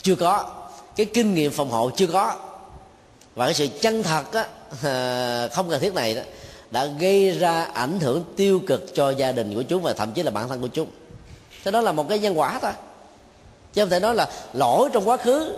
chưa 0.02 0.16
có 0.16 0.50
cái 0.96 1.06
kinh 1.06 1.34
nghiệm 1.34 1.52
phòng 1.52 1.70
hộ 1.70 1.90
chưa 1.96 2.08
có 2.08 2.36
và 3.36 3.46
cái 3.46 3.54
sự 3.54 3.68
chân 3.82 4.04
thật 4.04 4.34
á, 4.34 4.48
à, 4.84 5.48
không 5.48 5.70
cần 5.70 5.82
thiết 5.82 5.94
này 5.94 6.16
đó 6.16 6.22
đã 6.72 6.86
gây 6.86 7.32
ra 7.32 7.64
ảnh 7.64 8.00
hưởng 8.00 8.24
tiêu 8.38 8.62
cực 8.68 8.96
cho 8.96 9.10
gia 9.10 9.32
đình 9.32 9.56
của 9.56 9.64
chúng 9.64 9.82
và 9.82 9.94
thậm 9.94 10.12
chí 10.12 10.24
là 10.24 10.32
bản 10.32 10.50
thân 10.50 10.62
của 10.62 10.68
chúng. 10.68 10.88
Thế 11.64 11.72
đó 11.72 11.82
là 11.82 11.92
một 11.92 12.10
cái 12.10 12.20
nhân 12.20 12.40
quả 12.40 12.60
thôi 12.62 12.72
chứ 13.74 13.82
không 13.82 13.90
thể 13.90 14.00
nói 14.00 14.16
là 14.16 14.30
lỗi 14.54 14.90
trong 14.94 15.10
quá 15.10 15.18
khứ. 15.18 15.58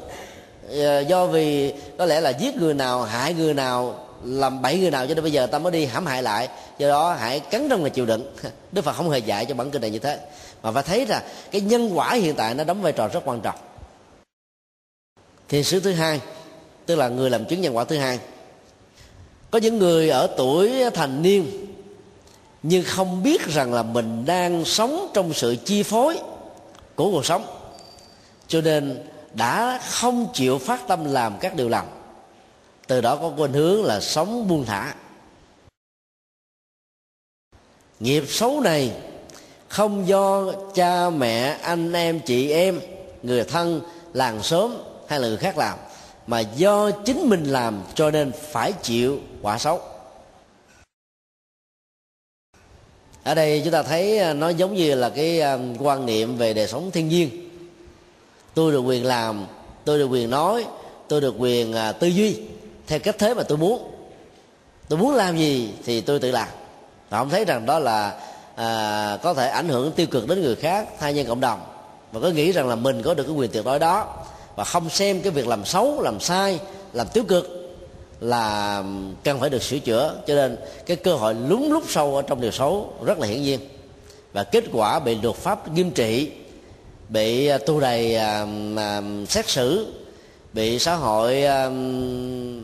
Ờ, 0.69 0.99
do 0.99 1.25
vì 1.25 1.73
có 1.97 2.05
lẽ 2.05 2.21
là 2.21 2.29
giết 2.29 2.55
người 2.55 2.73
nào, 2.73 3.03
hại 3.03 3.33
người 3.33 3.53
nào, 3.53 4.07
làm 4.23 4.61
bậy 4.61 4.79
người 4.79 4.91
nào, 4.91 5.07
cho 5.07 5.13
nên 5.13 5.23
bây 5.23 5.31
giờ 5.31 5.45
ta 5.45 5.59
mới 5.59 5.71
đi 5.71 5.85
hãm 5.85 6.05
hại 6.05 6.23
lại. 6.23 6.49
Do 6.77 6.87
đó 6.87 7.13
hãy 7.13 7.39
cắn 7.39 7.69
răng 7.69 7.83
mà 7.83 7.89
chịu 7.89 8.05
đựng. 8.05 8.35
Đức 8.71 8.81
phật 8.81 8.93
không 8.93 9.09
hề 9.09 9.19
dạy 9.19 9.45
cho 9.45 9.55
bản 9.55 9.71
kinh 9.71 9.81
này 9.81 9.89
như 9.89 9.99
thế. 9.99 10.19
Mà 10.63 10.71
phải 10.71 10.83
thấy 10.83 11.05
là 11.05 11.23
cái 11.51 11.61
nhân 11.61 11.97
quả 11.97 12.13
hiện 12.13 12.35
tại 12.35 12.55
nó 12.55 12.63
đóng 12.63 12.81
vai 12.81 12.91
trò 12.91 13.07
rất 13.07 13.19
quan 13.25 13.41
trọng. 13.41 13.55
Thiền 15.49 15.63
sứ 15.63 15.79
thứ 15.79 15.91
hai, 15.91 16.21
tức 16.85 16.95
là 16.95 17.07
người 17.07 17.29
làm 17.29 17.45
chứng 17.45 17.61
nhân 17.61 17.77
quả 17.77 17.83
thứ 17.83 17.97
hai. 17.97 18.19
Có 19.51 19.59
những 19.59 19.77
người 19.77 20.09
ở 20.09 20.27
tuổi 20.37 20.89
thành 20.93 21.21
niên, 21.21 21.67
nhưng 22.63 22.83
không 22.83 23.23
biết 23.23 23.47
rằng 23.47 23.73
là 23.73 23.83
mình 23.83 24.25
đang 24.25 24.65
sống 24.65 25.11
trong 25.13 25.33
sự 25.33 25.55
chi 25.65 25.83
phối 25.83 26.19
của 26.95 27.11
cuộc 27.11 27.25
sống 27.25 27.45
cho 28.53 28.61
nên 28.61 28.99
đã 29.33 29.79
không 29.89 30.27
chịu 30.33 30.57
phát 30.57 30.87
tâm 30.87 31.05
làm 31.05 31.37
các 31.39 31.55
điều 31.55 31.69
lành. 31.69 31.87
Từ 32.87 33.01
đó 33.01 33.15
có 33.15 33.31
khuynh 33.37 33.53
hướng 33.53 33.83
là 33.83 33.99
sống 33.99 34.47
buông 34.47 34.65
thả. 34.65 34.95
Nghiệp 37.99 38.23
xấu 38.27 38.61
này 38.61 38.91
không 39.67 40.07
do 40.07 40.51
cha 40.73 41.09
mẹ, 41.09 41.57
anh 41.61 41.93
em, 41.93 42.19
chị 42.19 42.51
em, 42.51 42.79
người 43.23 43.43
thân, 43.43 43.81
làng 44.13 44.43
xóm 44.43 44.73
hay 45.07 45.19
là 45.19 45.27
người 45.27 45.37
khác 45.37 45.57
làm, 45.57 45.79
mà 46.27 46.39
do 46.39 46.91
chính 46.91 47.29
mình 47.29 47.43
làm 47.43 47.83
cho 47.95 48.11
nên 48.11 48.31
phải 48.51 48.73
chịu 48.81 49.19
quả 49.41 49.57
xấu. 49.57 49.81
Ở 53.23 53.35
đây 53.35 53.61
chúng 53.63 53.73
ta 53.73 53.83
thấy 53.83 54.19
à, 54.19 54.33
nó 54.33 54.49
giống 54.49 54.73
như 54.73 54.95
là 54.95 55.09
cái 55.09 55.41
à, 55.41 55.57
quan 55.79 56.05
niệm 56.05 56.37
về 56.37 56.53
đời 56.53 56.67
sống 56.67 56.91
thiên 56.91 57.09
nhiên 57.09 57.42
tôi 58.53 58.71
được 58.71 58.79
quyền 58.79 59.05
làm 59.05 59.45
tôi 59.85 59.99
được 59.99 60.07
quyền 60.07 60.29
nói 60.29 60.65
tôi 61.07 61.21
được 61.21 61.35
quyền 61.37 61.73
à, 61.73 61.91
tư 61.91 62.07
duy 62.07 62.37
theo 62.87 62.99
cách 62.99 63.15
thế 63.19 63.33
mà 63.33 63.43
tôi 63.43 63.57
muốn. 63.57 63.91
Tôi 64.89 64.99
muốn 64.99 65.15
làm 65.15 65.37
gì 65.37 65.69
thì 65.85 66.01
tôi 66.01 66.19
tự 66.19 66.31
làm. 66.31 66.47
Và 67.09 67.17
không 67.17 67.29
thấy 67.29 67.45
rằng 67.45 67.65
đó 67.65 67.79
là 67.79 68.19
à, 68.55 69.17
có 69.23 69.33
thể 69.33 69.47
ảnh 69.47 69.69
hưởng 69.69 69.91
tiêu 69.91 70.07
cực 70.07 70.27
đến 70.27 70.41
người 70.41 70.55
khác 70.55 70.87
thay 70.99 71.13
nhân 71.13 71.27
cộng 71.27 71.39
đồng 71.39 71.61
và 72.11 72.19
có 72.19 72.29
nghĩ 72.29 72.51
rằng 72.51 72.67
là 72.69 72.75
mình 72.75 73.01
có 73.01 73.13
được 73.13 73.23
cái 73.23 73.33
quyền 73.33 73.51
tuyệt 73.51 73.65
đối 73.65 73.79
đó 73.79 74.15
và 74.55 74.63
không 74.63 74.89
xem 74.89 75.21
cái 75.21 75.31
việc 75.31 75.47
làm 75.47 75.65
xấu 75.65 76.01
làm 76.01 76.19
sai 76.19 76.59
làm 76.93 77.07
tiêu 77.07 77.23
cực 77.27 77.75
là 78.19 78.83
cần 79.23 79.39
phải 79.39 79.49
được 79.49 79.63
sửa 79.63 79.79
chữa. 79.79 80.15
Cho 80.27 80.35
nên 80.35 80.57
cái 80.85 80.97
cơ 80.97 81.15
hội 81.15 81.33
lúng 81.33 81.71
lúc 81.71 81.83
sâu 81.89 82.15
ở 82.15 82.21
trong 82.21 82.41
điều 82.41 82.51
xấu 82.51 82.93
rất 83.05 83.19
là 83.19 83.27
hiển 83.27 83.41
nhiên 83.41 83.59
và 84.33 84.43
kết 84.43 84.63
quả 84.73 84.99
bị 84.99 85.17
luật 85.21 85.35
pháp 85.35 85.71
nghiêm 85.73 85.91
trị 85.91 86.31
bị 87.13 87.47
à, 87.47 87.57
tu 87.57 87.79
đầy 87.79 88.15
à, 88.15 88.45
à, 88.77 89.01
xét 89.29 89.49
xử 89.49 89.93
bị 90.53 90.79
xã 90.79 90.95
hội 90.95 91.43
à, 91.43 91.69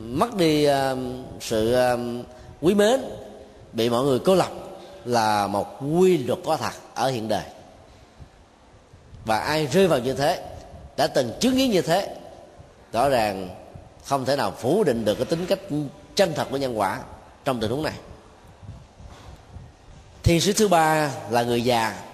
mất 0.05 0.35
đi 0.35 0.63
à, 0.63 0.95
sự 1.41 1.73
à, 1.73 1.97
quý 2.61 2.73
mến 2.73 3.01
bị 3.73 3.89
mọi 3.89 4.03
người 4.03 4.19
cô 4.19 4.35
lập 4.35 4.51
là 5.05 5.47
một 5.47 5.79
quy 5.81 6.17
luật 6.17 6.39
có 6.45 6.57
thật 6.57 6.73
ở 6.93 7.09
hiện 7.09 7.27
đời. 7.27 7.43
Và 9.25 9.39
ai 9.39 9.67
rơi 9.67 9.87
vào 9.87 9.99
như 9.99 10.13
thế 10.13 10.43
đã 10.97 11.07
từng 11.07 11.31
chứng 11.39 11.57
kiến 11.57 11.71
như 11.71 11.81
thế 11.81 12.15
rõ 12.93 13.09
ràng 13.09 13.49
không 14.05 14.25
thể 14.25 14.35
nào 14.35 14.53
phủ 14.59 14.83
định 14.83 15.05
được 15.05 15.15
cái 15.15 15.25
tính 15.25 15.45
cách 15.45 15.59
chân 16.15 16.33
thật 16.35 16.47
của 16.51 16.57
nhân 16.57 16.79
quả 16.79 16.99
trong 17.45 17.59
tình 17.59 17.71
huống 17.71 17.83
này. 17.83 17.93
Thiên 20.23 20.41
sứ 20.41 20.53
thứ 20.53 20.67
ba 20.67 21.11
là 21.29 21.43
người 21.43 21.63
già 21.63 22.08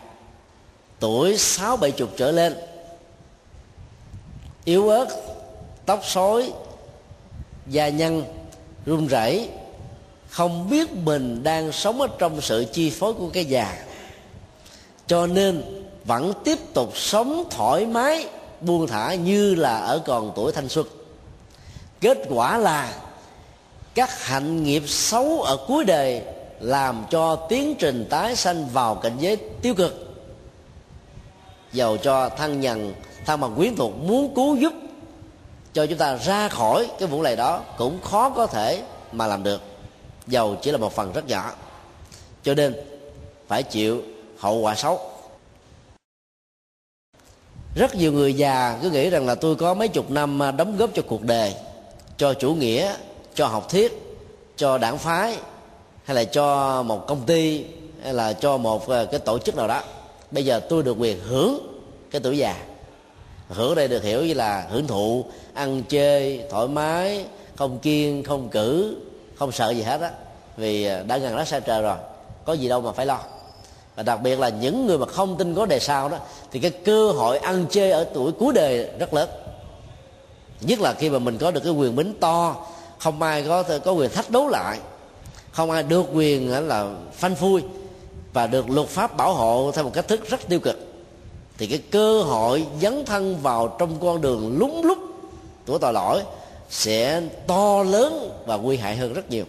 tuổi 1.06 1.38
sáu 1.38 1.78
bảy 1.78 1.92
chục 1.92 2.10
trở 2.18 2.32
lên. 2.32 2.56
Yếu 4.64 4.90
ớt, 4.90 5.08
tóc 5.86 6.02
xối, 6.06 6.52
da 7.68 7.90
nhân 7.90 8.24
run 8.86 9.08
rẩy, 9.08 9.50
không 10.30 10.70
biết 10.70 10.92
mình 10.92 11.44
đang 11.44 11.72
sống 11.72 12.02
ở 12.02 12.08
trong 12.18 12.42
sự 12.42 12.66
chi 12.74 12.90
phối 12.90 13.14
của 13.14 13.30
cái 13.34 13.46
già. 13.46 13.78
Cho 15.08 15.28
nên 15.28 15.64
vẫn 16.06 16.34
tiếp 16.44 16.58
tục 16.74 16.98
sống 16.98 17.44
thoải 17.50 17.86
mái, 17.86 18.28
buông 18.62 18.88
thả 18.88 19.14
như 19.16 19.56
là 19.56 19.78
ở 19.78 20.02
còn 20.06 20.32
tuổi 20.36 20.52
thanh 20.52 20.70
xuân. 20.70 20.88
Kết 22.02 22.18
quả 22.30 22.58
là 22.58 22.94
các 23.96 24.26
hạnh 24.26 24.64
nghiệp 24.64 24.84
xấu 24.88 25.42
ở 25.42 25.58
cuối 25.68 25.84
đời 25.86 26.22
làm 26.60 27.06
cho 27.10 27.36
tiến 27.36 27.76
trình 27.80 28.08
tái 28.10 28.36
sanh 28.36 28.68
vào 28.68 28.96
cảnh 28.96 29.16
giới 29.20 29.38
tiêu 29.62 29.76
cực 29.76 30.05
dầu 31.76 31.98
cho 31.98 32.30
thân 32.30 32.62
nhân, 32.62 32.94
thân 33.26 33.40
bằng 33.40 33.56
quyến 33.56 33.76
thuộc 33.76 33.92
muốn 33.98 34.36
cứu 34.36 34.56
giúp, 34.56 34.74
cho 35.74 35.86
chúng 35.86 35.98
ta 35.98 36.16
ra 36.16 36.50
khỏi 36.50 36.88
cái 37.00 37.08
vụ 37.08 37.22
lầy 37.22 37.36
đó 37.36 37.62
cũng 37.78 38.02
khó 38.02 38.30
có 38.30 38.48
thể 38.48 38.84
mà 39.12 39.28
làm 39.28 39.44
được. 39.44 39.62
Dầu 40.28 40.56
chỉ 40.62 40.72
là 40.72 40.78
một 40.78 40.96
phần 40.96 41.14
rất 41.14 41.28
nhỏ, 41.28 41.52
cho 42.44 42.54
nên 42.54 42.76
phải 43.48 43.64
chịu 43.64 44.02
hậu 44.40 44.58
quả 44.58 44.76
xấu. 44.76 45.00
Rất 47.76 47.96
nhiều 47.96 48.12
người 48.12 48.34
già 48.34 48.80
cứ 48.82 48.90
nghĩ 48.90 49.10
rằng 49.10 49.28
là 49.28 49.36
tôi 49.36 49.56
có 49.56 49.74
mấy 49.74 49.88
chục 49.88 50.12
năm 50.12 50.40
đóng 50.58 50.78
góp 50.78 50.90
cho 50.94 51.02
cuộc 51.08 51.22
đời, 51.22 51.56
cho 52.18 52.34
chủ 52.34 52.54
nghĩa, 52.54 52.96
cho 53.36 53.48
học 53.48 53.70
thuyết, 53.70 54.18
cho 54.58 54.78
đảng 54.78 54.98
phái, 54.98 55.38
hay 56.04 56.16
là 56.16 56.24
cho 56.24 56.84
một 56.84 57.08
công 57.08 57.26
ty, 57.26 57.66
hay 58.04 58.14
là 58.14 58.34
cho 58.34 58.58
một 58.58 58.88
ờ, 58.88 59.06
cái 59.06 59.20
tổ 59.20 59.40
chức 59.40 59.56
nào 59.56 59.68
đó 59.68 59.84
bây 60.36 60.46
giờ 60.46 60.60
tôi 60.60 60.84
được 60.84 60.98
quyền 61.00 61.20
hưởng 61.20 61.82
cái 62.12 62.22
tuổi 62.22 62.38
già. 62.38 62.56
Hưởng 63.50 63.76
đây 63.76 63.88
được 63.88 64.04
hiểu 64.04 64.26
như 64.26 64.34
là 64.34 64.68
hưởng 64.70 64.88
thụ, 64.88 65.26
ăn 65.54 65.84
chơi 65.90 66.44
thoải 66.52 66.68
mái, 66.68 67.26
không 67.56 67.80
kiên 67.80 68.24
không 68.24 68.50
cử, 68.50 68.98
không 69.36 69.52
sợ 69.52 69.70
gì 69.70 69.82
hết 69.82 70.02
á. 70.02 70.12
Vì 70.58 70.86
à, 70.86 71.04
đã 71.08 71.18
gần 71.18 71.36
đó 71.36 71.44
xa 71.44 71.60
trời 71.60 71.82
rồi, 71.82 71.98
có 72.46 72.54
gì 72.54 72.70
đâu 72.70 72.82
mà 72.82 72.92
phải 72.92 73.06
lo. 73.06 73.20
Và 73.96 74.04
đặc 74.04 74.22
biệt 74.22 74.40
là 74.40 74.50
những 74.50 74.88
người 74.88 74.98
mà 74.98 75.06
không 75.06 75.38
tin 75.38 75.56
có 75.56 75.66
đề 75.66 75.80
sau 75.80 76.10
đó, 76.10 76.18
thì 76.52 76.60
cái 76.60 76.72
cơ 76.72 77.12
hội 77.12 77.38
ăn 77.38 77.66
chơi 77.70 77.92
ở 77.92 78.04
tuổi 78.04 78.32
cuối 78.32 78.54
đời 78.54 78.90
rất 79.00 79.14
lớn. 79.14 79.30
Nhất 80.62 80.80
là 80.80 80.94
khi 80.94 81.10
mà 81.10 81.20
mình 81.20 81.38
có 81.38 81.52
được 81.52 81.62
cái 81.64 81.74
quyền 81.74 81.96
bính 81.96 82.14
to, 82.20 82.56
không 83.00 83.22
ai 83.22 83.44
có 83.48 83.64
có 83.64 83.92
quyền 83.92 84.10
thách 84.10 84.30
đấu 84.30 84.48
lại, 84.48 84.80
không 85.52 85.72
ai 85.72 85.84
được 85.84 86.06
quyền 86.14 86.68
là 86.68 86.96
phanh 87.14 87.36
phui 87.36 87.64
và 88.36 88.48
được 88.48 88.70
luật 88.70 88.88
pháp 88.88 89.18
bảo 89.18 89.34
hộ 89.34 89.72
theo 89.72 89.84
một 89.84 89.92
cách 89.94 90.08
thức 90.08 90.30
rất 90.30 90.48
tiêu 90.48 90.60
cực. 90.60 90.76
Thì 91.58 91.68
cái 91.68 91.82
cơ 91.92 92.22
hội 92.22 92.66
dấn 92.82 93.06
thân 93.06 93.38
vào 93.42 93.76
trong 93.80 94.00
con 94.00 94.22
đường 94.22 94.58
lúng 94.58 94.86
lúc 94.86 94.98
của 95.68 95.78
tội 95.78 95.94
lỗi 95.94 96.22
sẽ 96.70 97.22
to 97.48 97.84
lớn 97.84 98.42
và 98.46 98.56
nguy 98.56 98.78
hại 98.78 98.96
hơn 98.96 99.14
rất 99.14 99.30
nhiều. 99.30 99.46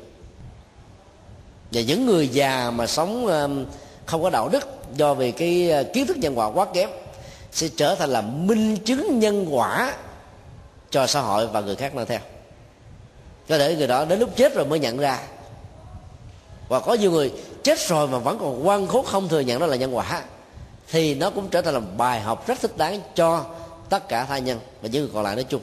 Và 1.72 1.80
những 1.80 2.07
người 2.07 2.28
già 2.28 2.70
mà 2.70 2.87
sống 2.87 3.26
um, 3.26 3.66
không 4.07 4.22
có 4.22 4.30
đạo 4.30 4.49
đức 4.49 4.68
do 4.97 5.14
vì 5.14 5.32
cái 5.32 5.70
uh, 5.80 5.93
kiến 5.93 6.07
thức 6.07 6.16
nhân 6.16 6.39
quả 6.39 6.47
quá 6.47 6.66
kém 6.74 6.91
sẽ 7.53 7.68
trở 7.76 7.95
thành 7.95 8.11
là 8.11 8.20
minh 8.20 8.76
chứng 8.76 9.18
nhân 9.18 9.47
quả 9.51 9.95
cho 10.91 11.07
xã 11.07 11.20
hội 11.20 11.47
và 11.47 11.61
người 11.61 11.76
khác 11.76 11.95
nói 11.95 12.07
theo. 12.07 12.20
Có 13.49 13.59
thể 13.59 13.76
người 13.76 13.87
đó 13.87 14.05
đến 14.05 14.18
lúc 14.18 14.37
chết 14.37 14.55
rồi 14.55 14.66
mới 14.66 14.78
nhận 14.78 14.97
ra. 14.99 15.18
Và 16.68 16.80
có 16.80 16.95
nhiều 16.95 17.11
người 17.11 17.32
chết 17.66 17.78
rồi 17.88 18.08
mà 18.08 18.18
vẫn 18.18 18.38
còn 18.38 18.66
quan 18.66 18.86
khốt 18.86 19.02
không 19.02 19.28
thừa 19.28 19.40
nhận 19.40 19.60
đó 19.60 19.66
là 19.66 19.76
nhân 19.76 19.96
quả 19.96 20.22
thì 20.90 21.14
nó 21.14 21.30
cũng 21.30 21.48
trở 21.48 21.62
thành 21.62 21.74
là 21.74 21.80
bài 21.80 22.20
học 22.20 22.46
rất 22.46 22.60
thích 22.60 22.76
đáng 22.76 23.00
cho 23.14 23.44
tất 23.88 24.08
cả 24.08 24.24
tha 24.24 24.38
nhân 24.38 24.60
và 24.82 24.88
những 24.88 25.02
người 25.02 25.10
còn 25.14 25.24
lại 25.24 25.34
nói 25.34 25.44
chung. 25.44 25.60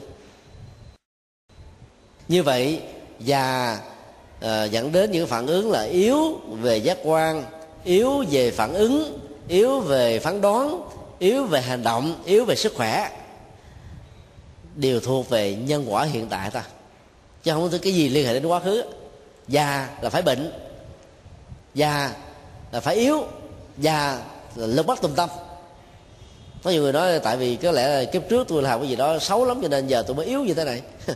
Như 2.28 2.44
vậy 2.44 2.82
và 3.20 3.80
uh, 4.38 4.72
dẫn 4.72 4.92
đến 4.92 5.12
những 5.12 5.28
phản 5.28 5.48
ứng 5.48 5.72
là 5.72 5.84
yếu 5.84 6.40
về 6.62 6.78
giác 6.78 6.98
quan 7.04 7.44
yếu 7.84 8.24
về 8.30 8.52
phản 8.52 8.74
ứng 8.74 9.20
yếu 9.48 9.80
về 9.80 10.20
phán 10.20 10.42
đoán 10.42 10.82
yếu 11.20 11.46
về 11.46 11.62
hành 11.62 11.84
động 11.84 12.22
yếu 12.26 12.46
về 12.46 12.56
sức 12.56 12.74
khỏe 12.76 13.10
đều 14.76 15.00
thuộc 15.00 15.30
về 15.30 15.56
nhân 15.56 15.86
quả 15.88 16.04
hiện 16.04 16.28
tại 16.30 16.52
ta. 16.52 16.64
Chứ 17.44 17.52
không 17.52 17.70
có 17.72 17.78
cái 17.82 17.94
gì 17.94 18.10
liên 18.10 18.28
hệ 18.28 18.34
đến 18.34 18.46
quá 18.46 18.60
khứ. 18.60 18.84
Già 19.48 19.90
là 20.02 20.10
phải 20.10 20.22
bệnh 20.22 20.63
già 21.76 22.14
là 22.72 22.80
phải 22.80 22.96
yếu 22.96 23.24
già 23.78 24.22
là 24.56 24.68
lông 24.68 24.86
bắt 24.86 25.02
tùm 25.02 25.16
tâm 25.16 25.30
có 26.64 26.72
nhiều 26.72 26.82
người 26.82 26.94
nói 26.94 27.20
tại 27.20 27.38
vì 27.38 27.56
có 27.56 27.72
lẽ 27.72 27.88
là 27.88 28.12
kiếp 28.12 28.30
trước 28.30 28.48
tôi 28.48 28.62
làm 28.62 28.80
cái 28.80 28.90
gì 28.90 28.96
đó 28.96 29.20
xấu 29.20 29.46
lắm 29.46 29.60
cho 29.62 29.68
nên 29.68 29.88
giờ 29.88 30.04
tôi 30.08 30.16
mới 30.16 30.26
yếu 30.26 30.44
như 30.44 30.54
thế 30.54 30.64
này. 30.64 30.82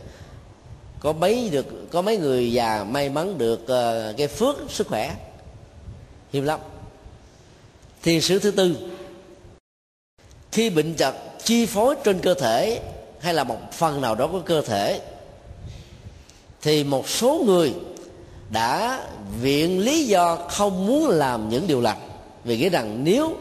Có 1.00 1.12
mấy 1.12 1.50
được 1.50 1.66
có 1.90 2.02
mấy 2.02 2.16
người 2.16 2.52
già 2.52 2.84
may 2.84 3.08
mắn 3.08 3.38
được 3.38 3.60
uh, 3.62 4.16
cái 4.16 4.28
phước 4.28 4.56
sức 4.68 4.86
khỏe 4.86 5.14
hiếm 6.32 6.44
lắm. 6.44 6.60
Thiên 8.02 8.20
sứ 8.20 8.38
thứ 8.38 8.50
tư 8.50 8.76
khi 10.52 10.70
bệnh 10.70 10.94
tật 10.94 11.14
chi 11.44 11.66
phối 11.66 11.94
trên 12.04 12.20
cơ 12.20 12.34
thể 12.34 12.80
hay 13.20 13.34
là 13.34 13.44
một 13.44 13.58
phần 13.72 14.00
nào 14.00 14.14
đó 14.14 14.26
của 14.26 14.40
cơ 14.40 14.62
thể 14.62 15.00
thì 16.62 16.84
một 16.84 17.08
số 17.08 17.42
người 17.46 17.74
đã 18.50 19.00
viện 19.40 19.80
lý 19.80 20.06
do 20.06 20.36
không 20.36 20.86
muốn 20.86 21.08
làm 21.08 21.48
những 21.48 21.66
điều 21.66 21.80
lành. 21.80 21.98
Vì 22.44 22.58
nghĩ 22.58 22.68
rằng 22.68 23.04
nếu 23.04 23.36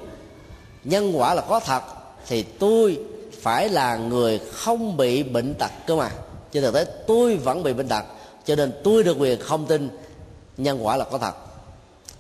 nhân 0.84 1.18
quả 1.18 1.34
là 1.34 1.42
có 1.42 1.60
thật, 1.60 1.84
thì 2.28 2.44
tôi 2.44 3.00
phải 3.42 3.70
là 3.70 3.96
người 3.96 4.40
không 4.54 4.98
bị 4.98 5.24
bệnh 5.24 5.54
tật 5.54 5.72
cơ 5.88 5.96
mà. 5.96 6.10
Trên 6.52 6.64
thực 6.64 6.74
tế, 6.74 6.86
tôi 7.08 7.36
vẫn 7.36 7.64
bị 7.64 7.74
bệnh 7.74 7.88
tật, 7.88 8.06
cho 8.46 8.56
nên 8.56 8.72
tôi 8.84 9.04
được 9.04 9.18
quyền 9.20 9.40
không 9.42 9.66
tin 9.66 9.90
nhân 10.58 10.86
quả 10.86 10.98
là 10.98 11.06
có 11.06 11.18
thật. 11.18 11.36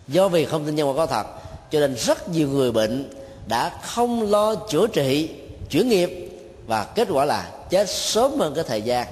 Do 0.07 0.27
vì 0.27 0.45
không 0.45 0.65
tin 0.65 0.75
nhân 0.75 0.87
quả 0.87 0.95
có 0.95 1.05
thật, 1.05 1.27
cho 1.71 1.79
nên 1.79 1.95
rất 1.95 2.29
nhiều 2.29 2.49
người 2.49 2.71
bệnh 2.71 3.09
đã 3.47 3.79
không 3.83 4.31
lo 4.31 4.55
chữa 4.55 4.87
trị, 4.87 5.29
chuyển 5.69 5.89
nghiệp, 5.89 6.29
và 6.67 6.83
kết 6.83 7.07
quả 7.11 7.25
là 7.25 7.51
chết 7.69 7.89
sớm 7.89 8.39
hơn 8.39 8.53
cái 8.55 8.63
thời 8.67 8.81
gian. 8.81 9.07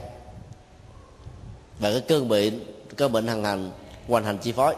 Và 1.79 1.91
cái 1.91 2.01
cơn 2.01 2.29
bệnh 2.29 2.74
cơ 2.95 3.07
bệnh 3.07 3.27
hằng 3.27 3.43
hành, 3.43 3.71
hoành 4.07 4.23
hành 4.23 4.37
chi 4.37 4.51
phối. 4.51 4.75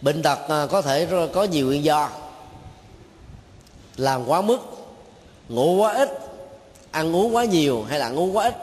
Bệnh 0.00 0.22
tật 0.22 0.38
à, 0.48 0.66
có 0.66 0.82
thể 0.82 1.08
có 1.32 1.44
nhiều 1.44 1.66
nguyên 1.66 1.84
do. 1.84 2.10
Làm 3.96 4.28
quá 4.28 4.40
mức, 4.40 4.58
ngủ 5.48 5.76
quá 5.76 5.94
ít, 5.94 6.08
ăn 6.90 7.16
uống 7.16 7.36
quá 7.36 7.44
nhiều 7.44 7.82
hay 7.82 7.98
là 7.98 8.06
ăn 8.06 8.18
uống 8.18 8.36
quá 8.36 8.44
ít, 8.44 8.54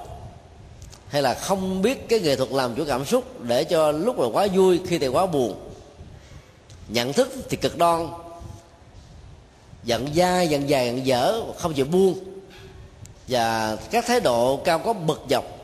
hay 1.08 1.22
là 1.22 1.34
không 1.34 1.82
biết 1.82 2.10
cái 2.10 2.20
nghệ 2.20 2.36
thuật 2.36 2.52
làm 2.52 2.76
chủ 2.76 2.84
cảm 2.88 3.06
xúc 3.06 3.42
để 3.42 3.64
cho 3.64 3.92
lúc 3.92 4.20
là 4.20 4.28
quá 4.34 4.48
vui, 4.54 4.82
khi 4.88 5.00
thì 5.00 5.08
quá 5.08 5.26
buồn. 5.26 5.70
Nhận 6.88 7.14
thức 7.14 7.30
thì 7.50 7.58
cực 7.58 7.78
đoan, 7.78 8.08
giận 9.84 10.08
dai 10.16 10.48
giận 10.48 10.70
dài 10.70 10.86
giận 10.86 11.06
dở, 11.06 11.42
không 11.58 11.74
chịu 11.74 11.86
buông. 11.86 12.20
Và 13.28 13.76
các 13.92 14.06
thái 14.08 14.20
độ 14.20 14.58
cao 14.58 14.80
có 14.80 14.94
bực 14.94 15.22
dọc 15.30 15.59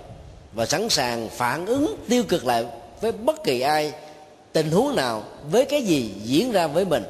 và 0.56 0.66
sẵn 0.66 0.90
sàng 0.90 1.30
phản 1.30 1.66
ứng 1.66 1.96
tiêu 2.10 2.24
cực 2.24 2.46
lại 2.46 2.66
với 3.02 3.12
bất 3.12 3.44
kỳ 3.44 3.62
ai, 3.62 3.94
tình 4.54 4.72
huống 4.72 4.96
nào, 4.96 5.24
với 5.52 5.66
cái 5.66 5.84
gì 5.84 6.12
diễn 6.24 6.52
ra 6.52 6.68
với 6.68 6.86
mình. 6.86 7.04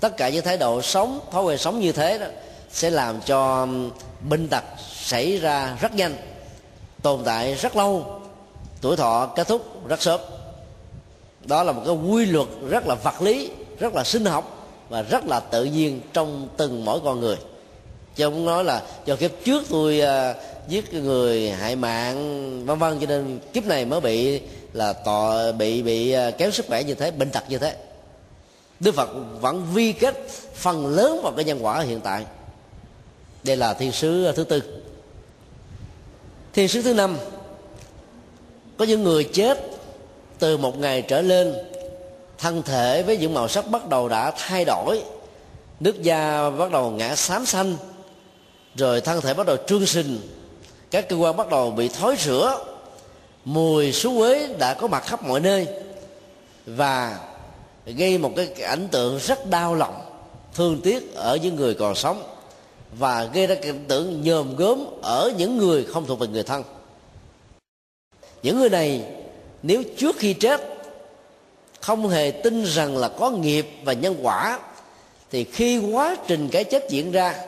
Tất 0.00 0.16
cả 0.16 0.28
những 0.28 0.44
thái 0.44 0.56
độ 0.56 0.82
sống, 0.82 1.20
thói 1.32 1.44
quen 1.44 1.58
sống 1.58 1.80
như 1.80 1.92
thế 1.92 2.18
đó 2.18 2.26
sẽ 2.70 2.90
làm 2.90 3.20
cho 3.20 3.68
bệnh 4.28 4.48
tật 4.48 4.64
xảy 4.92 5.38
ra 5.38 5.76
rất 5.80 5.94
nhanh, 5.94 6.16
tồn 7.02 7.20
tại 7.24 7.54
rất 7.54 7.76
lâu. 7.76 8.20
Tuổi 8.80 8.96
thọ 8.96 9.26
kết 9.26 9.48
thúc 9.48 9.88
rất 9.88 10.02
sớm. 10.02 10.20
Đó 11.44 11.62
là 11.62 11.72
một 11.72 11.82
cái 11.86 11.94
quy 11.94 12.26
luật 12.26 12.48
rất 12.68 12.86
là 12.86 12.94
vật 12.94 13.22
lý, 13.22 13.50
rất 13.78 13.94
là 13.94 14.04
sinh 14.04 14.24
học 14.24 14.68
và 14.88 15.02
rất 15.02 15.26
là 15.26 15.40
tự 15.40 15.64
nhiên 15.64 16.00
trong 16.12 16.48
từng 16.56 16.84
mỗi 16.84 17.00
con 17.04 17.20
người 17.20 17.36
chứ 18.16 18.24
không 18.24 18.44
nói 18.44 18.64
là 18.64 18.82
do 19.04 19.16
kiếp 19.16 19.30
trước 19.44 19.62
tôi 19.70 20.00
uh, 20.02 20.36
giết 20.68 20.94
người 20.94 21.50
hại 21.50 21.76
mạng 21.76 22.66
vân 22.66 22.78
vân. 22.78 23.00
Cho 23.00 23.06
nên 23.06 23.38
kiếp 23.52 23.66
này 23.66 23.84
mới 23.84 24.00
bị 24.00 24.40
là 24.72 24.92
tọ 24.92 25.52
bị 25.52 25.82
bị 25.82 26.16
uh, 26.16 26.38
kéo 26.38 26.50
sức 26.50 26.66
khỏe 26.66 26.82
như 26.82 26.94
thế 26.94 27.10
bệnh 27.10 27.30
tật 27.30 27.44
như 27.48 27.58
thế. 27.58 27.76
Đức 28.80 28.94
phật 28.94 29.10
vẫn 29.40 29.66
vi 29.74 29.92
kết 29.92 30.28
phần 30.54 30.86
lớn 30.86 31.20
vào 31.22 31.32
cái 31.32 31.44
nhân 31.44 31.64
quả 31.64 31.80
hiện 31.80 32.00
tại. 32.00 32.24
Đây 33.42 33.56
là 33.56 33.74
thiên 33.74 33.92
sứ 33.92 34.32
thứ 34.32 34.44
tư. 34.44 34.62
Thiên 36.52 36.68
sứ 36.68 36.82
thứ 36.82 36.94
năm. 36.94 37.16
Có 38.76 38.84
những 38.84 39.02
người 39.02 39.24
chết 39.24 39.58
từ 40.38 40.56
một 40.56 40.78
ngày 40.78 41.02
trở 41.02 41.22
lên 41.22 41.54
thân 42.38 42.62
thể 42.62 43.02
với 43.02 43.16
những 43.16 43.34
màu 43.34 43.48
sắc 43.48 43.70
bắt 43.70 43.88
đầu 43.88 44.08
đã 44.08 44.30
thay 44.30 44.64
đổi 44.64 45.02
nước 45.80 46.02
da 46.02 46.50
bắt 46.50 46.70
đầu 46.70 46.90
ngã 46.90 47.16
xám 47.16 47.46
xanh 47.46 47.76
rồi 48.76 49.00
thân 49.00 49.20
thể 49.20 49.34
bắt 49.34 49.46
đầu 49.46 49.56
trương 49.66 49.86
sinh. 49.86 50.20
Các 50.90 51.08
cơ 51.08 51.16
quan 51.16 51.36
bắt 51.36 51.48
đầu 51.48 51.70
bị 51.70 51.88
thối 51.88 52.16
rữa 52.18 52.64
mùi 53.44 53.92
xú 53.92 54.18
quế 54.18 54.54
đã 54.58 54.74
có 54.74 54.86
mặt 54.86 55.04
khắp 55.06 55.22
mọi 55.22 55.40
nơi. 55.40 55.66
Và 56.66 57.20
gây 57.86 58.18
một 58.18 58.30
cái 58.36 58.48
ảnh 58.62 58.88
tượng 58.88 59.18
rất 59.18 59.50
đau 59.50 59.74
lòng, 59.74 59.94
thương 60.54 60.80
tiếc 60.80 61.14
ở 61.14 61.36
những 61.36 61.56
người 61.56 61.74
còn 61.74 61.94
sống. 61.94 62.22
Và 62.98 63.24
gây 63.24 63.46
ra 63.46 63.54
cảnh 63.54 63.84
tượng 63.88 64.22
nhòm 64.22 64.56
gớm 64.56 64.86
ở 65.02 65.32
những 65.36 65.58
người 65.58 65.84
không 65.84 66.06
thuộc 66.06 66.18
về 66.18 66.26
người 66.26 66.42
thân. 66.42 66.62
Những 68.42 68.58
người 68.58 68.70
này, 68.70 69.04
nếu 69.62 69.82
trước 69.98 70.16
khi 70.18 70.34
chết, 70.34 70.60
không 71.80 72.08
hề 72.08 72.30
tin 72.30 72.64
rằng 72.64 72.96
là 72.96 73.08
có 73.08 73.30
nghiệp 73.30 73.68
và 73.84 73.92
nhân 73.92 74.16
quả, 74.22 74.58
thì 75.30 75.44
khi 75.44 75.78
quá 75.78 76.16
trình 76.28 76.48
cái 76.48 76.64
chết 76.64 76.90
diễn 76.90 77.12
ra 77.12 77.44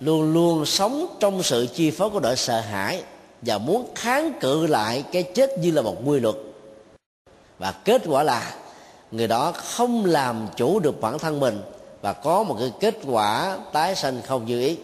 luôn 0.00 0.32
luôn 0.32 0.66
sống 0.66 1.16
trong 1.20 1.42
sự 1.42 1.66
chi 1.74 1.90
phối 1.90 2.10
của 2.10 2.20
nỗi 2.20 2.36
sợ 2.36 2.60
hãi 2.60 3.02
và 3.42 3.58
muốn 3.58 3.94
kháng 3.94 4.32
cự 4.40 4.66
lại 4.66 5.04
cái 5.12 5.22
chết 5.22 5.58
như 5.58 5.70
là 5.70 5.82
một 5.82 5.96
quy 6.04 6.20
luật. 6.20 6.34
Và 7.58 7.72
kết 7.72 8.02
quả 8.06 8.22
là 8.22 8.54
người 9.10 9.28
đó 9.28 9.52
không 9.52 10.04
làm 10.04 10.46
chủ 10.56 10.80
được 10.80 11.00
bản 11.00 11.18
thân 11.18 11.40
mình 11.40 11.62
và 12.02 12.12
có 12.12 12.42
một 12.42 12.56
cái 12.58 12.72
kết 12.80 12.94
quả 13.06 13.58
tái 13.72 13.96
sanh 13.96 14.22
không 14.26 14.46
như 14.46 14.60
ý. 14.60 14.76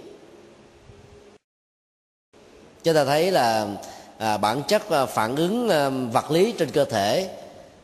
Chúng 2.82 2.94
ta 2.94 3.04
thấy 3.04 3.30
là 3.30 3.68
à, 4.18 4.36
bản 4.36 4.62
chất 4.68 4.90
à, 4.90 5.06
phản 5.06 5.36
ứng 5.36 5.68
à, 5.68 5.88
vật 5.88 6.30
lý 6.30 6.52
trên 6.52 6.70
cơ 6.70 6.84
thể 6.84 7.30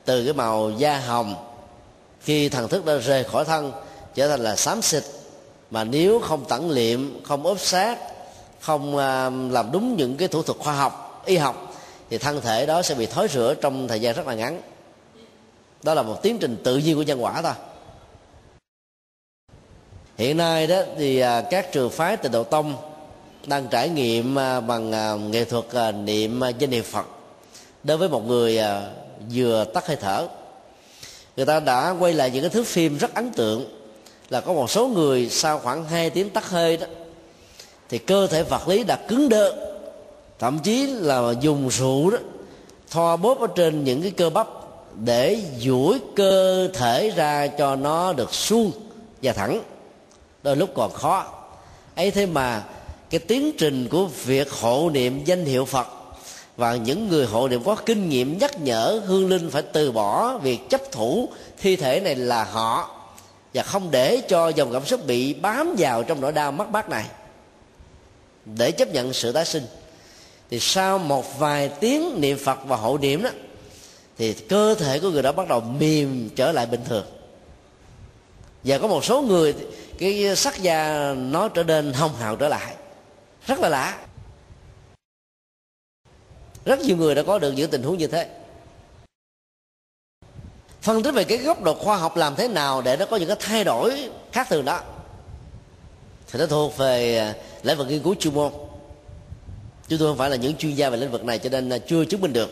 từ 0.04 0.24
cái 0.24 0.34
màu 0.34 0.70
da 0.70 0.98
hồng 0.98 1.34
khi 2.20 2.48
thần 2.48 2.68
thức 2.68 2.84
đã 2.84 2.96
rời 2.96 3.24
khỏi 3.24 3.44
thân 3.44 3.72
trở 4.14 4.28
thành 4.28 4.40
là 4.40 4.56
xám 4.56 4.82
xịt 4.82 5.02
mà 5.72 5.84
nếu 5.84 6.20
không 6.20 6.44
tẩn 6.48 6.70
liệm, 6.70 7.22
không 7.22 7.46
ốp 7.46 7.60
sát 7.60 7.98
không 8.60 8.96
à, 8.96 9.30
làm 9.50 9.72
đúng 9.72 9.96
những 9.96 10.16
cái 10.16 10.28
thủ 10.28 10.42
thuật 10.42 10.58
khoa 10.58 10.72
học, 10.72 11.22
y 11.26 11.36
học, 11.36 11.74
thì 12.10 12.18
thân 12.18 12.40
thể 12.40 12.66
đó 12.66 12.82
sẽ 12.82 12.94
bị 12.94 13.06
thối 13.06 13.28
rữa 13.28 13.54
trong 13.54 13.88
thời 13.88 14.00
gian 14.00 14.14
rất 14.16 14.26
là 14.26 14.34
ngắn. 14.34 14.60
Đó 15.82 15.94
là 15.94 16.02
một 16.02 16.22
tiến 16.22 16.38
trình 16.38 16.56
tự 16.64 16.76
nhiên 16.76 16.96
của 16.96 17.02
nhân 17.02 17.24
quả 17.24 17.42
thôi. 17.42 17.52
Hiện 20.16 20.36
nay 20.36 20.66
đó 20.66 20.82
thì 20.98 21.18
à, 21.18 21.40
các 21.40 21.72
trường 21.72 21.90
phái 21.90 22.16
tịnh 22.16 22.32
độ 22.32 22.44
tông 22.44 22.76
đang 23.46 23.68
trải 23.68 23.88
nghiệm 23.88 24.38
à, 24.38 24.60
bằng 24.60 24.90
nghệ 25.30 25.44
thuật 25.44 25.94
niệm 25.94 26.40
danh 26.58 26.70
hiệu 26.70 26.82
phật 26.82 27.06
đối 27.84 27.96
với 27.96 28.08
một 28.08 28.26
người 28.26 28.58
vừa 29.34 29.64
tắt 29.64 29.86
hơi 29.86 29.96
thở. 29.96 30.28
Người 31.36 31.46
ta 31.46 31.60
đã 31.60 31.94
quay 31.98 32.12
lại 32.12 32.30
những 32.30 32.42
cái 32.42 32.50
thước 32.50 32.66
phim 32.66 32.98
rất 32.98 33.14
ấn 33.14 33.32
tượng 33.32 33.81
là 34.32 34.40
có 34.40 34.52
một 34.52 34.70
số 34.70 34.86
người 34.86 35.28
sau 35.28 35.58
khoảng 35.58 35.84
2 35.84 36.10
tiếng 36.10 36.30
tắt 36.30 36.50
hơi 36.50 36.76
đó, 36.76 36.86
thì 37.88 37.98
cơ 37.98 38.26
thể 38.26 38.42
vật 38.42 38.68
lý 38.68 38.84
đã 38.84 38.96
cứng 38.96 39.28
đơ, 39.28 39.74
thậm 40.38 40.58
chí 40.58 40.86
là 40.86 41.32
dùng 41.40 41.68
rượu 41.68 42.10
đó, 42.10 42.18
thoa 42.90 43.16
bóp 43.16 43.40
ở 43.40 43.46
trên 43.46 43.84
những 43.84 44.02
cái 44.02 44.10
cơ 44.10 44.30
bắp 44.30 44.48
để 45.04 45.38
duỗi 45.60 45.98
cơ 46.16 46.68
thể 46.74 47.10
ra 47.16 47.46
cho 47.46 47.76
nó 47.76 48.12
được 48.12 48.34
suông 48.34 48.70
và 49.22 49.32
thẳng. 49.32 49.60
Đôi 50.42 50.56
lúc 50.56 50.70
còn 50.74 50.92
khó. 50.92 51.26
Ấy 51.96 52.10
thế 52.10 52.26
mà 52.26 52.62
cái 53.10 53.20
tiến 53.20 53.52
trình 53.58 53.88
của 53.88 54.06
việc 54.24 54.52
hộ 54.52 54.90
niệm 54.90 55.24
danh 55.24 55.44
hiệu 55.44 55.64
phật 55.64 55.86
và 56.56 56.76
những 56.76 57.08
người 57.08 57.26
hộ 57.26 57.48
niệm 57.48 57.62
có 57.64 57.74
kinh 57.74 58.08
nghiệm 58.08 58.38
nhắc 58.38 58.60
nhở, 58.60 59.00
hương 59.06 59.28
linh 59.28 59.50
phải 59.50 59.62
từ 59.62 59.92
bỏ 59.92 60.38
việc 60.38 60.70
chấp 60.70 60.92
thủ 60.92 61.28
thi 61.58 61.76
thể 61.76 62.00
này 62.00 62.14
là 62.14 62.44
họ 62.44 62.98
và 63.54 63.62
không 63.62 63.90
để 63.90 64.22
cho 64.28 64.48
dòng 64.48 64.72
cảm 64.72 64.86
xúc 64.86 65.06
bị 65.06 65.34
bám 65.34 65.74
vào 65.78 66.02
trong 66.02 66.20
nỗi 66.20 66.32
đau 66.32 66.52
mất 66.52 66.70
mát 66.70 66.88
này. 66.88 67.06
Để 68.44 68.70
chấp 68.70 68.88
nhận 68.88 69.12
sự 69.12 69.32
tái 69.32 69.44
sinh, 69.44 69.66
thì 70.50 70.60
sau 70.60 70.98
một 70.98 71.38
vài 71.38 71.68
tiếng 71.68 72.20
niệm 72.20 72.38
phật 72.38 72.58
và 72.64 72.76
hộ 72.76 72.98
niệm 72.98 73.22
đó, 73.22 73.30
thì 74.18 74.34
cơ 74.34 74.74
thể 74.74 74.98
của 74.98 75.10
người 75.10 75.22
đó 75.22 75.32
bắt 75.32 75.48
đầu 75.48 75.60
mềm 75.60 76.30
trở 76.36 76.52
lại 76.52 76.66
bình 76.66 76.80
thường. 76.84 77.06
Và 78.64 78.78
có 78.78 78.88
một 78.88 79.04
số 79.04 79.22
người, 79.22 79.54
cái 79.98 80.36
sắc 80.36 80.58
da 80.58 81.12
nó 81.14 81.48
trở 81.48 81.62
nên 81.62 81.92
hồng 81.92 82.16
hào 82.16 82.36
trở 82.36 82.48
lại. 82.48 82.74
Rất 83.46 83.60
là 83.60 83.68
lạ. 83.68 83.98
Rất 86.64 86.80
nhiều 86.80 86.96
người 86.96 87.14
đã 87.14 87.22
có 87.22 87.38
được 87.38 87.52
những 87.52 87.70
tình 87.70 87.82
huống 87.82 87.98
như 87.98 88.06
thế 88.06 88.28
phân 90.82 91.02
tích 91.02 91.10
về 91.10 91.24
cái 91.24 91.38
góc 91.38 91.62
độ 91.62 91.74
khoa 91.74 91.96
học 91.96 92.16
làm 92.16 92.36
thế 92.36 92.48
nào 92.48 92.82
để 92.82 92.96
nó 92.96 93.06
có 93.06 93.16
những 93.16 93.28
cái 93.28 93.36
thay 93.40 93.64
đổi 93.64 94.10
khác 94.32 94.46
thường 94.50 94.64
đó. 94.64 94.80
Thì 96.32 96.38
nó 96.38 96.46
thuộc 96.46 96.76
về 96.76 97.18
à, 97.18 97.34
lĩnh 97.62 97.78
vực 97.78 97.88
nghiên 97.88 98.02
cứu 98.02 98.14
chuyên 98.14 98.34
môn. 98.34 98.52
Chúng 99.88 99.98
tôi 99.98 100.08
không 100.10 100.18
phải 100.18 100.30
là 100.30 100.36
những 100.36 100.56
chuyên 100.56 100.74
gia 100.74 100.90
về 100.90 100.96
lĩnh 100.96 101.10
vực 101.10 101.24
này 101.24 101.38
cho 101.38 101.50
nên 101.50 101.70
à, 101.70 101.78
chưa 101.78 102.04
chứng 102.04 102.20
minh 102.20 102.32
được. 102.32 102.50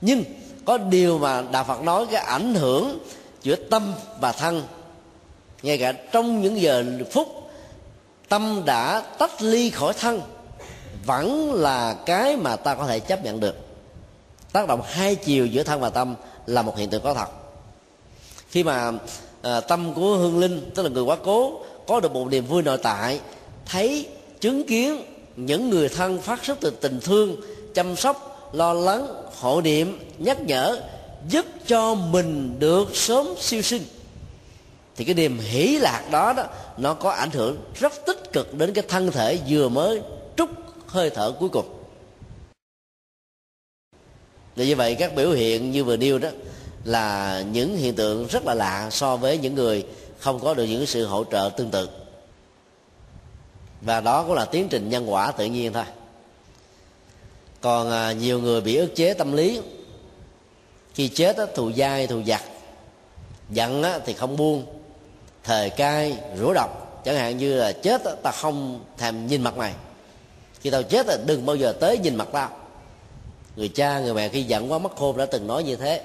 Nhưng 0.00 0.24
có 0.64 0.78
điều 0.78 1.18
mà 1.18 1.42
đạo 1.52 1.64
phật 1.64 1.82
nói 1.82 2.06
cái 2.10 2.22
ảnh 2.24 2.54
hưởng 2.54 2.98
giữa 3.42 3.56
tâm 3.56 3.92
và 4.20 4.32
thân. 4.32 4.62
Ngay 5.62 5.78
cả 5.78 5.92
trong 5.92 6.42
những 6.42 6.60
giờ 6.60 6.84
phút 7.12 7.28
tâm 8.28 8.62
đã 8.64 9.00
tách 9.00 9.42
ly 9.42 9.70
khỏi 9.70 9.92
thân, 9.92 10.20
vẫn 11.06 11.54
là 11.54 11.94
cái 12.06 12.36
mà 12.36 12.56
ta 12.56 12.74
có 12.74 12.86
thể 12.86 13.00
chấp 13.00 13.24
nhận 13.24 13.40
được. 13.40 13.56
Tác 14.52 14.68
động 14.68 14.82
hai 14.84 15.14
chiều 15.14 15.46
giữa 15.46 15.62
thân 15.62 15.80
và 15.80 15.90
tâm 15.90 16.14
là 16.46 16.62
một 16.62 16.76
hiện 16.76 16.90
tượng 16.90 17.02
có 17.02 17.14
thật 17.14 17.39
khi 18.50 18.64
mà 18.64 18.92
à, 19.42 19.60
tâm 19.60 19.94
của 19.94 20.16
hương 20.16 20.38
linh 20.38 20.70
tức 20.74 20.82
là 20.82 20.88
người 20.88 21.02
quá 21.02 21.16
cố 21.24 21.60
có 21.86 22.00
được 22.00 22.12
một 22.12 22.28
niềm 22.30 22.46
vui 22.46 22.62
nội 22.62 22.78
tại 22.82 23.20
thấy 23.66 24.06
chứng 24.40 24.66
kiến 24.66 25.02
những 25.36 25.70
người 25.70 25.88
thân 25.88 26.20
phát 26.20 26.44
xuất 26.44 26.60
từ 26.60 26.70
tình 26.70 27.00
thương 27.00 27.36
chăm 27.74 27.96
sóc 27.96 28.50
lo 28.52 28.72
lắng 28.72 29.06
hộ 29.40 29.60
niệm 29.60 29.98
nhắc 30.18 30.40
nhở 30.40 30.80
giúp 31.28 31.46
cho 31.66 31.94
mình 31.94 32.56
được 32.58 32.96
sớm 32.96 33.26
siêu 33.38 33.62
sinh. 33.62 33.82
Thì 34.96 35.04
cái 35.04 35.14
niềm 35.14 35.38
hỷ 35.38 35.78
lạc 35.78 36.04
đó 36.10 36.32
đó 36.32 36.44
nó 36.76 36.94
có 36.94 37.10
ảnh 37.10 37.30
hưởng 37.30 37.56
rất 37.74 37.92
tích 38.06 38.32
cực 38.32 38.54
đến 38.54 38.72
cái 38.72 38.84
thân 38.88 39.10
thể 39.10 39.38
vừa 39.48 39.68
mới 39.68 40.02
trút 40.36 40.48
hơi 40.86 41.10
thở 41.10 41.32
cuối 41.40 41.48
cùng. 41.48 41.66
Và 44.56 44.64
như 44.64 44.76
vậy 44.76 44.96
các 44.98 45.14
biểu 45.14 45.30
hiện 45.30 45.70
như 45.70 45.84
vừa 45.84 45.96
nêu 45.96 46.18
đó 46.18 46.28
là 46.84 47.42
những 47.52 47.76
hiện 47.76 47.94
tượng 47.94 48.26
rất 48.26 48.46
là 48.46 48.54
lạ 48.54 48.88
so 48.90 49.16
với 49.16 49.38
những 49.38 49.54
người 49.54 49.86
không 50.18 50.40
có 50.40 50.54
được 50.54 50.64
những 50.64 50.86
sự 50.86 51.06
hỗ 51.06 51.24
trợ 51.24 51.50
tương 51.56 51.70
tự. 51.70 51.88
Và 53.80 54.00
đó 54.00 54.22
cũng 54.22 54.34
là 54.34 54.44
tiến 54.44 54.68
trình 54.68 54.90
nhân 54.90 55.12
quả 55.12 55.32
tự 55.32 55.44
nhiên 55.44 55.72
thôi. 55.72 55.84
Còn 57.60 57.90
à, 57.90 58.12
nhiều 58.12 58.40
người 58.40 58.60
bị 58.60 58.76
ức 58.76 58.96
chế 58.96 59.14
tâm 59.14 59.32
lý. 59.32 59.60
Khi 60.94 61.08
chết 61.08 61.36
á, 61.36 61.44
thù 61.54 61.72
dai 61.72 62.06
thù 62.06 62.22
giặc 62.26 62.42
giận 63.50 63.82
thì 64.06 64.12
không 64.12 64.36
buông 64.36 64.64
thời 65.44 65.70
cai 65.70 66.18
rủa 66.38 66.52
độc. 66.52 67.02
Chẳng 67.04 67.16
hạn 67.16 67.38
như 67.38 67.56
là 67.56 67.72
chết 67.72 68.02
ta 68.22 68.30
không 68.30 68.84
thèm 68.98 69.26
nhìn 69.26 69.42
mặt 69.42 69.56
mày. 69.56 69.74
Khi 70.60 70.70
tao 70.70 70.82
chết 70.82 71.06
là 71.06 71.18
đừng 71.26 71.46
bao 71.46 71.56
giờ 71.56 71.72
tới 71.72 71.98
nhìn 71.98 72.16
mặt 72.16 72.28
tao. 72.32 72.50
Người 73.56 73.68
cha 73.68 74.00
người 74.00 74.14
mẹ 74.14 74.28
khi 74.28 74.42
giận 74.42 74.72
quá 74.72 74.78
mất 74.78 74.96
khôn 74.96 75.16
đã 75.16 75.26
từng 75.26 75.46
nói 75.46 75.64
như 75.64 75.76
thế 75.76 76.02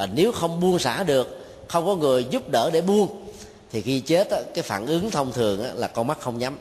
và 0.00 0.08
nếu 0.14 0.32
không 0.32 0.60
buông 0.60 0.78
xả 0.78 1.02
được, 1.02 1.38
không 1.68 1.86
có 1.86 1.96
người 1.96 2.24
giúp 2.30 2.48
đỡ 2.48 2.70
để 2.72 2.80
buông, 2.80 3.26
thì 3.70 3.82
khi 3.82 4.00
chết 4.00 4.28
cái 4.54 4.62
phản 4.62 4.86
ứng 4.86 5.10
thông 5.10 5.32
thường 5.32 5.62
là 5.74 5.88
con 5.88 6.06
mắt 6.06 6.20
không 6.20 6.38
nhắm. 6.38 6.58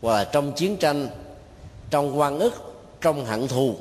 Hoặc 0.00 0.12
là 0.12 0.24
trong 0.24 0.52
chiến 0.52 0.76
tranh, 0.76 1.08
trong 1.90 2.18
quan 2.18 2.38
ức, 2.38 2.52
trong 3.00 3.24
hận 3.24 3.48
thù 3.48 3.76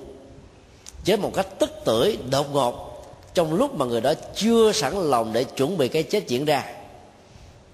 chết 1.04 1.20
một 1.20 1.32
cách 1.36 1.48
tức 1.60 1.70
tưởi, 1.86 2.18
đột 2.32 2.54
ngột, 2.54 3.06
trong 3.34 3.54
lúc 3.54 3.76
mà 3.76 3.86
người 3.86 4.02
đó 4.02 4.14
chưa 4.36 4.72
sẵn 4.72 5.10
lòng 5.10 5.34
để 5.34 5.44
chuẩn 5.44 5.78
bị 5.78 5.88
cái 5.88 6.04
chết 6.04 6.28
diễn 6.28 6.46
ra, 6.46 6.66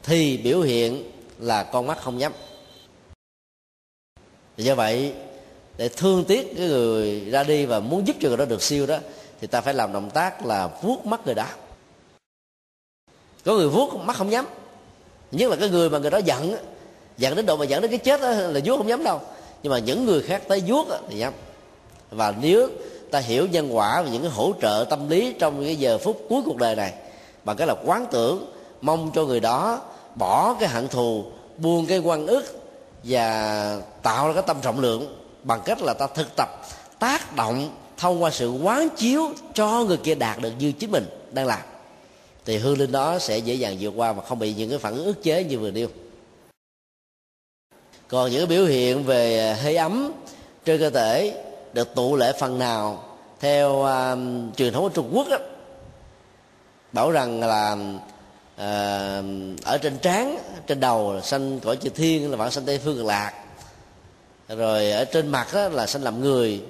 thì 0.04 0.38
biểu 0.38 0.62
hiện 0.62 1.12
là 1.40 1.64
con 1.64 1.88
mắt 1.88 2.02
không 2.02 2.18
nhắm. 2.18 2.34
Do 4.58 4.76
vậy, 4.76 5.14
để 5.78 5.90
thương 5.90 6.26
tiếc 6.26 6.54
cái 6.58 6.68
người 6.68 7.20
ra 7.20 7.44
đi 7.44 7.66
và 7.66 7.80
muốn 7.80 8.08
giúp 8.08 8.16
cho 8.20 8.28
người 8.28 8.38
đó 8.38 8.46
được 8.46 8.62
siêu 8.62 8.86
đó 8.86 8.98
thì 9.46 9.50
ta 9.50 9.62
phải 9.62 9.74
làm 9.74 9.94
động 9.94 10.10
tác 10.10 10.46
là 10.46 10.70
vuốt 10.82 11.06
mắt 11.06 11.22
người 11.26 11.36
đó. 11.36 11.46
Có 13.46 13.54
người 13.54 13.70
vuốt 13.70 13.96
mắt 13.96 14.16
không 14.16 14.30
nhắm. 14.30 14.46
Nhất 15.32 15.50
là 15.50 15.56
cái 15.56 15.70
người 15.70 15.90
mà 15.90 15.98
người 15.98 16.12
đó 16.12 16.18
giận 16.18 16.56
giận 17.18 17.36
đến 17.36 17.46
độ 17.46 17.58
mà 17.58 17.66
giận 17.66 17.82
đến 17.82 17.92
cái 17.92 17.98
chết 17.98 18.22
đó, 18.22 18.30
là 18.30 18.60
vuốt 18.66 18.78
không 18.78 18.88
nhắm 18.88 19.04
đâu. 19.04 19.22
Nhưng 19.64 19.74
mà 19.74 19.80
những 19.80 20.06
người 20.06 20.22
khác 20.22 20.42
tới 20.48 20.64
vuốt 20.68 20.88
thì 21.10 21.16
nhắm. 21.16 21.34
Và 22.10 22.34
nếu 22.42 22.70
ta 23.12 23.20
hiểu 23.20 23.48
nhân 23.48 23.76
quả 23.76 24.02
và 24.02 24.10
những 24.10 24.22
cái 24.22 24.32
hỗ 24.32 24.54
trợ 24.62 24.86
tâm 24.90 25.10
lý 25.10 25.36
trong 25.40 25.64
cái 25.64 25.76
giờ 25.76 25.98
phút 25.98 26.22
cuối 26.30 26.42
cuộc 26.46 26.58
đời 26.58 26.76
này 26.76 26.94
bằng 27.44 27.58
cái 27.58 27.68
là 27.68 27.76
quán 27.86 28.06
tưởng 28.12 28.54
mong 28.82 29.12
cho 29.16 29.26
người 29.26 29.40
đó 29.40 29.82
bỏ 30.16 30.56
cái 30.60 30.70
hận 30.70 30.88
thù 30.88 31.26
buông 31.58 31.86
cái 31.86 32.00
quan 32.00 32.28
ức 32.28 32.46
và 33.04 33.80
tạo 34.02 34.28
ra 34.28 34.34
cái 34.34 34.44
tâm 34.48 34.58
trọng 34.62 34.80
lượng 34.80 35.18
bằng 35.44 35.62
cách 35.66 35.82
là 35.82 35.94
ta 35.94 36.08
thực 36.08 36.28
tập 36.36 36.50
tác 37.00 37.36
động 37.36 37.70
thông 37.98 38.24
qua 38.24 38.32
sự 38.32 38.52
quán 38.52 38.90
chiếu 38.98 39.34
cho 39.54 39.84
người 39.84 39.98
kia 39.98 40.16
đạt 40.16 40.42
được 40.42 40.52
như 40.60 40.72
chính 40.72 40.92
mình 40.92 41.06
đang 41.32 41.46
làm. 41.46 41.60
Thì 42.46 42.58
hương 42.58 42.78
linh 42.78 42.92
đó 42.92 43.20
sẽ 43.20 43.38
dễ 43.38 43.54
dàng 43.54 43.78
vượt 43.80 43.94
qua 43.96 44.14
và 44.14 44.24
không 44.24 44.40
bị 44.40 44.54
những 44.54 44.70
cái 44.70 44.80
phản 44.80 44.94
ứng 44.94 45.06
ức 45.06 45.24
chế 45.24 45.44
như 45.44 45.60
vừa 45.60 45.72
nêu. 45.72 45.88
Còn 48.08 48.32
những 48.32 48.40
cái 48.40 48.58
biểu 48.58 48.66
hiện 48.66 49.04
về 49.04 49.40
à, 49.40 49.58
hơi 49.62 49.76
ấm 49.76 50.12
trên 50.66 50.80
cơ 50.80 50.90
thể 50.90 51.44
được 51.74 51.96
tụ 51.96 52.16
lệ 52.16 52.34
phần 52.40 52.60
nào 52.60 53.04
theo 53.40 53.72
uh, 53.72 54.56
truyền 54.58 54.74
thống 54.74 54.84
của 54.84 54.90
Trung 54.90 55.12
Quốc 55.14 55.28
đó, 55.30 55.38
bảo 56.92 57.12
rằng 57.12 57.40
là 57.40 57.72
uh, 58.56 59.64
ở 59.64 59.78
trên 59.82 59.98
trán 59.98 60.38
trên 60.68 60.80
đầu 60.80 61.14
là 61.14 61.22
sanh 61.22 61.60
cõi 61.60 61.78
chư 61.78 61.90
thiên 61.90 62.32
là 62.32 62.38
vạn 62.38 62.52
sanh 62.52 62.66
tây 62.66 62.80
phương 62.84 62.98
cực 62.98 63.06
lạc. 63.06 63.34
Rồi 64.48 64.92
ở 64.92 65.06
trên 65.06 65.28
mặt 65.28 65.48
đó 65.54 65.68
là 65.68 65.88
sanh 65.88 66.04
làm 66.04 66.22
người 66.22 66.62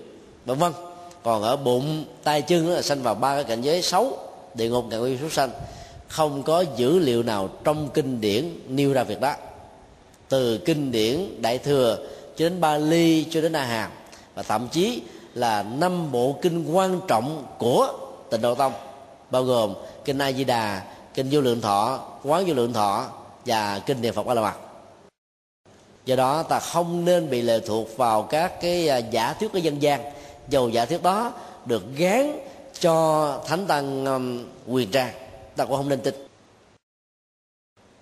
vân 0.45 0.57
vân 0.57 0.71
còn 1.26 1.43
ở 1.43 1.55
bụng, 1.55 2.05
tay 2.23 2.41
chân 2.41 2.69
là 2.69 2.82
sanh 2.82 3.03
vào 3.03 3.15
ba 3.15 3.36
cái 3.36 3.43
cảnh 3.43 3.61
giới 3.61 3.82
xấu, 3.82 4.17
địa 4.53 4.69
ngục 4.69 4.86
ngạ 4.89 4.97
quỷ 4.97 5.17
súc 5.21 5.34
sanh. 5.34 5.49
Không 6.07 6.43
có 6.43 6.63
dữ 6.76 6.99
liệu 6.99 7.23
nào 7.23 7.49
trong 7.63 7.89
kinh 7.93 8.21
điển 8.21 8.59
nêu 8.67 8.93
ra 8.93 9.03
việc 9.03 9.21
đó. 9.21 9.34
Từ 10.30 10.57
kinh 10.57 10.91
điển 10.91 11.41
đại 11.41 11.57
thừa 11.57 11.97
cho 12.36 12.49
đến 12.49 12.61
ba 12.61 12.78
ly 12.78 13.26
cho 13.30 13.41
đến 13.41 13.53
a 13.53 13.63
hàm 13.63 13.91
và 14.36 14.43
thậm 14.43 14.67
chí 14.71 15.01
là 15.34 15.63
năm 15.63 16.11
bộ 16.11 16.36
kinh 16.41 16.65
quan 16.73 17.01
trọng 17.07 17.45
của 17.57 17.93
tịnh 18.30 18.41
độ 18.41 18.55
tông, 18.55 18.73
bao 19.30 19.43
gồm 19.43 19.73
kinh 20.05 20.17
a 20.17 20.32
di 20.32 20.43
đà 20.43 20.82
kinh 21.13 21.28
vô 21.32 21.41
lượng 21.41 21.61
thọ, 21.61 21.99
quán 22.23 22.45
vô 22.47 22.53
lượng 22.53 22.73
thọ 22.73 23.05
và 23.45 23.80
kinh 23.86 24.01
niệm 24.01 24.13
phật 24.13 24.28
a 24.28 24.34
la 24.34 24.41
mật. 24.41 24.53
Do 26.05 26.15
đó 26.15 26.43
ta 26.43 26.59
không 26.59 27.05
nên 27.05 27.30
bị 27.30 27.41
lệ 27.41 27.59
thuộc 27.65 27.97
vào 27.97 28.23
các 28.23 28.61
cái 28.61 28.89
à, 28.89 28.97
giả 28.97 29.34
thuyết 29.34 29.51
của 29.51 29.57
dân 29.57 29.82
gian 29.82 30.14
dầu 30.50 30.70
giả 30.70 30.86
thuyết 30.86 31.04
đó 31.04 31.34
được 31.66 31.84
gán 31.96 32.39
cho 32.80 33.43
thánh 33.48 33.68
tăng 33.68 34.06
um, 34.06 34.46
quyền 34.68 34.91
trang. 34.91 35.14
Ta 35.56 35.66
cũng 35.66 35.78
không 35.78 35.89
nên 35.89 36.00
tin. 36.02 36.14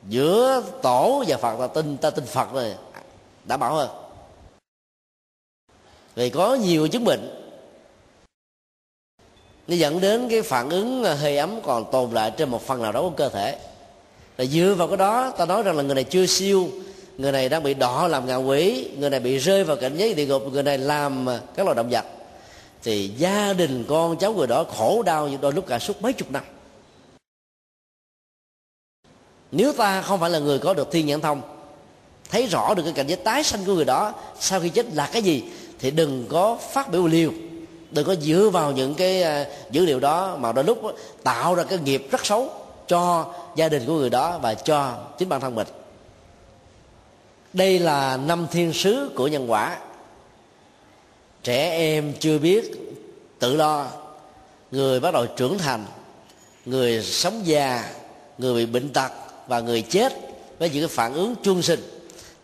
Giữa 0.10 0.64
tổ 0.82 1.24
và 1.28 1.38
phật 1.38 1.58
ta 1.60 1.68
tin 1.68 1.98
ta 1.98 2.10
tin 2.10 2.26
phật 2.26 2.54
rồi 2.54 2.74
đã 3.46 3.58
bảo 3.58 3.76
hơn. 3.76 3.90
Vì 6.16 6.30
có 6.30 6.56
nhiều 6.56 6.88
chứng 6.88 7.04
bệnh 7.04 7.40
nó 9.68 9.76
dẫn 9.76 10.02
đến 10.02 10.30
cái 10.30 10.42
phản 10.42 10.70
ứng 10.70 11.02
uh, 11.02 11.20
hơi 11.20 11.38
ấm 11.38 11.60
còn 11.64 11.92
tồn 11.92 12.12
lại 12.12 12.32
trên 12.38 12.50
một 12.50 12.62
phần 12.62 12.82
nào 12.82 12.92
đó 12.92 13.02
của 13.02 13.14
cơ 13.18 13.30
thể. 13.30 13.60
Là 14.38 14.46
dựa 14.46 14.76
vào 14.78 14.88
cái 14.88 14.98
đó 14.98 15.32
ta 15.38 15.46
nói 15.46 15.64
rằng 15.64 15.78
là 15.78 15.84
người 15.84 15.96
này 15.96 16.04
chưa 16.04 16.26
siêu 16.26 16.70
người 17.18 17.32
này 17.32 17.50
đang 17.50 17.64
bị 17.64 17.74
đỏ 17.74 18.08
làm 18.08 18.26
ngạ 18.26 18.36
quỷ 18.36 18.90
người 18.98 19.10
này 19.10 19.20
bị 19.20 19.38
rơi 19.38 19.64
vào 19.64 19.78
cảnh 19.78 19.98
giới 19.98 20.14
địa 20.14 20.26
ngục 20.26 20.44
người 20.52 20.64
này 20.64 20.78
làm 20.78 21.28
uh, 21.28 21.56
các 21.56 21.64
loài 21.64 21.76
động 21.76 21.90
vật 21.90 22.06
thì 22.84 23.08
gia 23.08 23.54
đình 23.54 23.86
con 23.90 24.18
cháu 24.18 24.34
người 24.34 24.48
đó 24.48 24.64
khổ 24.78 25.04
đau 25.06 25.30
đôi 25.42 25.54
lúc 25.54 25.68
cả 25.68 25.80
suốt 25.80 26.02
mấy 26.02 26.14
chục 26.14 26.32
năm. 26.32 26.44
Nếu 29.52 29.74
ta 29.74 30.02
không 30.02 30.20
phải 30.20 30.30
là 30.30 30.40
người 30.40 30.60
có 30.60 30.74
được 30.74 30.92
thiên 30.92 31.06
nhãn 31.06 31.22
thông, 31.22 31.42
thấy 32.32 32.46
rõ 32.46 32.74
được 32.74 32.84
cái 32.84 32.94
cảnh 32.94 33.08
giới 33.08 33.18
tái 33.18 33.44
sanh 33.44 33.66
của 33.66 33.74
người 33.74 33.86
đó, 33.86 34.14
sau 34.40 34.60
khi 34.60 34.70
chết 34.70 34.86
là 34.94 35.10
cái 35.14 35.22
gì, 35.22 35.44
thì 35.80 35.92
đừng 35.92 36.26
có 36.30 36.58
phát 36.72 36.92
biểu 36.92 37.08
liều. 37.08 37.32
Đừng 37.92 38.06
có 38.06 38.16
dựa 38.16 38.50
vào 38.54 38.72
những 38.72 38.96
cái 38.96 39.24
à, 39.24 39.46
dữ 39.72 39.86
liệu 39.86 40.00
đó 40.00 40.38
mà 40.40 40.52
đôi 40.52 40.64
lúc 40.64 40.82
tạo 41.24 41.56
ra 41.56 41.64
cái 41.64 41.80
nghiệp 41.80 42.08
rất 42.12 42.26
xấu 42.26 42.50
cho 42.88 43.34
gia 43.56 43.70
đình 43.70 43.86
của 43.88 43.94
người 43.94 44.10
đó 44.10 44.40
và 44.42 44.54
cho 44.54 44.98
chính 45.18 45.30
bản 45.30 45.42
thân 45.42 45.56
mình. 45.56 45.68
Đây 47.54 47.80
là 47.80 48.18
năm 48.18 48.48
thiên 48.52 48.74
sứ 48.74 49.12
của 49.16 49.28
nhân 49.28 49.52
quả 49.52 49.78
trẻ 51.44 51.70
em 51.70 52.14
chưa 52.20 52.38
biết 52.38 52.72
tự 53.40 53.56
lo. 53.56 53.88
Người 54.72 55.00
bắt 55.00 55.14
đầu 55.14 55.26
trưởng 55.26 55.58
thành, 55.58 55.86
người 56.66 57.02
sống 57.04 57.42
già, 57.44 57.90
người 58.38 58.54
bị 58.54 58.72
bệnh 58.72 58.90
tật 58.90 59.12
và 59.48 59.60
người 59.60 59.82
chết 59.82 60.14
với 60.60 60.70
những 60.70 60.82
cái 60.82 60.88
phản 60.88 61.14
ứng 61.14 61.36
chuông 61.44 61.62
sinh. 61.62 61.80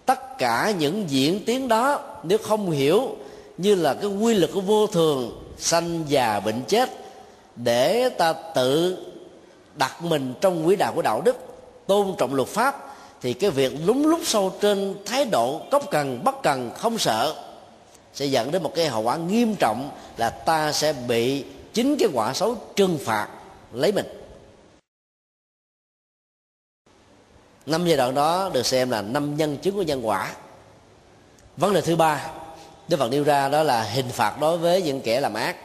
Tất 0.06 0.38
cả 0.38 0.74
những 0.80 1.06
diễn 1.10 1.45
tiến 1.45 1.68
đó, 1.68 2.00
nếu 2.24 2.38
không 2.38 2.72
hiểu 2.72 3.16
như 3.58 3.76
là 3.76 3.93
cái 3.93 4.10
quy 4.10 4.34
luật 4.34 4.52
của 4.54 4.62
vô 4.62 4.88
thường, 4.88 5.43
sanh 5.58 6.04
già 6.08 6.39
bệnh 6.39 6.62
chết, 6.68 6.89
để 7.56 8.10
ta 8.10 8.34
tự 8.34 8.97
đặt 9.76 10.04
mình 10.04 10.34
trong 10.41 10.66
quỹ 10.66 10.76
đạo 10.76 10.93
của 10.95 11.02
đạo 11.02 11.22
đức, 11.22 11.36
tôn 11.88 12.16
trọng 12.18 12.34
luật 12.34 12.47
pháp, 12.47 12.95
thì 13.22 13.34
cái 13.34 13.50
việc 13.50 13.74
lúng 13.86 14.08
lúc 14.08 14.20
sâu 14.26 14.54
trên 14.62 14.95
thái 15.06 15.26
độ 15.26 15.62
cốc 15.72 15.84
cần, 15.91 16.24
bất 16.24 16.43
cần, 16.43 16.72
không 16.78 16.97
sợ 16.97 17.36
sẽ 18.14 18.26
dẫn 18.26 18.51
đến 18.51 18.64
một 18.64 18.72
cái 18.76 18.88
hậu 18.88 19.01
quả 19.01 19.18
nghiêm 19.18 19.55
trọng 19.55 19.91
là 20.18 20.30
ta 20.30 20.72
sẽ 20.72 20.93
bị 20.93 21.45
chính 21.74 21.97
cái 21.99 22.10
quả 22.14 22.34
xấu 22.34 22.57
trừng 22.76 22.99
phạt 23.05 23.28
lấy 23.74 23.91
mình. 23.91 24.05
Năm 27.66 27.86
giai 27.88 27.97
đoạn 27.97 28.16
đó 28.16 28.49
được 28.53 28.66
xem 28.66 28.89
là 28.89 29.01
năm 29.01 29.38
nhân 29.38 29.57
chứng 29.57 29.76
của 29.76 29.82
nhân 29.82 30.07
quả. 30.07 30.34
Vấn 31.57 31.74
đề 31.74 31.82
thứ 31.82 31.95
ba, 31.95 32.32
đức 32.88 32.97
phật 32.97 33.12
nêu 33.12 33.24
ra 33.24 33.49
đó 33.49 33.64
là 33.64 33.84
hình 33.84 34.10
phạt 34.10 34.39
đối 34.39 34.57
với 34.57 34.82
những 34.82 35.01
kẻ 35.01 35.22
làm 35.22 35.34
ác. 35.34 35.55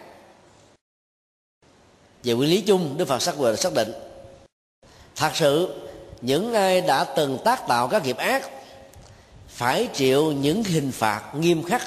Về 2.25 2.35
nguyên 2.35 2.51
lý 2.51 2.61
chung, 2.61 2.95
đức 2.97 3.09
phật 3.09 3.23
xác 3.23 3.41
định 3.41 3.57
xác 3.57 3.75
định, 3.75 3.93
thật 5.17 5.31
sự, 5.35 5.81
những 6.21 6.55
ai 6.55 6.81
đã 6.81 7.05
từng 7.05 7.39
tác 7.45 7.67
tạo 7.69 7.89
các 7.89 8.05
nghiệp 8.05 8.17
ác 8.17 8.51
phải 9.49 9.89
chịu 9.95 10.33
những 10.33 10.65
hình 10.65 10.93
phạt 10.93 11.35
nghiêm 11.35 11.63
khắc 11.63 11.83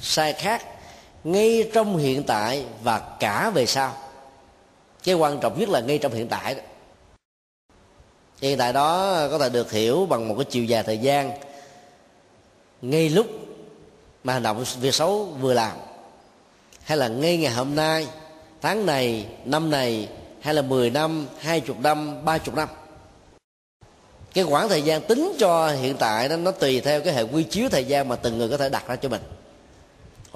sai 0.00 0.32
khác 0.32 0.64
ngay 1.24 1.70
trong 1.74 1.96
hiện 1.96 2.22
tại 2.22 2.64
và 2.82 2.98
cả 3.20 3.50
về 3.50 3.66
sau. 3.66 3.94
Cái 5.04 5.14
quan 5.14 5.38
trọng 5.40 5.60
nhất 5.60 5.68
là 5.68 5.80
ngay 5.80 5.98
trong 5.98 6.12
hiện 6.12 6.28
tại 6.28 6.54
đó. 6.54 6.60
Hiện 8.40 8.58
tại 8.58 8.72
đó 8.72 9.16
có 9.30 9.38
thể 9.38 9.48
được 9.48 9.72
hiểu 9.72 10.06
bằng 10.06 10.28
một 10.28 10.34
cái 10.38 10.44
chiều 10.44 10.64
dài 10.64 10.82
thời 10.82 10.98
gian 10.98 11.30
ngay 12.82 13.08
lúc 13.08 13.26
mà 14.24 14.32
hành 14.32 14.42
động 14.42 14.64
việc 14.80 14.94
xấu 14.94 15.24
vừa 15.24 15.54
làm, 15.54 15.76
hay 16.82 16.98
là 16.98 17.08
ngay 17.08 17.36
ngày 17.36 17.52
hôm 17.52 17.74
nay, 17.74 18.06
tháng 18.62 18.86
này, 18.86 19.26
năm 19.44 19.70
này, 19.70 20.08
hay 20.40 20.54
là 20.54 20.62
10 20.62 20.90
năm, 20.90 21.26
hai 21.38 21.60
chục 21.60 21.80
năm, 21.80 22.24
ba 22.24 22.38
chục 22.38 22.54
năm. 22.54 22.68
Cái 24.34 24.44
khoảng 24.44 24.68
thời 24.68 24.82
gian 24.82 25.02
tính 25.02 25.32
cho 25.38 25.68
hiện 25.68 25.96
tại 25.98 26.28
đó, 26.28 26.36
nó 26.36 26.50
tùy 26.50 26.80
theo 26.80 27.00
cái 27.00 27.14
hệ 27.14 27.22
quy 27.22 27.42
chiếu 27.42 27.68
thời 27.68 27.84
gian 27.84 28.08
mà 28.08 28.16
từng 28.16 28.38
người 28.38 28.48
có 28.48 28.56
thể 28.56 28.68
đặt 28.68 28.88
ra 28.88 28.96
cho 28.96 29.08
mình 29.08 29.22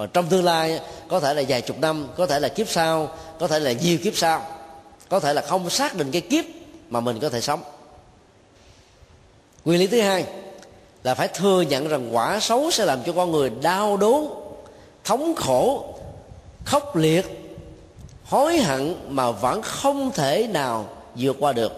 còn 0.00 0.08
trong 0.08 0.26
tương 0.26 0.44
lai, 0.44 0.80
có 1.08 1.20
thể 1.20 1.34
là 1.34 1.42
vài 1.48 1.60
chục 1.60 1.78
năm, 1.78 2.08
có 2.16 2.26
thể 2.26 2.40
là 2.40 2.48
kiếp 2.48 2.68
sau, 2.68 3.08
có 3.38 3.48
thể 3.48 3.58
là 3.58 3.72
nhiều 3.72 3.98
kiếp 3.98 4.16
sau. 4.16 4.46
Có 5.08 5.20
thể 5.20 5.34
là 5.34 5.42
không 5.42 5.70
xác 5.70 5.96
định 5.96 6.10
cái 6.10 6.20
kiếp 6.20 6.44
mà 6.88 7.00
mình 7.00 7.20
có 7.20 7.28
thể 7.28 7.40
sống. 7.40 7.62
Nguyên 9.64 9.80
lý 9.80 9.86
thứ 9.86 10.00
hai 10.00 10.24
là 11.02 11.14
phải 11.14 11.28
thừa 11.28 11.60
nhận 11.60 11.88
rằng 11.88 12.16
quả 12.16 12.40
xấu 12.40 12.70
sẽ 12.70 12.84
làm 12.84 13.02
cho 13.02 13.12
con 13.12 13.32
người 13.32 13.50
đau 13.50 13.96
đớn, 13.96 14.28
thống 15.04 15.34
khổ, 15.36 15.94
khốc 16.64 16.96
liệt, 16.96 17.54
hối 18.24 18.58
hận 18.58 18.94
mà 19.08 19.30
vẫn 19.30 19.62
không 19.62 20.10
thể 20.10 20.46
nào 20.46 20.88
vượt 21.14 21.36
qua 21.40 21.52
được. 21.52 21.72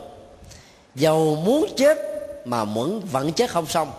Dầu 0.94 1.36
muốn 1.44 1.66
chết 1.76 1.98
mà 2.44 2.64
muốn 2.64 3.00
vẫn 3.00 3.32
chết 3.32 3.50
không 3.50 3.66
xong 3.66 3.90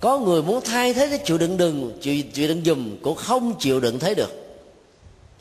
có 0.00 0.18
người 0.18 0.42
muốn 0.42 0.60
thay 0.64 0.94
thế 0.94 1.08
cái 1.08 1.18
chịu 1.24 1.38
đựng 1.38 1.56
đừng 1.56 1.98
chịu, 2.00 2.22
chịu 2.32 2.48
đựng 2.48 2.62
dùm 2.64 2.96
cũng 3.02 3.16
không 3.16 3.54
chịu 3.58 3.80
đựng 3.80 3.98
thế 3.98 4.14
được. 4.14 4.30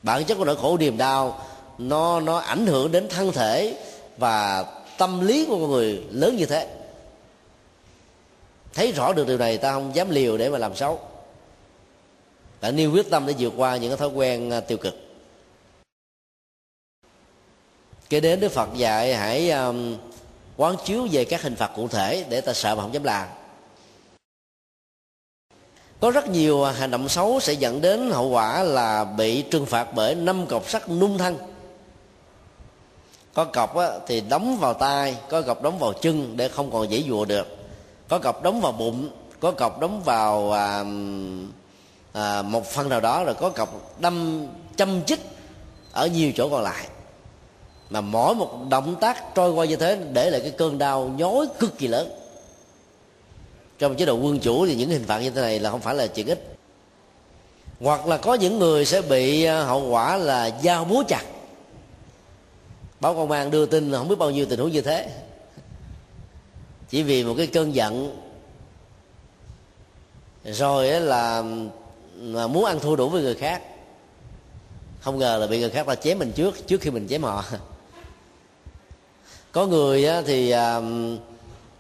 Bản 0.04 0.26
chất 0.26 0.36
của 0.36 0.46
nỗi 0.46 0.56
khổ 0.56 0.78
niềm 0.78 0.98
đau 0.98 1.46
nó 1.78 2.20
nó 2.20 2.38
ảnh 2.38 2.66
hưởng 2.66 2.92
đến 2.92 3.08
thân 3.10 3.32
thể 3.32 3.78
và 4.18 4.66
tâm 4.98 5.28
lý 5.28 5.46
của 5.46 5.56
con 5.56 5.72
người 5.72 6.04
lớn 6.12 6.36
như 6.38 6.46
thế. 6.46 6.68
Thấy 8.74 8.92
rõ 8.92 9.14
được 9.14 9.28
điều 9.28 9.38
này 9.38 9.58
ta 9.58 9.72
không 9.72 9.96
dám 9.96 10.10
liều 10.10 10.38
để 10.38 10.50
mà 10.50 10.58
làm 10.58 10.76
xấu. 10.76 11.00
Đã 12.62 12.72
nêu 12.72 12.92
quyết 12.92 13.10
tâm 13.10 13.26
để 13.28 13.34
vượt 13.40 13.54
qua 13.58 13.78
những 13.78 13.90
cái 13.90 13.98
thói 13.98 14.10
quen 14.10 14.50
à, 14.50 14.60
tiêu 14.60 14.78
cực. 14.78 14.96
Kế 18.10 18.20
đến 18.20 18.40
đức 18.40 18.52
phật 18.52 18.70
dạy 18.76 19.16
hãy 19.16 19.52
um, 19.52 19.98
quán 20.58 20.76
chiếu 20.86 21.08
về 21.12 21.26
các 21.26 21.42
hình 21.42 21.56
phạt 21.56 21.72
cụ 21.76 21.88
thể 21.88 22.26
để 22.30 22.42
ta 22.42 22.54
sợ 22.54 22.76
mà 22.76 22.82
không 22.82 22.94
dám 22.94 23.04
làm 23.04 23.28
có 26.00 26.12
rất 26.12 26.30
nhiều 26.30 26.64
à, 26.64 26.72
hành 26.72 26.92
động 26.92 27.10
xấu 27.10 27.40
sẽ 27.40 27.54
dẫn 27.54 27.82
đến 27.82 28.12
hậu 28.12 28.28
quả 28.28 28.64
là 28.64 29.04
bị 29.04 29.42
trừng 29.42 29.66
phạt 29.66 29.88
bởi 29.96 30.16
năm 30.16 30.48
cọc 30.48 30.70
sắt 30.70 30.90
nung 30.90 31.18
thân 31.18 31.38
có 33.34 33.46
cọc 33.46 33.76
á, 33.76 33.90
thì 34.08 34.22
đóng 34.22 34.58
vào 34.58 34.74
tay 34.74 35.18
có 35.30 35.42
cọc 35.42 35.62
đóng 35.62 35.80
vào 35.80 35.94
chân 35.94 36.38
để 36.38 36.48
không 36.48 36.72
còn 36.72 36.92
dễ 36.92 37.04
dụa 37.10 37.26
được. 37.26 37.48
Có 38.08 38.20
cọc 38.20 38.44
đóng 38.44 38.62
vào 38.62 38.72
bụng 38.72 39.10
có 39.40 39.52
cọc 39.52 39.80
đóng 39.80 40.02
vào 40.06 40.52
à, 40.52 40.84
à, 42.14 42.42
một 42.42 42.66
phần 42.66 42.90
nào 42.90 43.00
đó 43.00 43.24
rồi 43.24 43.34
có 43.34 43.50
cọc 43.50 44.00
đâm 44.00 44.48
châm 44.76 45.04
chích 45.04 45.20
ở 45.92 46.08
nhiều 46.08 46.32
chỗ 46.36 46.50
còn 46.50 46.64
lại. 46.64 46.88
Mà 47.90 48.02
mỗi 48.02 48.36
một 48.36 48.50
động 48.70 48.96
tác 49.02 49.36
trôi 49.36 49.52
qua 49.52 49.66
như 49.66 49.76
thế 49.76 50.00
để 50.14 50.30
lại 50.30 50.42
cái 50.42 50.52
cơn 50.52 50.78
đau 50.78 51.12
nhói 51.18 51.48
cực 51.60 51.78
kỳ 51.78 51.88
lớn 51.88 52.10
trong 53.80 53.96
chế 53.96 54.06
độ 54.06 54.16
quân 54.16 54.40
chủ 54.40 54.66
thì 54.66 54.76
những 54.76 54.90
hình 54.90 55.06
phạt 55.06 55.20
như 55.20 55.30
thế 55.30 55.42
này 55.42 55.60
là 55.60 55.70
không 55.70 55.82
phải 55.82 55.96
là 55.96 56.08
chuyện 56.08 56.28
ít. 56.28 56.56
Hoặc 57.80 58.08
là 58.08 58.18
có 58.18 58.34
những 58.34 58.60
người 58.60 58.86
sẽ 58.86 59.02
bị 59.02 59.44
à, 59.44 59.64
hậu 59.64 59.90
quả 59.90 60.18
là 60.18 60.60
dao 60.64 60.86
búa 60.86 61.04
chặt. 61.08 61.24
Báo 63.00 63.16
công 63.16 63.32
an 63.32 63.52
đưa 63.52 63.66
tin 63.66 63.92
là 63.92 63.98
không 63.98 64.08
biết 64.08 64.20
bao 64.20 64.32
nhiêu 64.32 64.46
tình 64.46 64.60
huống 64.60 64.72
như 64.72 64.82
thế. 64.82 65.10
Chỉ 66.90 67.04
vì 67.04 67.24
một 67.24 67.34
cái 67.38 67.48
cơn 67.48 67.76
giận. 67.76 68.22
Rồi 70.46 70.88
là, 70.88 71.44
là 72.16 72.48
muốn 72.48 72.66
ăn 72.66 72.80
thua 72.80 72.96
đủ 72.96 73.10
với 73.10 73.22
người 73.22 73.36
khác. 73.36 73.62
Không 75.02 75.20
ngờ 75.20 75.38
là 75.38 75.48
bị 75.48 75.60
người 75.60 75.70
khác 75.70 75.88
ta 75.88 75.96
chém 75.96 76.20
mình 76.20 76.32
trước 76.32 76.68
trước 76.68 76.82
khi 76.82 76.92
mình 76.92 77.08
chém 77.08 77.24
họ. 77.24 77.44
Có 79.52 79.66
người 79.66 80.08
thì 80.26 80.50
à, 80.50 80.82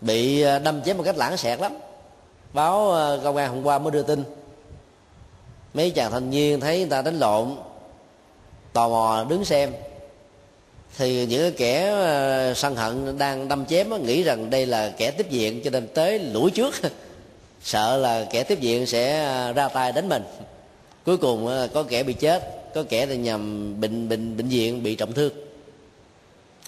bị 0.01 0.41
à, 0.41 0.59
đâm 0.59 0.83
chém 0.83 0.97
một 0.97 1.03
cách 1.03 1.17
lãng 1.17 1.37
xẹt 1.37 1.59
lắm 1.59 1.73
báo 2.53 2.91
ờ, 2.91 3.19
công 3.23 3.35
an 3.35 3.49
hôm 3.49 3.63
qua 3.63 3.79
mới 3.79 3.91
đưa 3.91 4.03
tin. 4.03 4.23
Mấy 5.73 5.91
chàng 5.91 6.11
thanh 6.11 6.29
niên 6.29 6.59
thấy 6.59 6.79
người 6.79 6.89
ta 6.89 7.01
đánh 7.01 7.19
lộn, 7.19 7.55
tò 8.73 8.89
mò 8.89 9.25
đứng 9.29 9.45
xem. 9.45 9.71
Thì 10.97 11.25
những 11.25 11.53
kẻ 11.57 11.89
ờ, 11.89 12.53
sân 12.53 12.75
hận 12.75 13.17
đang 13.17 13.47
đâm 13.47 13.65
chém 13.65 14.05
nghĩ 14.05 14.23
rằng 14.23 14.49
đây 14.49 14.65
là 14.65 14.93
kẻ 14.97 15.11
tiếp 15.11 15.29
diện 15.29 15.61
cho 15.63 15.69
nên 15.69 15.87
tới 15.87 16.19
lũi 16.19 16.51
trước. 16.51 16.75
Sợ 17.63 17.97
là 17.97 18.25
kẻ 18.31 18.43
tiếp 18.43 18.59
diện 18.59 18.85
sẽ 18.85 19.25
ờ, 19.25 19.53
ra 19.53 19.67
tay 19.67 19.91
đánh 19.91 20.09
mình. 20.09 20.23
Cuối 21.05 21.17
cùng 21.17 21.67
có 21.73 21.83
kẻ 21.83 22.03
bị 22.03 22.13
chết, 22.13 22.71
có 22.73 22.83
kẻ 22.89 23.05
thì 23.05 23.17
nhằm 23.17 23.73
bệnh 23.81 24.09
bệnh 24.09 24.37
bệnh 24.37 24.47
viện 24.47 24.83
bị 24.83 24.95
trọng 24.95 25.13
thương. 25.13 25.33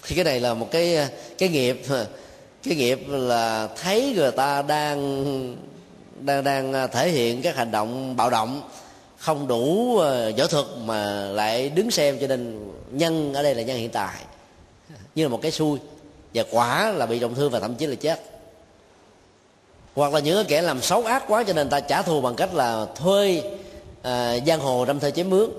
Thì 0.06 0.14
cái 0.14 0.24
này 0.24 0.40
là 0.40 0.54
một 0.54 0.68
cái 0.70 1.08
cái 1.38 1.48
nghiệp. 1.48 1.82
Cái 2.62 2.76
nghiệp 2.76 3.00
là 3.08 3.68
thấy 3.82 4.12
người 4.16 4.30
ta 4.30 4.62
đang 4.62 5.56
đang 6.24 6.44
đang 6.44 6.72
à, 6.72 6.86
thể 6.86 7.10
hiện 7.10 7.42
các 7.42 7.56
hành 7.56 7.70
động 7.70 8.16
bạo 8.16 8.30
động 8.30 8.62
không 9.18 9.46
đủ 9.48 9.98
à, 9.98 10.30
võ 10.38 10.46
thuật 10.46 10.66
mà 10.84 11.26
lại 11.26 11.68
đứng 11.68 11.90
xem 11.90 12.18
cho 12.20 12.26
nên 12.26 12.70
nhân 12.90 13.34
ở 13.34 13.42
đây 13.42 13.54
là 13.54 13.62
nhân 13.62 13.76
hiện 13.76 13.90
tại. 13.90 14.14
Như 15.14 15.22
là 15.22 15.28
một 15.28 15.42
cái 15.42 15.50
xui 15.50 15.78
và 16.34 16.44
quả 16.50 16.92
là 16.92 17.06
bị 17.06 17.18
trọng 17.18 17.34
thương 17.34 17.50
và 17.50 17.60
thậm 17.60 17.74
chí 17.74 17.86
là 17.86 17.94
chết. 17.94 18.20
Hoặc 19.94 20.12
là 20.12 20.20
những 20.20 20.46
kẻ 20.48 20.62
làm 20.62 20.82
xấu 20.82 21.04
ác 21.04 21.24
quá 21.28 21.44
cho 21.46 21.52
nên 21.52 21.68
ta 21.68 21.80
trả 21.80 22.02
thù 22.02 22.20
bằng 22.20 22.34
cách 22.34 22.54
là 22.54 22.86
thuê 22.94 23.42
à, 24.02 24.36
giang 24.46 24.60
hồ 24.60 24.84
đâm 24.84 25.00
thời 25.00 25.10
chém 25.10 25.30
mướn 25.30 25.50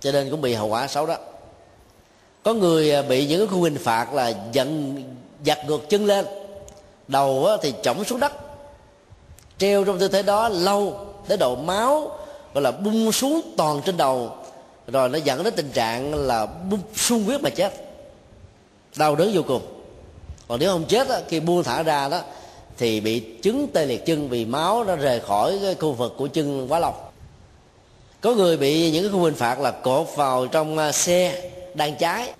cho 0.00 0.12
nên 0.12 0.30
cũng 0.30 0.40
bị 0.40 0.54
hậu 0.54 0.68
quả 0.68 0.86
xấu 0.86 1.06
đó. 1.06 1.16
Có 2.42 2.54
người 2.54 2.94
à, 2.94 3.02
bị 3.02 3.26
những 3.26 3.40
cái 3.40 3.46
khu 3.46 3.62
hình 3.62 3.78
phạt 3.78 4.14
là 4.14 4.32
giận 4.52 5.02
giặt 5.46 5.58
ngược 5.66 5.88
chân 5.88 6.06
lên 6.06 6.26
đầu 7.08 7.48
thì 7.62 7.74
chỏng 7.82 8.04
xuống 8.04 8.20
đất 8.20 8.47
treo 9.58 9.84
trong 9.84 9.98
tư 9.98 10.08
thế 10.08 10.22
đó 10.22 10.48
lâu, 10.48 11.06
tới 11.28 11.38
độ 11.38 11.56
máu, 11.56 12.18
gọi 12.54 12.62
là 12.62 12.70
bung 12.70 13.12
xuống 13.12 13.40
toàn 13.56 13.80
trên 13.84 13.96
đầu. 13.96 14.30
Rồi 14.86 15.08
nó 15.08 15.18
dẫn 15.18 15.44
đến 15.44 15.54
tình 15.56 15.70
trạng 15.70 16.14
là 16.14 16.46
bung 16.46 16.80
sung 16.94 17.24
huyết 17.24 17.42
mà 17.42 17.50
chết, 17.50 17.72
đau 18.96 19.16
đớn 19.16 19.30
vô 19.34 19.42
cùng. 19.46 19.62
Còn 20.48 20.60
nếu 20.60 20.72
không 20.72 20.84
chết 20.84 21.08
khi 21.28 21.40
buông 21.40 21.62
thả 21.62 21.82
ra 21.82 22.08
đó, 22.08 22.20
thì 22.78 23.00
bị 23.00 23.20
chứng 23.20 23.68
tê 23.74 23.86
liệt 23.86 24.06
chân, 24.06 24.28
vì 24.28 24.44
máu 24.44 24.84
nó 24.84 24.96
rời 24.96 25.20
khỏi 25.20 25.58
cái 25.62 25.74
khu 25.74 25.92
vực 25.92 26.14
của 26.18 26.28
chân 26.28 26.72
quá 26.72 26.78
lâu. 26.78 26.94
Có 28.20 28.34
người 28.34 28.56
bị 28.56 28.90
những 28.90 29.02
cái 29.02 29.12
khung 29.12 29.22
hình 29.22 29.34
phạt 29.34 29.60
là 29.60 29.70
cột 29.70 30.06
vào 30.16 30.46
trong 30.46 30.78
à, 30.78 30.92
xe 30.92 31.50
đang 31.74 31.96
cháy. 31.96 32.32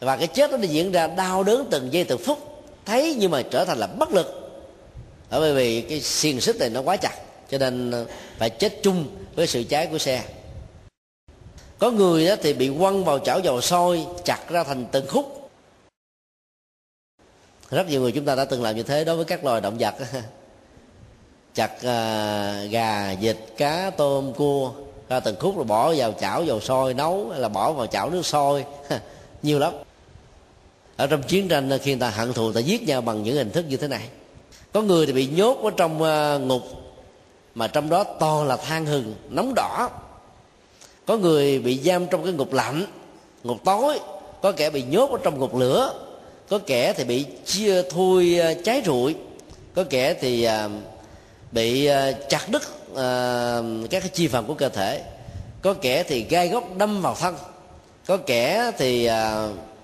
Và 0.00 0.16
cái 0.16 0.26
chết 0.26 0.50
đó 0.50 0.58
diễn 0.60 0.92
ra 0.92 1.06
đau 1.06 1.42
đớn 1.42 1.66
từng 1.70 1.92
giây 1.92 2.04
từng 2.04 2.18
phút. 2.18 2.38
Thấy 2.84 3.16
nhưng 3.18 3.30
mà 3.30 3.42
trở 3.42 3.64
thành 3.64 3.78
là 3.78 3.86
bất 3.86 4.10
lực 4.12 4.37
ở 5.30 5.40
bởi 5.40 5.54
vì 5.54 5.80
cái 5.80 6.00
xiềng 6.00 6.40
xích 6.40 6.56
này 6.56 6.70
nó 6.70 6.82
quá 6.82 6.96
chặt 6.96 7.14
cho 7.50 7.58
nên 7.58 7.90
ờ, 7.90 8.06
phải 8.38 8.50
chết 8.50 8.80
chung 8.82 9.06
với 9.34 9.46
sự 9.46 9.64
cháy 9.68 9.86
của 9.86 9.98
xe. 9.98 10.22
Có 11.78 11.90
người 11.90 12.26
đó 12.26 12.34
thì 12.42 12.52
bị 12.52 12.70
quăng 12.78 13.04
vào 13.04 13.18
chảo 13.18 13.40
dầu 13.40 13.60
sôi 13.60 14.06
chặt 14.24 14.48
ra 14.48 14.64
thành 14.64 14.86
từng 14.92 15.06
khúc. 15.08 15.50
Rất 17.70 17.88
nhiều 17.88 18.00
người 18.00 18.12
chúng 18.12 18.24
ta 18.24 18.34
đã 18.34 18.44
từng 18.44 18.62
làm 18.62 18.76
như 18.76 18.82
thế 18.82 19.04
đối 19.04 19.16
với 19.16 19.24
các 19.24 19.44
loài 19.44 19.60
động 19.60 19.76
vật 19.78 19.94
chặt 21.54 21.72
uh, 21.74 22.70
gà 22.70 23.14
vịt 23.20 23.36
cá 23.56 23.90
tôm 23.90 24.32
cua 24.32 24.72
ra 25.08 25.20
từng 25.20 25.36
khúc 25.40 25.56
rồi 25.56 25.64
bỏ 25.64 25.94
vào 25.96 26.12
chảo 26.20 26.44
dầu 26.44 26.60
sôi 26.60 26.94
nấu 26.94 27.28
hay 27.30 27.40
là 27.40 27.48
bỏ 27.48 27.72
vào 27.72 27.86
chảo 27.86 28.10
nước 28.10 28.26
sôi. 28.26 28.64
Nhiều 29.42 29.58
lắm. 29.58 29.72
Ở 30.96 31.06
trong 31.06 31.22
chiến 31.22 31.48
tranh 31.48 31.78
khi 31.82 31.90
người 31.90 32.00
ta 32.00 32.10
hận 32.10 32.32
thù 32.32 32.52
ta 32.52 32.60
giết 32.60 32.82
nhau 32.82 33.00
bằng 33.00 33.22
những 33.22 33.36
hình 33.36 33.50
thức 33.50 33.64
như 33.68 33.76
thế 33.76 33.88
này 33.88 34.08
có 34.72 34.82
người 34.82 35.06
thì 35.06 35.12
bị 35.12 35.26
nhốt 35.26 35.58
ở 35.62 35.70
trong 35.76 36.02
ờ, 36.02 36.38
ngục, 36.38 36.62
mà 37.54 37.66
trong 37.66 37.90
đó 37.90 38.04
toàn 38.04 38.46
là 38.46 38.56
than 38.56 38.86
hừng, 38.86 39.14
nóng 39.28 39.52
đỏ. 39.56 39.90
Có 41.06 41.16
người 41.16 41.58
bị 41.58 41.78
giam 41.78 42.06
trong 42.06 42.24
cái 42.24 42.32
ngục 42.32 42.52
lạnh, 42.52 42.86
ngục 43.44 43.58
tối. 43.64 43.98
Có 44.42 44.52
kẻ 44.52 44.70
bị 44.70 44.82
nhốt 44.82 45.10
ở 45.10 45.18
trong 45.22 45.40
ngục 45.40 45.56
lửa. 45.56 45.94
Có 46.48 46.58
kẻ 46.66 46.92
thì 46.92 47.04
bị 47.04 47.26
chia 47.44 47.82
thui 47.82 48.38
ờ, 48.38 48.54
cháy 48.64 48.82
rụi. 48.86 49.14
Có 49.74 49.84
kẻ 49.90 50.14
thì 50.14 50.42
ờ, 50.42 50.70
bị 51.52 51.88
chặt 52.28 52.48
đứt 52.48 52.62
các 53.90 54.00
cái 54.00 54.10
chi 54.12 54.28
phần 54.28 54.46
của 54.46 54.54
cơ 54.54 54.68
thể. 54.68 55.02
Có 55.62 55.74
kẻ 55.74 56.02
thì 56.02 56.22
gai 56.22 56.48
góc 56.48 56.64
đâm 56.76 57.02
vào 57.02 57.16
thân. 57.20 57.36
Có 58.06 58.16
kẻ 58.16 58.70
thì 58.78 59.08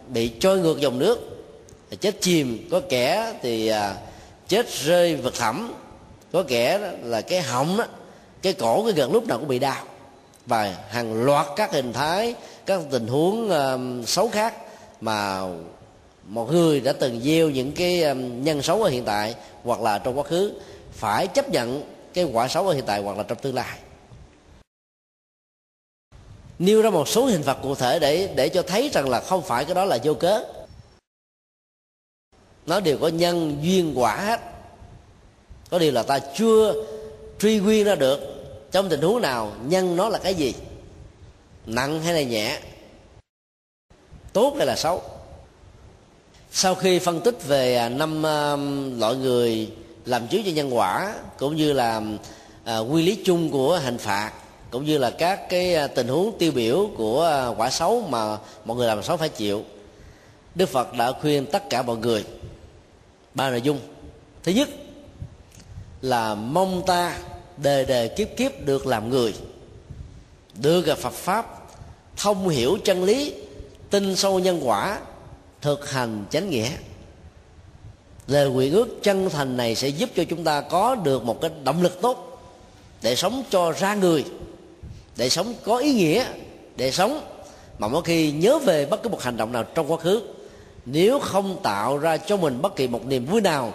bị 0.09 0.29
trôi 0.29 0.59
ngược 0.59 0.81
dòng 0.81 0.99
nước, 0.99 1.47
chết 2.01 2.21
chìm. 2.21 2.69
Có 2.71 2.81
kẻ 2.89 3.33
thì 3.43 3.73
chết 4.49 4.67
rơi 4.69 5.17
vực 5.17 5.35
thẳm. 5.35 5.75
Có 6.33 6.45
kẻ 6.49 6.93
là 7.03 7.21
cái 7.21 7.43
họng 7.43 7.77
đó 7.77 7.85
cái 8.43 8.53
cổ 8.53 8.85
cái 8.85 8.93
gần 8.93 9.13
lúc 9.13 9.27
nào 9.27 9.39
cũng 9.39 9.49
bị 9.49 9.59
đau. 9.59 9.85
Và 10.47 10.77
hàng 10.89 11.25
loạt 11.25 11.47
các 11.57 11.73
hình 11.73 11.93
thái 11.93 12.35
các 12.67 12.81
tình 12.91 13.07
huống 13.07 13.51
uh, 13.51 14.09
xấu 14.09 14.29
khác 14.29 14.55
mà 15.01 15.41
một 16.27 16.53
người 16.53 16.81
đã 16.81 16.93
từng 16.93 17.21
gieo 17.21 17.51
những 17.51 17.73
cái 17.73 18.03
um, 18.03 18.45
nhân 18.45 18.63
xấu 18.63 18.83
ở 18.83 18.91
hiện 18.91 19.05
tại 19.05 19.35
hoặc 19.65 19.81
là 19.81 19.99
trong 19.99 20.19
quá 20.19 20.25
khứ 20.25 20.53
phải 20.93 21.27
chấp 21.27 21.49
nhận 21.49 21.83
cái 22.15 22.25
quả 22.25 22.49
xấu 22.49 22.69
ở 22.69 22.75
hiện 22.75 22.85
tại 22.87 23.03
hoặc 23.03 23.17
là 23.17 23.23
trong 23.23 23.39
tương 23.39 23.55
lai. 23.55 23.79
Nêu 26.59 26.83
ra 26.83 26.91
một 26.91 27.09
số 27.09 27.27
hình 27.27 27.43
phạt 27.43 27.57
cụ 27.63 27.75
thể 27.75 27.99
để 27.99 28.29
để 28.37 28.49
cho 28.49 28.63
thấy 28.63 28.91
rằng 28.93 29.09
là 29.09 29.21
không 29.21 29.43
phải 29.43 29.65
cái 29.65 29.75
đó 29.75 29.85
là 29.85 29.99
vô 30.05 30.15
cớ 30.15 30.45
nó 32.67 32.81
đều 32.81 32.99
có 32.99 33.09
nhân 33.09 33.59
duyên 33.63 33.93
quả 33.95 34.17
hết. 34.17 34.41
Có 35.71 35.79
điều 35.79 35.93
là 35.93 36.03
ta 36.03 36.19
chưa 36.19 36.75
truy 37.41 37.59
nguyên 37.59 37.85
ra 37.85 37.95
được 37.95 38.21
trong 38.73 38.89
tình 38.89 39.01
huống 39.01 39.23
nào 39.23 39.53
nhân 39.67 39.97
nó 39.97 40.09
là 40.09 40.19
cái 40.19 40.35
gì, 40.35 40.55
nặng 41.67 42.03
hay 42.03 42.15
là 42.15 42.23
nhẹ, 42.23 42.59
tốt 44.33 44.55
hay 44.57 44.67
là 44.67 44.77
xấu. 44.77 45.03
Sau 46.51 46.75
khi 46.75 46.99
phân 46.99 47.21
tích 47.21 47.47
về 47.47 47.77
à, 47.77 47.89
năm 47.89 48.27
à, 48.27 48.57
loại 48.99 49.17
người 49.17 49.71
làm 50.05 50.27
chiếu 50.27 50.41
cho 50.45 50.53
nhân 50.53 50.77
quả, 50.77 51.15
cũng 51.39 51.57
như 51.57 51.73
là 51.73 52.03
à, 52.65 52.79
quy 52.79 53.03
lý 53.03 53.19
chung 53.25 53.51
của 53.51 53.81
hình 53.85 53.99
phạt, 53.99 54.33
cũng 54.71 54.85
như 54.85 54.99
là 54.99 55.11
các 55.11 55.49
cái 55.49 55.89
tình 55.89 56.09
huống 56.09 56.39
tiêu 56.39 56.53
biểu 56.53 56.91
của 56.97 57.55
quả 57.57 57.71
xấu 57.71 58.01
mà 58.01 58.39
mọi 58.65 58.77
người 58.77 58.87
làm 58.87 59.03
xấu 59.03 59.17
phải 59.17 59.29
chịu, 59.29 59.65
đức 60.55 60.69
phật 60.69 60.95
đã 60.95 61.13
khuyên 61.13 61.47
tất 61.47 61.71
cả 61.71 61.83
mọi 61.83 61.97
người 61.97 62.25
ba 63.35 63.51
nội 63.51 63.61
dung. 63.61 63.81
Thứ 64.43 64.53
nhất 64.53 64.69
là 66.03 66.35
mong 66.35 66.83
ta 66.87 67.19
đời 67.57 67.85
đời 67.85 68.09
kiếp 68.09 68.29
kiếp 68.37 68.67
được 68.67 68.87
làm 68.87 69.11
người, 69.11 69.35
đưa 70.55 70.81
gặp 70.83 70.99
phật 70.99 71.13
pháp, 71.13 71.67
thông 72.17 72.49
hiểu 72.49 72.79
chân 72.85 73.05
lý, 73.05 73.35
tin 73.91 74.17
sâu 74.17 74.39
nhân 74.39 74.61
quả, 74.69 75.01
thực 75.61 75.91
hành 75.91 76.25
chánh 76.31 76.51
nghĩa. 76.51 76.71
Lời 78.27 78.51
nguyện 78.51 78.73
ước 78.73 78.89
chân 79.03 79.31
thành 79.31 79.57
này 79.57 79.75
sẽ 79.75 79.89
giúp 79.89 80.11
cho 80.17 80.25
chúng 80.25 80.45
ta 80.45 80.61
có 80.61 80.95
được 80.95 81.25
một 81.25 81.41
cái 81.41 81.51
động 81.65 81.83
lực 81.83 81.99
tốt 82.03 82.41
để 83.03 83.17
sống 83.17 83.43
cho 83.51 83.73
ra 83.73 83.95
người, 83.95 84.25
để 85.17 85.29
sống 85.29 85.55
có 85.65 85.77
ý 85.79 85.93
nghĩa, 85.95 86.25
để 86.77 86.91
sống. 86.91 87.21
Mà 87.79 87.89
mỗi 87.89 88.03
khi 88.03 88.33
nhớ 88.33 88.59
về 88.59 88.87
bất 88.87 89.03
cứ 89.03 89.09
một 89.09 89.23
hành 89.23 89.37
động 89.37 89.53
nào 89.53 89.65
trong 89.65 89.93
quá 89.93 89.99
khứ 89.99 90.23
nếu 90.87 91.19
không 91.19 91.63
tạo 91.63 91.99
ra 91.99 92.17
cho 92.17 92.37
mình 92.37 92.63
bất 92.63 92.77
kỳ 92.77 92.89
một 92.89 93.07
niềm 93.07 93.27
vui 93.27 93.41
nào, 93.41 93.73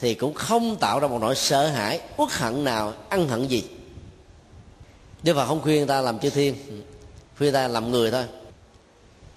thì 0.00 0.14
cũng 0.14 0.34
không 0.34 0.76
tạo 0.76 1.00
ra 1.00 1.08
một 1.08 1.18
nỗi 1.20 1.34
sợ 1.34 1.66
hãi, 1.66 2.00
uất 2.16 2.32
hận 2.32 2.64
nào, 2.64 2.92
ăn 3.08 3.28
hận 3.28 3.48
gì. 3.48 3.64
Đức 5.22 5.34
Phật 5.34 5.46
không 5.46 5.60
khuyên 5.62 5.86
ta 5.86 6.00
làm 6.00 6.18
chư 6.18 6.30
thiên, 6.30 6.54
khuyên 7.38 7.52
ta 7.52 7.68
làm 7.68 7.90
người 7.90 8.10
thôi. 8.10 8.24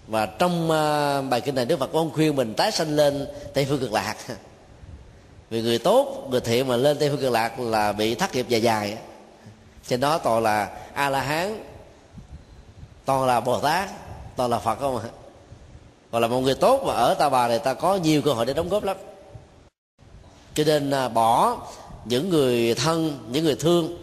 Và 0.08 0.26
trong 0.26 0.72
à, 0.72 1.22
bài 1.22 1.42
kinh 1.42 1.56
này 1.56 1.66
Đức 1.66 1.80
Phật 1.80 1.88
cũng 1.92 2.02
không 2.02 2.14
khuyên 2.14 2.36
mình 2.36 2.54
tái 2.54 2.72
sanh 2.72 2.96
lên 2.96 3.28
Tây 3.54 3.66
phương 3.70 3.80
cực 3.80 3.94
lạc. 3.94 4.16
Vì 5.50 5.62
người 5.62 5.80
tốt, 5.80 6.28
người 6.30 6.42
thiện 6.42 6.68
mà 6.68 6.76
lên 6.76 6.98
Tây 7.00 7.10
phương 7.10 7.22
cực 7.22 7.32
lạc 7.32 7.60
là 7.60 7.92
bị 7.92 8.16
thất 8.16 8.36
nghiệp 8.36 8.46
dài 8.50 8.62
dài. 8.62 8.98
Trên 9.88 10.00
đó 10.00 10.18
toàn 10.18 10.44
là 10.44 10.70
a 10.94 11.10
la 11.10 11.22
hán, 11.22 11.64
toàn 13.06 13.26
là 13.26 13.40
bồ 13.40 13.60
tát, 13.60 13.90
toàn 14.36 14.50
là 14.50 14.60
phật 14.60 14.80
không 14.80 14.98
ạ? 14.98 15.10
Hoặc 16.12 16.20
là 16.20 16.28
một 16.28 16.40
người 16.40 16.56
tốt 16.56 16.84
mà 16.86 16.94
ở 16.94 17.14
ta 17.14 17.30
bà 17.30 17.48
này, 17.48 17.60
ta 17.60 17.74
có 17.74 17.96
nhiều 17.96 18.22
cơ 18.22 18.34
hội 18.34 18.46
để 18.46 18.54
đóng 18.54 18.70
góp 18.70 18.84
lắm. 18.84 18.98
Cho 20.54 20.64
nên 20.64 20.92
à, 20.92 21.10
bỏ 21.10 21.58
những 22.06 22.30
người 22.30 22.74
thân, 22.74 23.20
những 23.30 23.44
người 23.44 23.56
thương, 23.56 23.98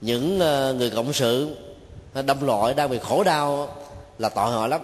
những 0.00 0.40
à, 0.40 0.72
người 0.72 0.90
cộng 0.90 1.12
sự 1.12 1.56
à, 2.14 2.22
đâm 2.22 2.46
loại 2.46 2.74
đang 2.74 2.90
bị 2.90 2.98
khổ 2.98 3.24
đau 3.24 3.76
là 4.18 4.28
tội 4.28 4.50
họ 4.50 4.66
lắm. 4.66 4.80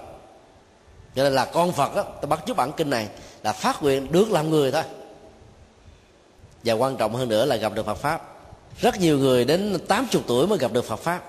Cho 1.16 1.22
nên 1.22 1.32
là 1.32 1.44
con 1.44 1.72
phật 1.72 1.94
đó, 1.94 2.02
ta 2.02 2.26
bắt 2.26 2.40
chước 2.46 2.56
bản 2.56 2.72
kinh 2.72 2.90
này 2.90 3.08
là 3.42 3.52
phát 3.52 3.82
nguyện 3.82 4.12
được 4.12 4.30
làm 4.30 4.50
người 4.50 4.72
thôi. 4.72 4.82
Và 6.64 6.74
quan 6.74 6.96
trọng 6.96 7.14
hơn 7.14 7.28
nữa 7.28 7.44
là 7.44 7.56
gặp 7.56 7.74
được 7.74 7.86
phật 7.86 7.94
pháp. 7.94 8.28
Rất 8.80 9.00
nhiều 9.00 9.18
người 9.18 9.44
đến 9.44 9.78
80 9.88 10.22
tuổi 10.26 10.46
mới 10.46 10.58
gặp 10.58 10.72
được 10.72 10.84
phật 10.84 10.98
pháp. 10.98 11.22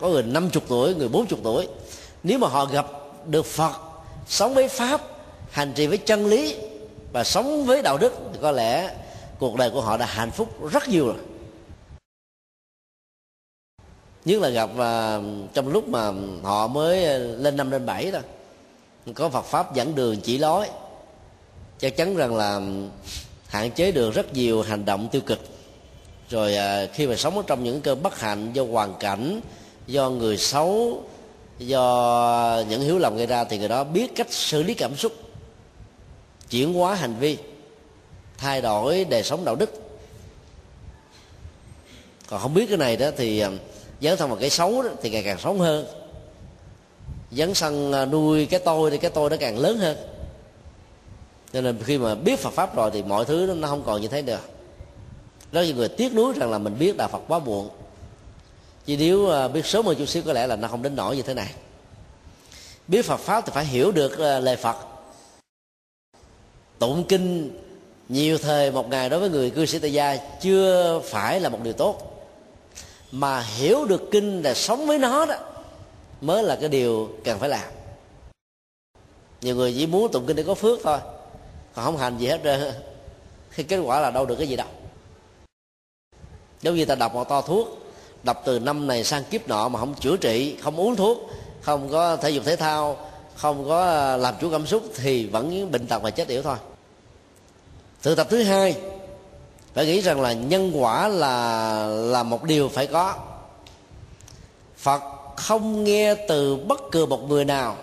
Có 0.00 0.08
người 0.08 0.22
50 0.22 0.62
tuổi, 0.68 0.94
người 0.94 1.08
40 1.08 1.40
tuổi. 1.44 1.68
Nếu 2.22 2.38
mà 2.38 2.48
họ 2.48 2.64
gặp 2.64 2.86
được 3.26 3.46
phật 3.46 3.72
sống 4.28 4.54
với 4.54 4.68
pháp, 4.68 5.00
hành 5.50 5.72
trì 5.74 5.86
với 5.86 5.98
chân 5.98 6.26
lý 6.26 6.56
và 7.12 7.24
sống 7.24 7.64
với 7.64 7.82
đạo 7.82 7.98
đức 7.98 8.12
thì 8.32 8.38
có 8.42 8.50
lẽ 8.50 8.94
cuộc 9.38 9.56
đời 9.56 9.70
của 9.70 9.80
họ 9.80 9.96
đã 9.96 10.06
hạnh 10.06 10.30
phúc 10.30 10.70
rất 10.72 10.88
nhiều 10.88 11.06
rồi. 11.06 11.16
Nhất 14.24 14.40
là 14.40 14.48
gặp 14.48 14.70
và 14.74 15.20
trong 15.54 15.68
lúc 15.68 15.88
mà 15.88 16.12
họ 16.42 16.66
mới 16.66 17.04
à, 17.04 17.18
lên 17.18 17.56
năm 17.56 17.70
lên 17.70 17.86
bảy 17.86 18.10
thôi 18.10 18.22
có 19.14 19.28
Phật 19.28 19.44
pháp 19.44 19.74
dẫn 19.74 19.94
đường 19.94 20.16
chỉ 20.20 20.38
lối. 20.38 20.66
Chắc 21.78 21.96
chắn 21.96 22.16
rằng 22.16 22.36
là 22.36 22.60
hạn 23.46 23.70
chế 23.70 23.92
được 23.92 24.14
rất 24.14 24.32
nhiều 24.32 24.62
hành 24.62 24.84
động 24.84 25.08
tiêu 25.12 25.22
cực. 25.26 25.38
Rồi 26.30 26.56
à, 26.56 26.86
khi 26.92 27.06
mà 27.06 27.16
sống 27.16 27.36
ở 27.36 27.42
trong 27.46 27.64
những 27.64 27.80
cơn 27.80 28.02
bất 28.02 28.20
hạnh 28.20 28.52
do 28.52 28.64
hoàn 28.64 28.94
cảnh, 29.00 29.40
do 29.86 30.10
người 30.10 30.36
xấu 30.36 31.02
do 31.58 32.62
những 32.68 32.80
hiếu 32.80 32.98
lầm 32.98 33.16
gây 33.16 33.26
ra 33.26 33.44
thì 33.44 33.58
người 33.58 33.68
đó 33.68 33.84
biết 33.84 34.14
cách 34.16 34.32
xử 34.32 34.62
lý 34.62 34.74
cảm 34.74 34.96
xúc 34.96 35.12
chuyển 36.50 36.74
hóa 36.74 36.94
hành 36.94 37.14
vi 37.20 37.38
thay 38.38 38.60
đổi 38.60 39.04
đời 39.04 39.22
sống 39.22 39.44
đạo 39.44 39.56
đức. 39.56 39.70
Còn 42.28 42.40
không 42.40 42.54
biết 42.54 42.66
cái 42.68 42.78
này 42.78 42.96
đó 42.96 43.10
thì 43.16 43.38
ờ, 43.38 43.52
dấn 44.00 44.16
thân 44.16 44.28
vào 44.28 44.38
cái 44.38 44.50
xấu 44.50 44.82
đó, 44.82 44.88
thì 45.02 45.10
ngày 45.10 45.22
càng 45.22 45.38
sống 45.38 45.58
hơn. 45.58 45.86
Dấn 47.30 47.54
sân 47.54 47.92
ờ, 47.92 48.06
nuôi 48.06 48.46
cái 48.46 48.60
tôi 48.60 48.90
thì 48.90 48.98
cái 48.98 49.10
tôi 49.10 49.30
nó 49.30 49.36
càng 49.36 49.58
lớn 49.58 49.78
hơn. 49.78 49.96
Cho 51.52 51.60
nên 51.60 51.82
khi 51.82 51.98
mà 51.98 52.14
biết 52.14 52.38
Phật 52.38 52.50
pháp 52.50 52.76
rồi 52.76 52.90
thì 52.90 53.02
mọi 53.02 53.24
thứ 53.24 53.54
nó 53.56 53.68
không 53.68 53.82
còn 53.82 54.00
như 54.00 54.08
thế 54.08 54.22
nữa. 54.22 54.38
Rất 55.52 55.62
nhiều 55.62 55.76
người 55.76 55.88
tiếc 55.88 56.14
nuối 56.14 56.32
rằng 56.36 56.50
là 56.50 56.58
mình 56.58 56.78
biết 56.78 56.96
đạo 56.96 57.08
Phật 57.08 57.20
quá 57.28 57.38
muộn 57.38 57.68
chứ 58.86 58.96
nếu 58.98 59.30
à, 59.30 59.48
biết 59.48 59.66
sớm 59.66 59.86
hơn 59.86 59.96
chút 59.98 60.06
xíu 60.06 60.22
có 60.22 60.32
lẽ 60.32 60.46
là 60.46 60.56
nó 60.56 60.68
không 60.68 60.82
đến 60.82 60.96
nổi 60.96 61.16
như 61.16 61.22
thế 61.22 61.34
này. 61.34 61.54
Biết 62.88 63.04
Phật 63.04 63.16
pháp 63.16 63.46
thì 63.46 63.52
phải 63.54 63.64
hiểu 63.64 63.92
được 63.92 64.18
à, 64.18 64.38
lời 64.38 64.56
Phật. 64.56 64.76
Tụng 66.78 67.04
kinh 67.08 67.50
nhiều 68.08 68.38
thời 68.38 68.70
một 68.70 68.88
ngày 68.88 69.08
đối 69.08 69.20
với 69.20 69.30
người 69.30 69.50
cư 69.50 69.66
sĩ 69.66 69.78
tại 69.78 69.92
gia 69.92 70.16
chưa 70.16 71.00
phải 71.04 71.40
là 71.40 71.48
một 71.48 71.58
điều 71.62 71.72
tốt. 71.72 72.26
Mà 73.10 73.40
hiểu 73.40 73.84
được 73.84 74.02
kinh 74.10 74.42
là 74.42 74.54
sống 74.54 74.86
với 74.86 74.98
nó 74.98 75.26
đó, 75.26 75.34
mới 76.20 76.42
là 76.42 76.56
cái 76.60 76.68
điều 76.68 77.08
cần 77.24 77.38
phải 77.38 77.48
làm. 77.48 77.68
Nhiều 79.40 79.56
người 79.56 79.74
chỉ 79.78 79.86
muốn 79.86 80.12
tụng 80.12 80.26
kinh 80.26 80.36
để 80.36 80.42
có 80.42 80.54
phước 80.54 80.80
thôi, 80.84 80.98
còn 81.74 81.84
không 81.84 81.96
hành 81.96 82.18
gì 82.18 82.26
hết 82.26 82.40
trơn. 82.44 82.74
Khi 83.50 83.62
kết 83.62 83.78
quả 83.78 84.00
là 84.00 84.10
đâu 84.10 84.26
được 84.26 84.36
cái 84.36 84.46
gì 84.46 84.56
đâu. 84.56 84.66
Giống 86.62 86.74
như 86.74 86.84
ta 86.84 86.94
đọc 86.94 87.14
một 87.14 87.28
to 87.28 87.40
thuốc 87.40 87.83
đọc 88.24 88.42
từ 88.44 88.58
năm 88.58 88.86
này 88.86 89.04
sang 89.04 89.24
kiếp 89.24 89.48
nọ 89.48 89.68
mà 89.68 89.80
không 89.80 89.94
chữa 89.94 90.16
trị, 90.16 90.56
không 90.62 90.76
uống 90.76 90.96
thuốc, 90.96 91.30
không 91.60 91.88
có 91.88 92.16
thể 92.16 92.30
dục 92.30 92.44
thể 92.44 92.56
thao, 92.56 92.96
không 93.36 93.68
có 93.68 93.84
à, 93.84 94.16
làm 94.16 94.34
chủ 94.40 94.50
cảm 94.50 94.66
xúc 94.66 94.82
thì 94.96 95.26
vẫn 95.26 95.70
bệnh 95.70 95.86
tật 95.86 96.02
và 96.02 96.10
chết 96.10 96.28
yểu 96.28 96.42
thôi. 96.42 96.56
Thực 98.02 98.14
tập 98.14 98.26
thứ 98.30 98.42
hai, 98.42 98.76
phải 99.74 99.86
nghĩ 99.86 100.00
rằng 100.00 100.20
là 100.20 100.32
nhân 100.32 100.72
quả 100.74 101.08
là 101.08 101.86
là 101.86 102.22
một 102.22 102.44
điều 102.44 102.68
phải 102.68 102.86
có. 102.86 103.14
Phật 104.76 105.02
không 105.36 105.84
nghe 105.84 106.14
từ 106.28 106.56
bất 106.56 106.80
cứ 106.92 107.06
một 107.06 107.28
người 107.28 107.44
nào. 107.44 107.76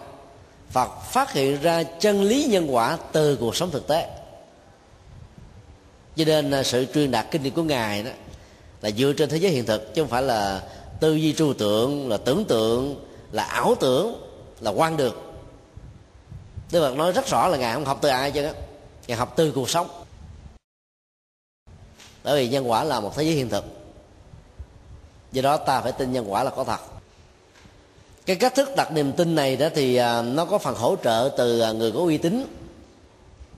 Phật 0.69 0.89
phát 1.11 1.33
hiện 1.33 1.61
ra 1.61 1.83
chân 1.83 2.23
lý 2.23 2.47
nhân 2.49 2.75
quả 2.75 2.97
từ 3.11 3.35
cuộc 3.35 3.55
sống 3.55 3.71
thực 3.71 3.87
tế. 3.87 4.09
Cho 6.15 6.25
nên 6.25 6.51
à, 6.51 6.63
sự 6.63 6.85
truyền 6.93 7.11
đạt 7.11 7.25
kinh 7.31 7.43
điển 7.43 7.53
của 7.53 7.63
ngài 7.63 8.03
đó 8.03 8.11
là 8.81 8.91
dựa 8.91 9.13
trên 9.13 9.29
thế 9.29 9.37
giới 9.37 9.51
hiện 9.51 9.65
thực, 9.65 9.93
chứ 9.93 10.01
không 10.01 10.09
phải 10.09 10.21
là 10.21 10.63
tư 10.99 11.15
duy 11.15 11.33
trừu 11.33 11.53
tượng, 11.53 12.09
là 12.09 12.17
tưởng 12.17 12.45
tượng, 12.45 13.05
là 13.31 13.43
ảo 13.43 13.75
tưởng, 13.79 14.21
là 14.59 14.71
quan 14.71 14.97
được. 14.97 15.21
Đức 16.71 16.79
Phật 16.79 16.95
nói 16.95 17.11
rất 17.11 17.27
rõ 17.27 17.47
là 17.47 17.57
Ngài 17.57 17.73
không 17.73 17.85
học 17.85 17.99
từ 18.01 18.09
ai 18.09 18.31
chứ 18.31 18.47
Ngài 19.07 19.17
học 19.17 19.33
từ 19.35 19.51
cuộc 19.51 19.69
sống. 19.69 19.87
Bởi 22.23 22.43
vì 22.43 22.49
nhân 22.49 22.69
quả 22.69 22.83
là 22.83 22.99
một 22.99 23.15
thế 23.15 23.23
giới 23.23 23.33
hiện 23.33 23.49
thực. 23.49 23.65
Do 25.31 25.41
đó 25.41 25.57
ta 25.57 25.81
phải 25.81 25.91
tin 25.91 26.11
nhân 26.11 26.31
quả 26.31 26.43
là 26.43 26.51
có 26.51 26.63
thật. 26.63 26.79
Cái 28.25 28.35
cách 28.35 28.55
thức 28.55 28.69
đặt 28.77 28.91
niềm 28.91 29.11
tin 29.11 29.35
này 29.35 29.57
đó 29.57 29.67
thì 29.75 29.95
à, 29.95 30.21
nó 30.21 30.45
có 30.45 30.57
phần 30.57 30.75
hỗ 30.75 30.95
trợ 31.03 31.29
từ 31.37 31.59
à, 31.59 31.71
người 31.71 31.91
có 31.91 31.99
uy 31.99 32.17
tín. 32.17 32.45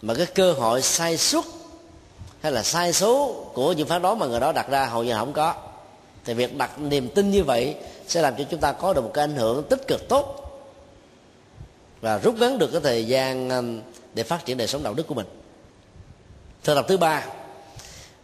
Mà 0.01 0.13
cái 0.13 0.25
cơ 0.25 0.53
hội 0.53 0.81
sai 0.81 1.17
suất 1.17 1.43
hay 2.43 2.51
là 2.51 2.63
sai 2.63 2.93
số 2.93 3.35
của 3.53 3.71
những 3.71 3.87
phán 3.87 4.01
đoán 4.01 4.19
mà 4.19 4.25
người 4.25 4.39
đó 4.39 4.51
đặt 4.51 4.69
ra, 4.69 4.85
hầu 4.85 5.03
như 5.03 5.13
không 5.15 5.33
có. 5.33 5.53
Thì 6.25 6.33
việc 6.33 6.57
đặt 6.57 6.79
niềm 6.79 7.09
tin 7.09 7.31
như 7.31 7.43
vậy 7.43 7.75
sẽ 8.07 8.21
làm 8.21 8.35
cho 8.37 8.43
chúng 8.51 8.59
ta 8.59 8.71
có 8.71 8.93
được 8.93 9.01
một 9.01 9.11
cái 9.13 9.23
ảnh 9.23 9.35
hưởng 9.35 9.63
tích 9.63 9.87
cực 9.87 10.09
tốt 10.09 10.39
và 12.01 12.17
rút 12.17 12.35
ngắn 12.35 12.57
được 12.57 12.67
cái 12.71 12.81
thời 12.83 13.07
gian 13.07 13.49
um, 13.49 13.81
để 14.13 14.23
phát 14.23 14.45
triển 14.45 14.57
đời 14.57 14.67
sống 14.67 14.83
đạo 14.83 14.93
đức 14.93 15.07
của 15.07 15.15
mình. 15.15 15.25
Thực 16.63 16.75
tập 16.75 16.85
thứ 16.87 16.97
ba 16.97 17.25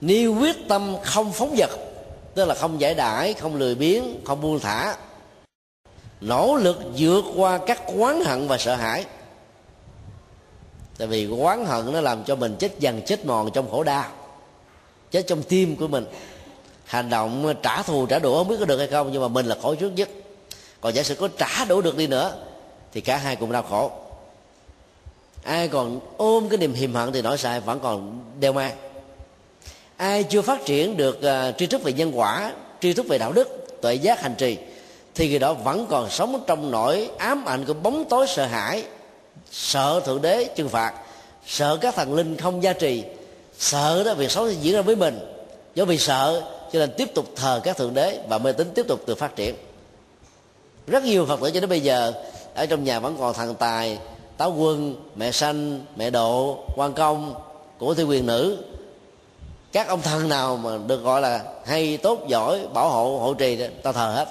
nếu 0.02 0.36
quyết 0.36 0.56
tâm 0.68 0.96
không 1.04 1.32
phóng 1.32 1.56
vật, 1.58 1.70
tức 2.36 2.46
là 2.46 2.56
không 2.56 2.82
giải 2.82 2.94
đãi, 2.94 3.34
không 3.34 3.56
lười 3.56 3.76
biếng, 3.76 4.04
không 4.26 4.42
buông 4.42 4.60
thả. 4.60 4.96
Nỗ 6.22 6.56
lực 6.56 6.78
vượt 6.98 7.24
qua 7.36 7.60
các 7.68 7.82
quán 7.98 8.24
hận 8.24 8.48
và 8.48 8.58
sợ 8.58 8.76
hãi 8.76 9.06
tại 11.00 11.08
vì 11.08 11.26
oán 11.26 11.66
hận 11.66 11.94
nó 11.94 12.02
làm 12.02 12.24
cho 12.24 12.36
mình 12.36 12.56
chết 12.60 12.80
dần 12.80 13.02
chết 13.06 13.26
mòn 13.26 13.52
trong 13.54 13.72
khổ 13.72 13.84
đau 13.84 14.06
chết 15.12 15.28
trong 15.28 15.44
tim 15.44 15.76
của 15.76 15.88
mình. 15.88 16.06
Hành 16.86 17.10
động 17.10 17.54
trả 17.64 17.82
thù 17.82 18.06
trả 18.06 18.20
đũa 18.20 18.38
không 18.38 18.48
biết 18.48 18.56
có 18.60 18.66
được 18.66 18.78
hay 18.78 18.88
không 18.88 19.10
nhưng 19.12 19.22
mà 19.22 19.28
mình 19.28 19.46
là 19.46 19.56
khổ 19.62 19.76
trước 19.76 19.90
nhất. 19.90 20.10
Còn 20.82 20.94
giả 20.94 21.04
sử 21.04 21.16
có 21.16 21.28
trả 21.38 21.66
đũa 21.66 21.82
được 21.82 21.98
đi 21.98 22.08
nữa 22.08 22.34
thì 22.94 23.02
cả 23.02 23.18
hai 23.18 23.36
cùng 23.36 23.52
đau 23.52 23.64
khổ. 23.64 23.92
Ai 25.44 25.68
còn 25.68 26.00
ôm 26.18 26.50
cái 26.50 26.58
niềm 26.58 26.74
hiềm 26.74 26.94
hận 26.94 27.12
thì 27.12 27.22
nỗi 27.22 27.38
sai 27.38 27.60
vẫn 27.60 27.80
còn 27.80 28.22
đeo 28.40 28.54
mang. 28.54 28.78
Ai 29.98 30.24
chưa 30.24 30.42
phát 30.42 30.66
triển 30.66 30.98
được 30.98 31.20
uh, 31.20 31.58
tri 31.58 31.68
thức 31.68 31.84
về 31.84 31.94
nhân 31.94 32.20
quả 32.20 32.54
tri 32.82 32.94
thức 32.94 33.08
về 33.08 33.18
đạo 33.18 33.32
đức 33.32 33.68
tuệ 33.82 33.94
giác 33.94 34.22
hành 34.22 34.36
trì 34.38 34.58
thì 35.16 35.30
người 35.30 35.40
đó 35.40 35.54
vẫn 35.54 35.86
còn 35.90 36.10
sống 36.10 36.44
trong 36.48 36.72
nỗi 36.72 37.10
ám 37.18 37.46
ảnh 37.46 37.66
của 37.66 37.74
bóng 37.74 38.06
tối 38.10 38.28
sợ 38.28 38.46
hãi 38.46 38.84
sợ 39.52 40.02
thượng 40.06 40.22
đế 40.22 40.50
trừng 40.56 40.70
phạt 40.70 40.94
sợ 41.48 41.78
các 41.82 41.96
thần 41.96 42.14
linh 42.14 42.38
không 42.38 42.64
gia 42.64 42.74
trì 42.74 43.04
sợ 43.60 44.04
đó 44.04 44.14
việc 44.14 44.32
xấu 44.32 44.50
sẽ 44.50 44.56
diễn 44.62 44.76
ra 44.76 44.82
với 44.82 44.96
mình. 44.96 45.20
Do 45.76 45.86
vì 45.86 45.98
sợ 45.98 46.44
cho 46.72 46.80
nên 46.80 46.92
tiếp 46.98 47.12
tục 47.16 47.26
thờ 47.36 47.62
các 47.64 47.78
thượng 47.78 47.94
đế 47.94 48.20
và 48.28 48.38
mê 48.38 48.52
tín 48.52 48.72
tiếp 48.76 48.86
tục 48.88 49.00
tự 49.06 49.16
phát 49.16 49.36
triển. 49.36 49.56
Rất 50.88 51.04
nhiều 51.04 51.26
phật 51.26 51.42
tử 51.42 51.52
cho 51.52 51.60
đến 51.60 51.70
bây 51.70 51.82
giờ 51.82 52.14
ở 52.56 52.66
trong 52.66 52.84
nhà 52.84 53.00
vẫn 53.00 53.16
còn 53.20 53.34
thần 53.34 53.56
tài 53.56 53.98
táo 54.38 54.54
quân 54.58 54.96
mẹ 55.16 55.32
sanh 55.32 55.86
mẹ 55.96 56.10
độ 56.10 56.58
quan 56.76 56.94
công 56.94 57.36
của 57.78 57.94
thi 57.94 58.04
quyền 58.04 58.26
nữ. 58.26 58.58
Các 59.72 59.88
ông 59.88 60.02
thần 60.02 60.30
nào 60.30 60.58
mà 60.58 60.78
được 60.88 61.04
gọi 61.04 61.22
là 61.22 61.44
hay 61.66 61.98
tốt 61.98 62.20
giỏi 62.28 62.68
bảo 62.74 62.90
hộ 62.90 63.20
hộ 63.20 63.34
trì 63.34 63.56
đó, 63.56 63.66
ta 63.84 63.92
thờ 63.92 64.12
hết. 64.16 64.28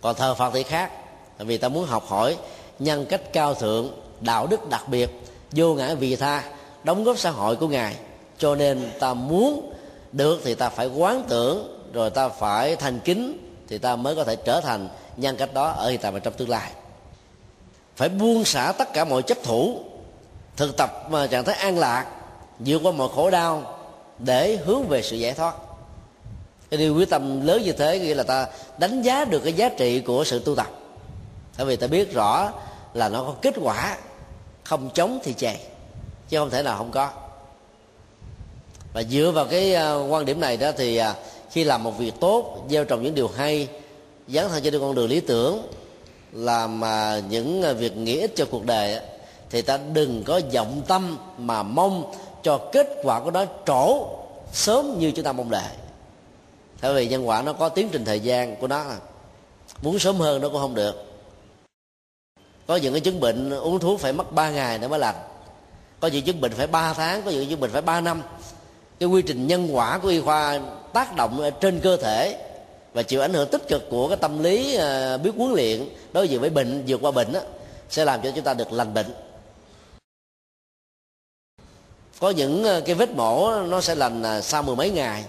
Còn 0.00 0.14
thờ 0.14 0.34
phật 0.34 0.50
thì 0.54 0.62
khác 0.62 0.90
vì 1.38 1.58
ta 1.58 1.68
muốn 1.68 1.86
học 1.86 2.04
hỏi 2.08 2.36
nhân 2.78 3.06
cách 3.06 3.32
cao 3.32 3.54
thượng, 3.54 3.90
đạo 4.20 4.46
đức 4.46 4.68
đặc 4.68 4.88
biệt, 4.88 5.10
vô 5.52 5.74
ngã 5.74 5.94
vị 5.94 6.16
tha, 6.16 6.44
đóng 6.84 7.04
góp 7.04 7.18
xã 7.18 7.30
hội 7.30 7.56
của 7.56 7.68
ngài. 7.68 7.96
Cho 8.38 8.54
nên 8.54 8.90
ta 8.98 9.14
muốn 9.14 9.72
được 10.12 10.40
thì 10.44 10.54
ta 10.54 10.68
phải 10.68 10.86
quán 10.86 11.24
tưởng, 11.28 11.80
rồi 11.92 12.10
ta 12.10 12.28
phải 12.28 12.76
thành 12.76 13.00
kính, 13.00 13.38
thì 13.68 13.78
ta 13.78 13.96
mới 13.96 14.16
có 14.16 14.24
thể 14.24 14.36
trở 14.36 14.60
thành 14.60 14.88
nhân 15.16 15.36
cách 15.36 15.54
đó 15.54 15.68
ở 15.68 15.90
hiện 15.90 16.00
tại 16.00 16.12
và 16.12 16.18
trong 16.18 16.34
tương 16.34 16.48
lai. 16.48 16.70
Phải 17.96 18.08
buông 18.08 18.44
xả 18.44 18.72
tất 18.78 18.92
cả 18.92 19.04
mọi 19.04 19.22
chấp 19.22 19.38
thủ, 19.42 19.80
thực 20.56 20.76
tập 20.76 21.06
mà 21.10 21.26
trạng 21.26 21.44
thái 21.44 21.54
an 21.54 21.78
lạc, 21.78 22.06
vượt 22.58 22.80
qua 22.82 22.92
mọi 22.92 23.08
khổ 23.14 23.30
đau 23.30 23.78
để 24.18 24.56
hướng 24.56 24.88
về 24.88 25.02
sự 25.02 25.16
giải 25.16 25.32
thoát. 25.32 25.54
Cái 26.70 26.78
điều 26.78 26.94
quyết 26.94 27.10
tâm 27.10 27.46
lớn 27.46 27.62
như 27.64 27.72
thế 27.72 27.98
nghĩa 27.98 28.14
là 28.14 28.22
ta 28.22 28.46
đánh 28.78 29.02
giá 29.02 29.24
được 29.24 29.40
cái 29.40 29.52
giá 29.52 29.68
trị 29.68 30.00
của 30.00 30.24
sự 30.24 30.38
tu 30.38 30.54
tập. 30.54 30.66
Bởi 31.58 31.66
vì 31.66 31.76
ta 31.76 31.86
biết 31.86 32.14
rõ 32.14 32.52
là 32.94 33.08
nó 33.08 33.22
có 33.22 33.34
kết 33.42 33.54
quả, 33.62 33.96
không 34.64 34.90
chống 34.94 35.18
thì 35.24 35.32
chè 35.32 35.56
chứ 36.28 36.38
không 36.38 36.50
thể 36.50 36.62
nào 36.62 36.78
không 36.78 36.90
có. 36.90 37.10
Và 38.92 39.02
dựa 39.02 39.30
vào 39.34 39.44
cái 39.44 39.74
ờ, 39.74 40.06
quan 40.08 40.24
điểm 40.24 40.40
này 40.40 40.56
đó 40.56 40.72
thì 40.76 40.96
ờ, 40.96 41.14
khi 41.50 41.64
làm 41.64 41.82
một 41.82 41.98
việc 41.98 42.14
tốt, 42.20 42.64
gieo 42.70 42.84
trồng 42.84 43.02
những 43.02 43.14
điều 43.14 43.28
hay, 43.28 43.68
dấn 44.28 44.48
thân 44.48 44.62
trên 44.62 44.80
con 44.80 44.94
đường 44.94 45.08
lý 45.08 45.20
tưởng, 45.20 45.62
làm 46.32 46.80
mà 46.80 47.22
những 47.28 47.76
việc 47.78 47.96
nghĩa 47.96 48.20
ích 48.20 48.36
cho 48.36 48.46
cuộc 48.50 48.64
đời 48.64 49.00
thì 49.50 49.62
ta 49.62 49.78
đừng 49.92 50.22
có 50.26 50.40
vọng 50.54 50.82
tâm 50.86 51.18
mà 51.38 51.62
mong 51.62 52.12
cho 52.42 52.58
kết 52.72 52.86
quả 53.02 53.20
của 53.20 53.30
nó 53.30 53.44
trổ 53.66 54.08
sớm 54.52 54.98
như 54.98 55.10
chúng 55.10 55.24
ta 55.24 55.32
mong 55.32 55.50
đợi. 55.50 55.72
Bởi 56.82 56.94
vì 56.94 57.08
nhân 57.08 57.28
quả 57.28 57.42
nó 57.42 57.52
có 57.52 57.68
tiến 57.68 57.88
trình 57.92 58.04
thời 58.04 58.20
gian 58.20 58.56
của 58.56 58.66
nó, 58.66 58.84
muốn 59.82 59.98
sớm 59.98 60.16
hơn 60.16 60.42
nó 60.42 60.48
cũng 60.48 60.60
không 60.60 60.74
được 60.74 61.07
có 62.68 62.76
những 62.76 62.92
cái 62.92 63.00
chứng 63.00 63.20
bệnh 63.20 63.50
uống 63.50 63.78
thuốc 63.78 64.00
phải 64.00 64.12
mất 64.12 64.32
3 64.32 64.50
ngày 64.50 64.78
để 64.78 64.88
mới 64.88 64.98
lành. 64.98 65.14
Có 66.00 66.08
những 66.08 66.24
chứng 66.24 66.40
bệnh 66.40 66.52
phải 66.52 66.66
3 66.66 66.92
tháng 66.92 67.22
có 67.22 67.30
những 67.30 67.50
chứng 67.50 67.60
bệnh 67.60 67.70
phải 67.70 67.82
3 67.82 68.00
năm. 68.00 68.22
Cái 69.00 69.08
quy 69.08 69.22
trình 69.22 69.46
nhân 69.46 69.68
quả 69.72 69.98
của 69.98 70.08
y 70.08 70.20
khoa 70.20 70.60
tác 70.92 71.16
động 71.16 71.50
trên 71.60 71.80
cơ 71.80 71.96
thể 71.96 72.44
và 72.92 73.02
chịu 73.02 73.20
ảnh 73.20 73.32
hưởng 73.32 73.48
tích 73.48 73.68
cực 73.68 73.90
của 73.90 74.08
cái 74.08 74.16
tâm 74.16 74.42
lý 74.42 74.76
à, 74.76 75.16
biết 75.16 75.30
huấn 75.36 75.52
luyện 75.52 75.88
đối 76.12 76.28
diện 76.28 76.40
với 76.40 76.50
bệnh 76.50 76.84
vượt 76.86 77.00
qua 77.02 77.10
bệnh 77.10 77.32
đó, 77.32 77.40
sẽ 77.90 78.04
làm 78.04 78.22
cho 78.22 78.30
chúng 78.30 78.44
ta 78.44 78.54
được 78.54 78.72
lành 78.72 78.94
bệnh. 78.94 79.06
Có 82.20 82.30
những 82.30 82.64
à, 82.64 82.80
cái 82.80 82.94
vết 82.94 83.10
mổ 83.10 83.62
nó 83.62 83.80
sẽ 83.80 83.94
lành 83.94 84.22
à, 84.22 84.40
sau 84.40 84.62
mười 84.62 84.76
mấy 84.76 84.90
ngày. 84.90 85.24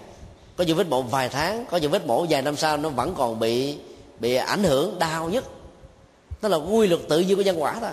Có 0.57 0.63
những 0.63 0.77
vết 0.77 0.87
mổ 0.87 1.01
vài 1.01 1.29
tháng 1.29 1.65
có 1.71 1.77
những 1.77 1.91
vết 1.91 2.05
mổ 2.05 2.25
vài 2.29 2.41
năm 2.41 2.55
sau 2.55 2.77
nó 2.77 2.89
vẫn 2.89 3.13
còn 3.17 3.39
bị 3.39 3.77
bị 4.19 4.35
ảnh 4.35 4.63
hưởng 4.63 4.99
đau 4.99 5.29
nhất 5.29 5.45
đó 6.41 6.49
là 6.49 6.57
quy 6.57 6.87
luật 6.87 7.01
tự 7.09 7.19
nhiên 7.19 7.37
của 7.37 7.41
nhân 7.41 7.61
quả 7.61 7.77
thôi. 7.79 7.91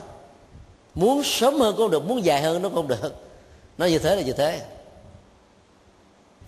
Muốn 0.94 1.24
sớm 1.24 1.54
hơn 1.60 1.74
cũng 1.76 1.90
được, 1.90 2.04
muốn 2.04 2.24
dài 2.24 2.42
hơn 2.42 2.62
nó 2.62 2.68
cũng 2.68 2.76
không 2.76 2.88
được. 2.88 3.14
Nó 3.78 3.86
như 3.86 3.98
thế 3.98 4.16
là 4.16 4.22
như 4.22 4.32
thế. 4.32 4.60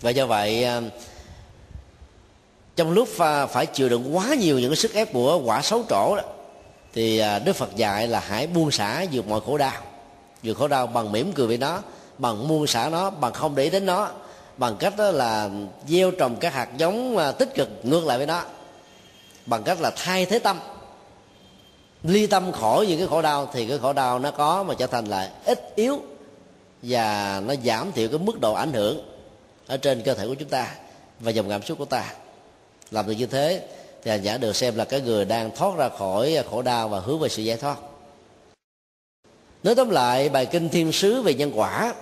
Và 0.01 0.11
do 0.11 0.27
vậy 0.27 0.65
à, 0.65 0.81
trong 2.77 2.91
lúc 2.91 3.09
phải 3.51 3.67
chịu 3.67 3.89
đựng 3.89 4.17
quá 4.17 4.35
nhiều 4.35 4.59
những 4.59 4.71
cái 4.71 4.77
sức 4.77 4.95
ép 4.95 5.13
của 5.13 5.41
quả 5.45 5.63
xấu 5.63 5.85
trổ 5.89 6.17
đó, 6.17 6.23
thì 6.95 7.19
à, 7.19 7.39
đức 7.39 7.53
phật 7.53 7.77
dạy 7.77 8.09
là 8.09 8.21
hãy 8.21 8.47
buông 8.47 8.71
xả 8.71 9.05
vượt 9.13 9.27
mọi 9.27 9.41
khổ 9.47 9.59
đau. 9.59 9.83
Vượt 10.43 10.55
khổ 10.55 10.69
đau 10.69 10.87
bằng 10.87 11.13
mỉm 11.13 11.33
cười 11.33 11.47
với 11.47 11.59
nó, 11.59 11.83
bằng 12.19 12.49
buông 12.49 12.67
xả 12.67 12.89
nó, 12.89 13.11
bằng 13.11 13.33
không 13.33 13.55
để 13.55 13.65
ý 13.65 13.71
đến 13.71 13.87
nó, 13.87 14.11
bằng 14.57 14.77
cách 14.77 14.97
đó 14.97 15.11
là 15.11 15.51
gieo 15.89 16.11
trồng 16.11 16.37
các 16.37 16.55
hạt 16.55 16.69
giống 16.77 17.17
à, 17.17 17.33
tích 17.33 17.55
cực 17.55 17.69
ngược 17.83 18.05
lại 18.05 18.19
với 18.19 18.27
nó, 18.27 18.43
bằng 19.47 19.63
cách 19.63 19.81
là 19.81 19.91
thay 19.97 20.27
thế 20.27 20.39
tâm 20.39 20.59
ly 22.03 22.27
tâm 22.27 22.53
khỏi 22.53 22.87
những 22.87 22.99
cái 22.99 23.07
khổ 23.07 23.23
đau 23.23 23.51
thì 23.53 23.67
cái 23.67 23.79
khổ 23.79 23.93
đau 23.93 24.19
nó 24.19 24.31
có 24.31 24.63
mà 24.63 24.75
trở 24.79 24.87
thành 24.87 25.05
là 25.05 25.33
ít 25.45 25.73
yếu 25.77 26.01
và 26.83 27.41
nó 27.47 27.55
giảm 27.65 27.93
thiểu 27.93 28.09
cái 28.09 28.19
mức 28.19 28.41
độ 28.41 28.53
ảnh 28.53 28.73
hưởng 28.73 29.03
ở 29.67 29.77
trên 29.77 30.03
cơ 30.03 30.15
thể 30.15 30.27
của 30.27 30.35
chúng 30.35 30.49
ta 30.49 30.75
và 31.21 31.31
dòng 31.31 31.49
cảm 31.49 31.63
xúc 31.63 31.79
của 31.79 31.85
ta. 31.85 32.15
Làm 32.91 33.07
được 33.07 33.13
như 33.13 33.27
thế 33.27 33.69
thì 34.03 34.11
hành 34.11 34.23
giả 34.23 34.39
được 34.39 34.57
xem 34.57 34.77
là 34.77 34.85
cái 34.85 35.01
người 35.01 35.25
đang 35.25 35.51
thoát 35.57 35.77
ra 35.77 35.89
khỏi 35.89 36.37
khổ 36.51 36.63
đau 36.63 36.89
và 36.89 37.01
hướng 37.01 37.19
về 37.19 37.29
sự 37.29 37.43
giải 37.43 37.57
thoát. 37.57 37.79
Nói 39.63 39.75
tóm 39.75 39.91
lại, 39.91 40.29
bài 40.29 40.47
kinh 40.47 40.69
thiên 40.69 40.93
sứ 40.93 41.23
về 41.23 41.35
nhân 41.35 41.53
quả 41.55 41.95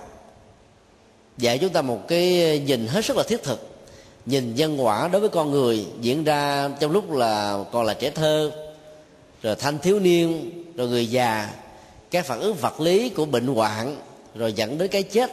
dạy 1.37 1.57
chúng 1.57 1.69
ta 1.69 1.81
một 1.81 2.07
cái 2.07 2.59
nhìn 2.59 2.87
hết 2.87 3.05
sức 3.05 3.17
là 3.17 3.23
thiết 3.27 3.43
thực. 3.43 3.67
Nhìn 4.25 4.55
nhân 4.55 4.85
quả 4.85 5.07
đối 5.07 5.19
với 5.21 5.29
con 5.29 5.51
người 5.51 5.85
diễn 6.01 6.23
ra 6.23 6.69
trong 6.79 6.91
lúc 6.91 7.11
là 7.11 7.63
còn 7.71 7.85
là 7.85 7.93
trẻ 7.93 8.09
thơ 8.09 8.51
rồi 9.47 9.55
thanh 9.55 9.79
thiếu 9.79 9.99
niên, 9.99 10.51
rồi 10.75 10.87
người 10.87 11.07
già 11.07 11.49
các 12.11 12.25
phản 12.25 12.39
ứng 12.39 12.55
vật 12.55 12.81
lý 12.81 13.09
của 13.09 13.25
bệnh 13.25 13.47
hoạn, 13.47 13.95
rồi 14.35 14.53
dẫn 14.53 14.77
đến 14.77 14.87
cái 14.87 15.03
chết, 15.03 15.31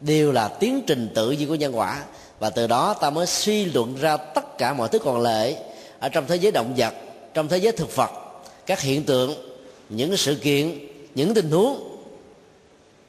đều 0.00 0.32
là 0.32 0.48
tiến 0.48 0.82
trình 0.86 1.08
tự 1.14 1.30
nhiên 1.30 1.48
của 1.48 1.54
nhân 1.54 1.78
quả. 1.78 2.04
Và 2.38 2.50
từ 2.50 2.66
đó 2.66 2.94
ta 2.94 3.10
mới 3.10 3.26
suy 3.26 3.64
luận 3.64 3.96
ra 4.00 4.16
tất 4.16 4.58
cả 4.58 4.72
mọi 4.72 4.88
thứ 4.88 4.98
còn 4.98 5.22
lệ 5.22 5.56
ở 5.98 6.08
trong 6.08 6.24
thế 6.28 6.36
giới 6.36 6.52
động 6.52 6.74
vật, 6.76 6.94
trong 7.34 7.48
thế 7.48 7.58
giới 7.58 7.72
thực 7.72 7.96
vật, 7.96 8.10
các 8.66 8.80
hiện 8.80 9.04
tượng, 9.04 9.34
những 9.88 10.16
sự 10.16 10.34
kiện, 10.34 10.78
những 11.14 11.34
tình 11.34 11.50
huống 11.50 11.98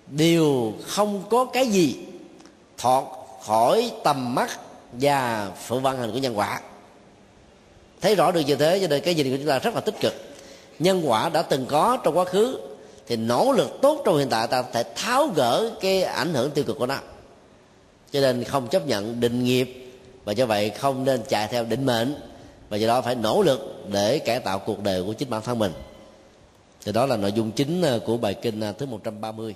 đều 0.07 0.73
không 0.87 1.23
có 1.29 1.45
cái 1.45 1.67
gì 1.67 1.95
thoát 2.77 3.03
khỏi 3.43 3.91
tầm 4.03 4.35
mắt 4.35 4.59
và 4.93 5.51
sự 5.69 5.79
vận 5.79 5.97
hành 5.97 6.11
của 6.11 6.19
nhân 6.19 6.37
quả. 6.37 6.61
Thấy 8.01 8.15
rõ 8.15 8.31
được 8.31 8.41
như 8.47 8.55
thế 8.55 8.79
cho 8.81 8.87
nên 8.87 9.01
cái 9.01 9.15
nhìn 9.15 9.31
của 9.31 9.37
chúng 9.37 9.47
ta 9.47 9.59
rất 9.59 9.75
là 9.75 9.81
tích 9.81 9.95
cực 10.01 10.26
nhân 10.79 11.01
quả 11.05 11.29
đã 11.29 11.41
từng 11.41 11.65
có 11.65 11.97
trong 12.03 12.17
quá 12.17 12.25
khứ, 12.25 12.59
thì 13.07 13.15
nỗ 13.15 13.51
lực 13.51 13.81
tốt 13.81 14.01
trong 14.05 14.17
hiện 14.17 14.29
tại 14.29 14.47
ta 14.47 14.63
phải 14.63 14.83
tháo 14.95 15.27
gỡ 15.27 15.71
cái 15.81 16.03
ảnh 16.03 16.33
hưởng 16.33 16.51
tiêu 16.51 16.63
cực 16.63 16.77
của 16.77 16.85
nó. 16.85 16.97
Cho 18.11 18.21
nên 18.21 18.43
không 18.43 18.67
chấp 18.67 18.87
nhận 18.87 19.19
định 19.19 19.43
nghiệp, 19.43 19.93
và 20.25 20.33
do 20.33 20.45
vậy 20.45 20.69
không 20.69 21.03
nên 21.03 21.21
chạy 21.29 21.47
theo 21.47 21.63
định 21.63 21.85
mệnh, 21.85 22.15
và 22.69 22.77
do 22.77 22.87
đó 22.87 23.01
phải 23.01 23.15
nỗ 23.15 23.41
lực 23.41 23.83
để 23.91 24.19
cải 24.19 24.39
tạo 24.39 24.59
cuộc 24.59 24.83
đời 24.83 25.03
của 25.03 25.13
chính 25.13 25.29
bản 25.29 25.41
thân 25.41 25.59
mình. 25.59 25.71
Thì 26.85 26.91
đó 26.91 27.05
là 27.05 27.17
nội 27.17 27.31
dung 27.31 27.51
chính 27.51 27.81
ờ, 27.81 27.99
của 27.99 28.17
bài 28.17 28.33
kinh 28.33 28.59
ờ, 28.59 28.73
thứ 28.77 28.85
130 28.85 29.55